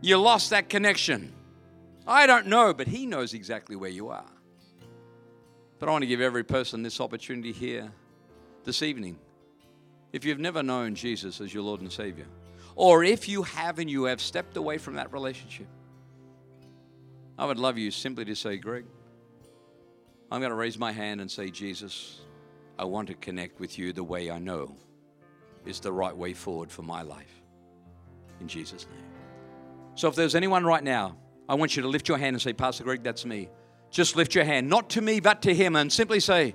You 0.00 0.18
lost 0.18 0.50
that 0.50 0.68
connection. 0.68 1.32
I 2.06 2.26
don't 2.26 2.46
know, 2.46 2.72
but 2.72 2.86
He 2.86 3.06
knows 3.06 3.34
exactly 3.34 3.76
where 3.76 3.90
you 3.90 4.08
are. 4.08 4.31
But 5.82 5.88
I 5.88 5.92
want 5.94 6.02
to 6.02 6.06
give 6.06 6.20
every 6.20 6.44
person 6.44 6.84
this 6.84 7.00
opportunity 7.00 7.50
here 7.50 7.90
this 8.62 8.82
evening. 8.82 9.18
If 10.12 10.24
you've 10.24 10.38
never 10.38 10.62
known 10.62 10.94
Jesus 10.94 11.40
as 11.40 11.52
your 11.52 11.64
Lord 11.64 11.80
and 11.80 11.90
Savior, 11.90 12.26
or 12.76 13.02
if 13.02 13.28
you 13.28 13.42
have 13.42 13.80
and 13.80 13.90
you 13.90 14.04
have 14.04 14.20
stepped 14.20 14.56
away 14.56 14.78
from 14.78 14.94
that 14.94 15.12
relationship, 15.12 15.66
I 17.36 17.46
would 17.46 17.58
love 17.58 17.78
you 17.78 17.90
simply 17.90 18.24
to 18.26 18.36
say, 18.36 18.58
Greg, 18.58 18.84
I'm 20.30 20.40
going 20.40 20.50
to 20.50 20.56
raise 20.56 20.78
my 20.78 20.92
hand 20.92 21.20
and 21.20 21.28
say, 21.28 21.50
Jesus, 21.50 22.20
I 22.78 22.84
want 22.84 23.08
to 23.08 23.14
connect 23.14 23.58
with 23.58 23.76
you 23.76 23.92
the 23.92 24.04
way 24.04 24.30
I 24.30 24.38
know 24.38 24.76
is 25.66 25.80
the 25.80 25.92
right 25.92 26.16
way 26.16 26.32
forward 26.32 26.70
for 26.70 26.82
my 26.82 27.02
life. 27.02 27.42
In 28.40 28.46
Jesus' 28.46 28.86
name. 28.86 29.04
So 29.96 30.06
if 30.06 30.14
there's 30.14 30.36
anyone 30.36 30.64
right 30.64 30.84
now, 30.84 31.16
I 31.48 31.56
want 31.56 31.74
you 31.74 31.82
to 31.82 31.88
lift 31.88 32.08
your 32.08 32.18
hand 32.18 32.34
and 32.34 32.40
say, 32.40 32.52
Pastor 32.52 32.84
Greg, 32.84 33.02
that's 33.02 33.24
me. 33.24 33.48
Just 33.92 34.16
lift 34.16 34.34
your 34.34 34.44
hand, 34.44 34.70
not 34.70 34.88
to 34.90 35.02
me, 35.02 35.20
but 35.20 35.42
to 35.42 35.54
him, 35.54 35.76
and 35.76 35.92
simply 35.92 36.18
say, 36.18 36.54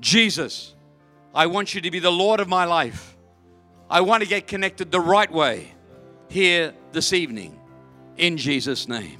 Jesus, 0.00 0.76
I 1.34 1.46
want 1.46 1.74
you 1.74 1.80
to 1.80 1.90
be 1.90 1.98
the 1.98 2.10
Lord 2.10 2.38
of 2.38 2.48
my 2.48 2.64
life. 2.64 3.16
I 3.90 4.00
want 4.00 4.22
to 4.22 4.28
get 4.28 4.46
connected 4.46 4.92
the 4.92 5.00
right 5.00 5.30
way 5.30 5.72
here 6.28 6.72
this 6.92 7.12
evening 7.12 7.58
in 8.16 8.36
Jesus' 8.36 8.86
name. 8.86 9.18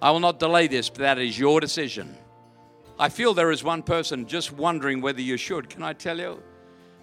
I 0.00 0.12
will 0.12 0.20
not 0.20 0.38
delay 0.38 0.68
this, 0.68 0.88
but 0.88 1.00
that 1.00 1.18
is 1.18 1.36
your 1.36 1.60
decision. 1.60 2.16
I 2.96 3.08
feel 3.08 3.34
there 3.34 3.50
is 3.50 3.64
one 3.64 3.82
person 3.82 4.26
just 4.26 4.52
wondering 4.52 5.00
whether 5.00 5.20
you 5.20 5.36
should. 5.36 5.68
Can 5.68 5.82
I 5.82 5.94
tell 5.94 6.18
you? 6.18 6.40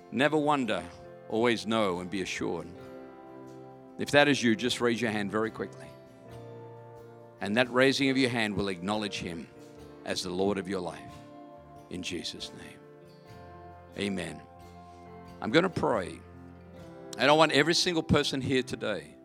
Never 0.09 0.38
wonder, 0.38 0.84
always 1.28 1.67
know 1.67 1.99
and 1.99 2.09
be 2.09 2.21
assured. 2.21 2.67
If 3.99 4.11
that 4.11 4.30
is 4.30 4.41
you, 4.41 4.55
just 4.55 4.80
raise 4.80 5.01
your 5.01 5.11
hand 5.11 5.32
very 5.32 5.51
quickly. 5.51 5.88
And 7.41 7.57
that 7.57 7.71
raising 7.73 8.09
of 8.09 8.17
your 8.17 8.30
hand 8.30 8.55
will 8.55 8.69
acknowledge 8.69 9.19
Him 9.19 9.47
as 10.05 10.23
the 10.23 10.29
Lord 10.29 10.57
of 10.57 10.67
your 10.67 10.79
life. 10.79 10.99
In 11.89 12.03
Jesus' 12.03 12.51
name. 12.57 12.79
Amen. 13.97 14.41
I'm 15.41 15.51
going 15.51 15.63
to 15.63 15.69
pray. 15.69 16.19
And 17.17 17.29
I 17.29 17.33
want 17.33 17.51
every 17.51 17.73
single 17.73 18.03
person 18.03 18.41
here 18.41 18.63
today 18.63 19.15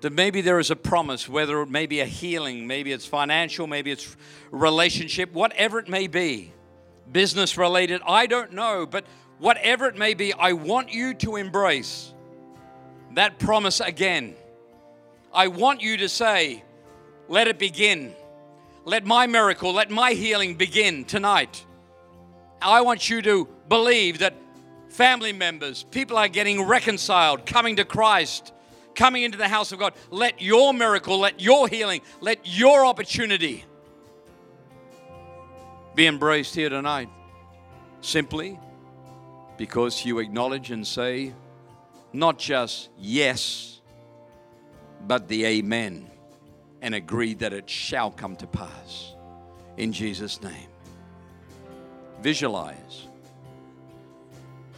that 0.00 0.12
maybe 0.12 0.40
there 0.40 0.58
is 0.58 0.70
a 0.70 0.76
promise, 0.76 1.28
whether 1.28 1.60
it 1.62 1.68
may 1.68 1.86
be 1.86 2.00
a 2.00 2.04
healing, 2.04 2.66
maybe 2.66 2.92
it's 2.92 3.06
financial, 3.06 3.66
maybe 3.66 3.90
it's 3.90 4.16
relationship, 4.50 5.32
whatever 5.32 5.78
it 5.78 5.88
may 5.88 6.06
be, 6.06 6.52
business 7.10 7.58
related, 7.58 8.00
I 8.06 8.26
don't 8.26 8.52
know, 8.52 8.86
but 8.86 9.04
whatever 9.38 9.86
it 9.86 9.96
may 9.96 10.14
be, 10.14 10.32
I 10.32 10.52
want 10.52 10.92
you 10.92 11.14
to 11.14 11.36
embrace 11.36 12.12
that 13.14 13.38
promise 13.38 13.80
again. 13.80 14.34
I 15.34 15.48
want 15.48 15.82
you 15.82 15.96
to 15.98 16.08
say, 16.08 16.62
let 17.28 17.48
it 17.48 17.58
begin. 17.58 18.14
Let 18.88 19.04
my 19.04 19.26
miracle, 19.26 19.72
let 19.72 19.90
my 19.90 20.12
healing 20.12 20.54
begin 20.54 21.04
tonight. 21.04 21.64
I 22.62 22.80
want 22.80 23.08
you 23.08 23.20
to 23.22 23.46
believe 23.68 24.20
that 24.20 24.34
family 24.88 25.32
members, 25.32 25.84
people 25.84 26.16
are 26.16 26.28
getting 26.28 26.62
reconciled, 26.62 27.46
coming 27.46 27.76
to 27.76 27.84
Christ 27.84 28.52
coming 28.98 29.22
into 29.22 29.38
the 29.38 29.48
house 29.48 29.70
of 29.70 29.78
God. 29.78 29.94
Let 30.10 30.42
your 30.42 30.74
miracle, 30.74 31.20
let 31.20 31.40
your 31.40 31.68
healing, 31.68 32.02
let 32.20 32.40
your 32.44 32.84
opportunity 32.84 33.64
be 35.94 36.06
embraced 36.06 36.54
here 36.54 36.68
tonight. 36.68 37.08
Simply 38.00 38.58
because 39.56 40.04
you 40.04 40.18
acknowledge 40.18 40.72
and 40.72 40.84
say 40.84 41.32
not 42.12 42.38
just 42.38 42.90
yes, 42.98 43.80
but 45.06 45.28
the 45.28 45.44
amen, 45.46 46.07
and 46.82 46.94
agree 46.94 47.34
that 47.34 47.52
it 47.52 47.68
shall 47.68 48.10
come 48.10 48.36
to 48.36 48.46
pass 48.46 49.12
in 49.76 49.92
Jesus' 49.92 50.42
name. 50.42 50.68
Visualize 52.20 53.06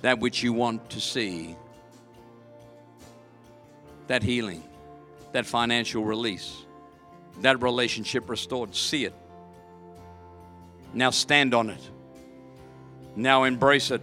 that 0.03 0.19
which 0.19 0.43
you 0.43 0.53
want 0.53 0.89
to 0.91 1.01
see 1.01 1.57
that 4.07 4.23
healing, 4.23 4.63
that 5.33 5.47
financial 5.47 6.05
release, 6.05 6.65
that 7.43 7.63
relationship 7.63 8.29
restored. 8.29 8.75
See 8.75 9.05
it. 9.05 9.15
Now 10.93 11.11
stand 11.11 11.55
on 11.55 11.71
it. 11.71 11.91
Now 13.15 13.45
embrace 13.45 13.91
it. 13.91 14.01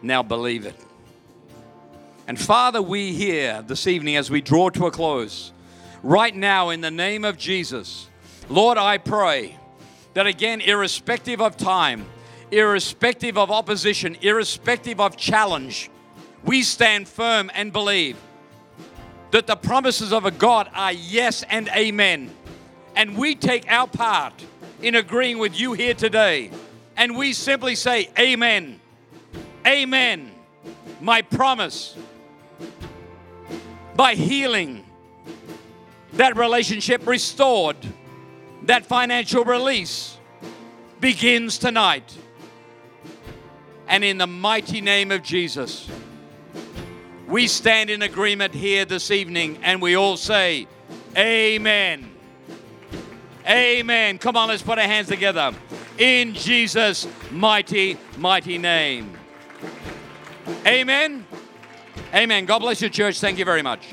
Now 0.00 0.22
believe 0.22 0.66
it. 0.66 0.76
And 2.26 2.40
Father, 2.40 2.80
we 2.80 3.12
here 3.12 3.62
this 3.62 3.86
evening 3.86 4.16
as 4.16 4.30
we 4.30 4.40
draw 4.40 4.70
to 4.70 4.86
a 4.86 4.90
close, 4.90 5.52
right 6.04 6.36
now 6.36 6.68
in 6.68 6.82
the 6.82 6.90
name 6.90 7.24
of 7.24 7.38
Jesus, 7.38 8.08
Lord, 8.48 8.76
I 8.76 8.98
pray 8.98 9.56
that 10.12 10.26
again, 10.26 10.60
irrespective 10.60 11.40
of 11.40 11.56
time, 11.56 12.06
irrespective 12.50 13.38
of 13.38 13.50
opposition, 13.50 14.16
irrespective 14.20 15.00
of 15.00 15.16
challenge, 15.16 15.90
we 16.44 16.62
stand 16.62 17.08
firm 17.08 17.50
and 17.54 17.72
believe 17.72 18.18
that 19.30 19.46
the 19.46 19.56
promises 19.56 20.12
of 20.12 20.26
a 20.26 20.30
God 20.30 20.68
are 20.74 20.92
yes 20.92 21.42
and 21.48 21.68
amen. 21.70 22.30
And 22.94 23.16
we 23.16 23.34
take 23.34 23.68
our 23.68 23.88
part 23.88 24.34
in 24.82 24.94
agreeing 24.94 25.38
with 25.38 25.58
you 25.58 25.72
here 25.72 25.94
today. 25.94 26.50
And 26.96 27.16
we 27.16 27.32
simply 27.32 27.74
say, 27.74 28.10
Amen. 28.18 28.78
Amen. 29.66 30.30
My 31.00 31.22
promise 31.22 31.96
by 33.96 34.14
healing, 34.14 34.84
that 36.14 36.36
relationship 36.36 37.06
restored, 37.06 37.76
that 38.62 38.86
financial 38.86 39.44
release 39.44 40.16
begins 41.00 41.58
tonight. 41.58 42.16
And 43.86 44.02
in 44.02 44.18
the 44.18 44.26
mighty 44.26 44.80
name 44.80 45.10
of 45.10 45.22
Jesus. 45.22 45.88
We 47.28 47.46
stand 47.48 47.90
in 47.90 48.02
agreement 48.02 48.54
here 48.54 48.84
this 48.84 49.10
evening 49.10 49.58
and 49.62 49.82
we 49.82 49.96
all 49.96 50.16
say, 50.16 50.66
Amen. 51.16 52.10
Amen. 53.46 54.18
Come 54.18 54.36
on, 54.36 54.48
let's 54.48 54.62
put 54.62 54.78
our 54.78 54.86
hands 54.86 55.08
together. 55.08 55.52
In 55.98 56.34
Jesus' 56.34 57.06
mighty, 57.30 57.98
mighty 58.16 58.58
name. 58.58 59.16
Amen. 60.66 61.26
Amen. 62.14 62.44
God 62.46 62.60
bless 62.60 62.80
your 62.80 62.90
church. 62.90 63.20
Thank 63.20 63.38
you 63.38 63.44
very 63.44 63.62
much. 63.62 63.92